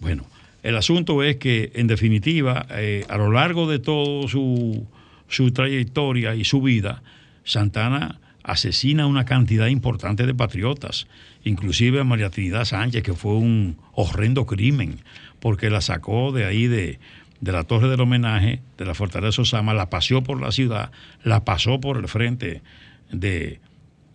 Bueno, 0.00 0.26
el 0.62 0.76
asunto 0.76 1.22
es 1.22 1.36
que, 1.36 1.72
en 1.74 1.86
definitiva, 1.86 2.66
eh, 2.70 3.04
a 3.08 3.16
lo 3.16 3.30
largo 3.30 3.68
de 3.68 3.78
toda 3.78 4.28
su, 4.28 4.86
su 5.28 5.52
trayectoria 5.52 6.34
y 6.34 6.44
su 6.44 6.60
vida, 6.62 7.02
Santana 7.44 8.20
asesina 8.42 9.06
una 9.06 9.24
cantidad 9.24 9.68
importante 9.68 10.26
de 10.26 10.34
patriotas, 10.34 11.06
inclusive 11.44 12.00
a 12.00 12.04
María 12.04 12.30
Trinidad 12.30 12.64
Sánchez, 12.64 13.02
que 13.02 13.14
fue 13.14 13.32
un 13.32 13.76
horrendo 13.94 14.46
crimen, 14.46 15.00
porque 15.40 15.70
la 15.70 15.80
sacó 15.80 16.32
de 16.32 16.44
ahí 16.44 16.66
de, 16.66 16.98
de 17.40 17.52
la 17.52 17.64
Torre 17.64 17.88
del 17.88 18.00
Homenaje, 18.00 18.60
de 18.78 18.84
la 18.84 18.94
Fortaleza 18.94 19.42
Osama, 19.42 19.74
la 19.74 19.90
paseó 19.90 20.22
por 20.22 20.40
la 20.40 20.52
ciudad, 20.52 20.92
la 21.24 21.44
pasó 21.44 21.80
por 21.80 21.96
el 21.98 22.08
frente 22.08 22.62
de, 23.10 23.60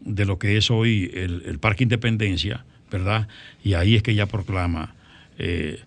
de 0.02 0.26
lo 0.26 0.40
que 0.40 0.58
es 0.58 0.72
hoy 0.72 1.12
el, 1.14 1.60
Parque 1.60 1.84
Independencia, 1.84 2.66
¿verdad? 2.92 3.28
Y 3.64 3.74
ahí 3.74 3.96
es 3.96 4.04
que 4.04 4.12
ella 4.12 4.26
proclama, 4.26 4.96
eh, 5.38 5.82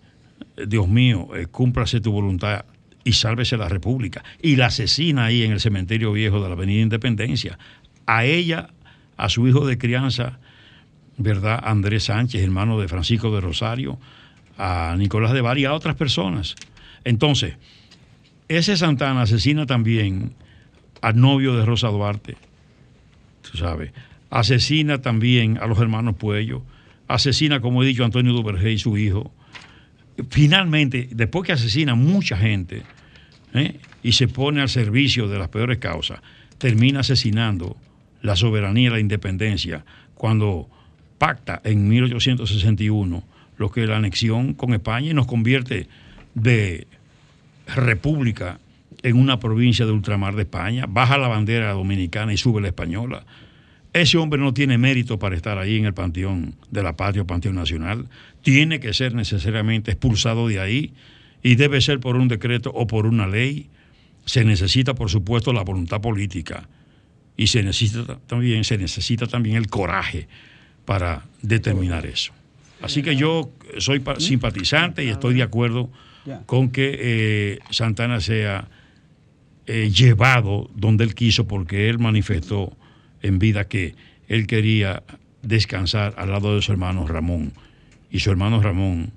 Dios 0.67 0.89
mío, 0.89 1.29
eh, 1.37 1.47
cúmplase 1.47 2.01
tu 2.01 2.13
voluntad 2.13 2.65
y 3.05 3.13
sálvese 3.13 3.57
la 3.57 3.69
República. 3.69 4.25
Y 4.43 4.57
la 4.57 4.67
asesina 4.67 5.27
ahí 5.27 5.43
en 5.43 5.53
el 5.53 5.61
cementerio 5.61 6.13
viejo 6.13 6.43
de 6.43 6.49
la 6.49 6.55
Avenida 6.55 6.83
Independencia. 6.83 7.59
A 8.07 8.25
ella, 8.25 8.71
a 9.17 9.29
su 9.29 9.47
hijo 9.49 9.67
de 9.67 9.79
crianza, 9.79 10.39
¿verdad? 11.17 11.61
Andrés 11.63 12.05
Sánchez, 12.05 12.43
hermano 12.43 12.81
de 12.81 12.89
Francisco 12.89 13.35
de 13.35 13.41
Rosario, 13.41 13.99
a 14.59 14.95
Nicolás 14.99 15.33
de 15.33 15.41
Bar 15.41 15.59
y 15.59 15.65
a 15.65 15.73
otras 15.73 15.97
personas. 15.97 16.57
Entonces, 17.05 17.57
ese 18.49 18.77
Santana 18.77 19.23
asesina 19.23 19.67
también 19.67 20.35
al 21.01 21.19
novio 21.19 21.57
de 21.57 21.65
Rosa 21.65 21.89
Duarte, 21.89 22.37
tú 23.51 23.59
sabes, 23.59 23.93
asesina 24.31 25.01
también 25.01 25.59
a 25.59 25.67
los 25.67 25.79
hermanos 25.79 26.17
Puello, 26.17 26.63
asesina, 27.09 27.61
como 27.61 27.83
he 27.83 27.87
dicho, 27.87 28.03
a 28.03 28.07
Antonio 28.07 28.33
Duvergé 28.33 28.73
y 28.73 28.79
su 28.79 28.97
hijo. 28.97 29.33
Finalmente, 30.29 31.09
después 31.13 31.47
que 31.47 31.53
asesina 31.53 31.93
a 31.93 31.97
mucha 31.97 32.37
gente 32.37 32.83
¿eh? 33.55 33.81
y 34.03 34.13
se 34.13 34.29
pone 34.29 34.61
al 34.61 34.69
servicio 34.69 35.29
de 35.29 35.39
las 35.39 35.49
peores 35.49 35.79
causas, 35.79 36.21
termina 36.59 37.01
asesinando 37.01 37.77
la 38.23 38.37
soberanía 38.37 38.89
y 38.89 38.93
la 38.93 39.01
independencia 39.01 39.85
cuando 40.15 40.69
pacta 41.19 41.61
en 41.65 41.89
1861 41.89 43.25
lo 43.57 43.71
que 43.71 43.87
la 43.87 43.97
anexión 43.97 44.55
con 44.55 44.73
España 44.75 45.11
y 45.11 45.15
nos 45.15 45.27
convierte 45.27 45.89
de 46.35 46.87
república 47.67 48.59
en 49.03 49.17
una 49.17 49.41
provincia 49.41 49.87
de 49.87 49.93
ultramar 49.93 50.35
de 50.35 50.43
España, 50.43 50.87
baja 50.89 51.19
la 51.19 51.29
bandera 51.29 51.73
dominicana 51.73 52.33
y 52.33 52.37
sube 52.37 52.61
la 52.61 52.69
española. 52.69 53.25
Ese 53.93 54.19
hombre 54.19 54.41
no 54.41 54.55
tiene 54.55 54.79
mérito 54.79 55.19
para 55.19 55.35
estar 55.35 55.59
ahí 55.59 55.77
en 55.77 55.85
el 55.85 55.95
Panteón 55.95 56.55
de 56.71 56.83
la 56.83 56.97
Patria 56.97 57.23
o 57.23 57.27
Panteón 57.27 57.57
Nacional. 57.57 58.07
Tiene 58.43 58.79
que 58.79 58.95
ser 58.95 59.15
necesariamente 59.15 59.91
expulsado 59.91 60.47
de 60.47 60.61
ahí 60.61 60.93
y 61.43 61.57
debe 61.57 61.81
ser 61.81 61.99
por 61.99 62.17
un 62.17 62.29
decreto 62.29 62.71
o 62.73 62.87
por 62.87 63.07
una 63.07 63.27
ley. 63.27 63.69
Se 64.27 64.45
necesita, 64.45 64.95
por 64.95 65.11
supuesto, 65.11 65.53
la 65.53 65.63
voluntad 65.63 66.01
política 66.01 66.69
y 67.37 67.49
se 67.49 67.63
necesita 67.63 68.19
también, 68.27 68.63
se 68.65 68.79
necesita 68.79 69.27
también 69.27 69.57
el 69.57 69.69
coraje 69.69 70.29
para 70.85 71.25
determinar 71.43 72.07
eso. 72.07 72.33
Así 72.83 73.03
que 73.03 73.17
yo 73.17 73.51
soy 73.79 74.03
simpatizante 74.19 75.05
y 75.05 75.09
estoy 75.09 75.35
de 75.35 75.43
acuerdo 75.43 75.91
con 76.47 76.71
que 76.71 76.97
eh, 76.99 77.59
Santana 77.71 78.21
sea 78.21 78.69
eh, 79.73 79.89
llevado 79.89 80.69
donde 80.75 81.05
él 81.05 81.15
quiso 81.15 81.47
porque 81.47 81.89
él 81.89 82.01
manifestó 82.01 82.77
en 83.23 83.39
vida 83.39 83.69
que 83.69 83.95
él 84.27 84.49
quería 84.49 85.05
descansar 85.43 86.13
al 86.17 86.33
lado 86.33 86.57
de 86.57 86.63
su 86.63 86.73
hermano 86.73 87.07
Ramón 87.07 87.53
y 88.11 88.19
su 88.19 88.33
hermano 88.33 88.61
Ramón 88.61 89.13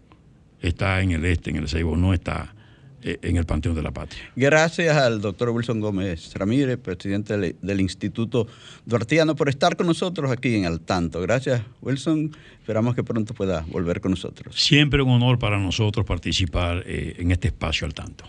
está 0.62 1.02
en 1.02 1.10
el 1.10 1.26
este, 1.26 1.50
en 1.50 1.56
el 1.56 1.68
Seibo, 1.68 1.98
no 1.98 2.14
está 2.14 2.54
eh, 3.02 3.18
en 3.24 3.38
el 3.38 3.46
Panteón 3.46 3.74
de 3.74 3.82
la 3.82 3.90
Patria. 3.90 4.22
Gracias 4.36 4.96
al 4.96 5.22
doctor 5.22 5.50
Wilson 5.50 5.80
Gómez 5.80 6.32
Ramírez, 6.36 6.78
presidente 6.78 7.36
del, 7.60 7.82
Instituto 7.82 8.46
Duartiano, 8.86 9.36
por 9.36 9.50
estar 9.50 9.76
con 9.76 9.88
nosotros 9.88 10.32
aquí 10.32 10.56
en 10.56 10.68
Al 10.68 10.82
Tanto. 10.82 11.20
Gracias, 11.20 11.64
Wilson. 11.82 12.32
Esperamos 12.60 12.94
que 12.94 13.04
pronto 13.04 13.34
pueda 13.34 13.66
volver 13.70 14.02
con 14.02 14.12
nosotros. 14.12 14.56
Siempre 14.56 15.02
un 15.02 15.10
honor 15.10 15.40
para 15.40 15.58
nosotros 15.58 16.06
participar 16.06 16.84
eh, 16.86 17.16
en 17.18 17.32
este 17.32 17.48
espacio 17.48 17.88
Al 17.88 17.96
Tanto. 17.96 18.26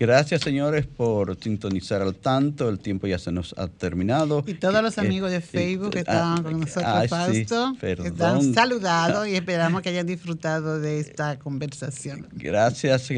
Gracias, 0.00 0.40
señores, 0.40 0.86
por 0.86 1.36
sintonizar 1.38 2.00
al 2.00 2.14
tanto. 2.14 2.70
El 2.70 2.78
tiempo 2.78 3.06
ya 3.06 3.18
se 3.18 3.30
nos 3.30 3.54
ha 3.58 3.68
terminado. 3.68 4.42
Y 4.46 4.54
todos 4.54 4.82
los 4.82 4.96
amigos 4.96 5.30
de 5.30 5.42
Facebook 5.42 5.90
que 5.90 5.98
estaban 5.98 6.38
ah, 6.38 6.42
con 6.42 6.58
nosotros, 6.58 7.06
Fausto, 7.10 7.76
están 7.82 8.54
saludados 8.54 9.28
y 9.28 9.34
esperamos 9.34 9.82
que 9.82 9.90
hayan 9.90 10.06
disfrutado 10.06 10.80
de 10.80 11.00
esta 11.00 11.38
conversación. 11.38 12.26
Gracias, 12.32 13.10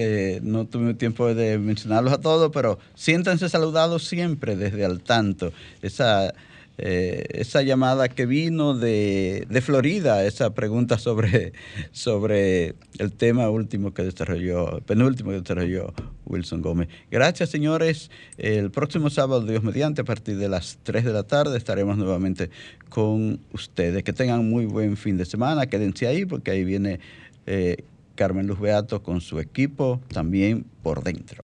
no 0.42 0.64
tuve 0.66 0.94
tiempo 0.94 1.32
de 1.32 1.56
mencionarlos 1.56 2.12
a 2.14 2.20
todos, 2.20 2.50
pero 2.52 2.80
siéntanse 2.96 3.48
saludados 3.48 4.08
siempre 4.08 4.56
desde 4.56 4.84
al 4.84 5.00
tanto. 5.02 5.52
Esa 5.82 6.34
eh, 6.78 7.24
esa 7.30 7.62
llamada 7.62 8.08
que 8.08 8.26
vino 8.26 8.74
de, 8.74 9.46
Florida, 9.62 10.24
esa 10.24 10.54
pregunta 10.54 10.98
sobre, 10.98 11.52
sobre 11.92 12.74
el 12.98 13.12
tema 13.12 13.50
último 13.50 13.94
que 13.94 14.02
desarrolló, 14.02 14.80
penúltimo 14.86 15.30
que 15.30 15.40
desarrolló 15.40 15.92
Wilson 16.24 16.62
Gómez. 16.62 16.88
Gracias, 17.10 17.50
señores. 17.50 18.10
El 18.38 18.70
próximo 18.70 19.10
sábado, 19.10 19.44
Dios 19.46 19.62
mediante, 19.62 20.00
a 20.00 20.04
partir 20.04 20.36
de 20.38 20.48
las 20.48 20.78
3 20.82 21.04
de 21.04 21.12
la 21.12 21.24
tarde, 21.24 21.56
estaremos 21.56 21.96
nuevamente 21.96 22.50
con 22.88 23.40
ustedes. 23.52 24.02
Que 24.02 24.12
tengan 24.12 24.48
muy 24.48 24.66
buen 24.66 24.96
fin 24.96 25.16
de 25.16 25.24
semana. 25.24 25.66
Quédense 25.66 26.06
ahí 26.06 26.24
porque 26.24 26.50
ahí 26.50 26.64
viene 26.64 27.00
eh, 27.46 27.84
Carmen 28.14 28.46
Luz 28.46 28.60
Beato 28.60 29.02
con 29.02 29.20
su 29.20 29.40
equipo 29.40 30.00
también 30.12 30.64
por 30.82 31.02
dentro. 31.02 31.40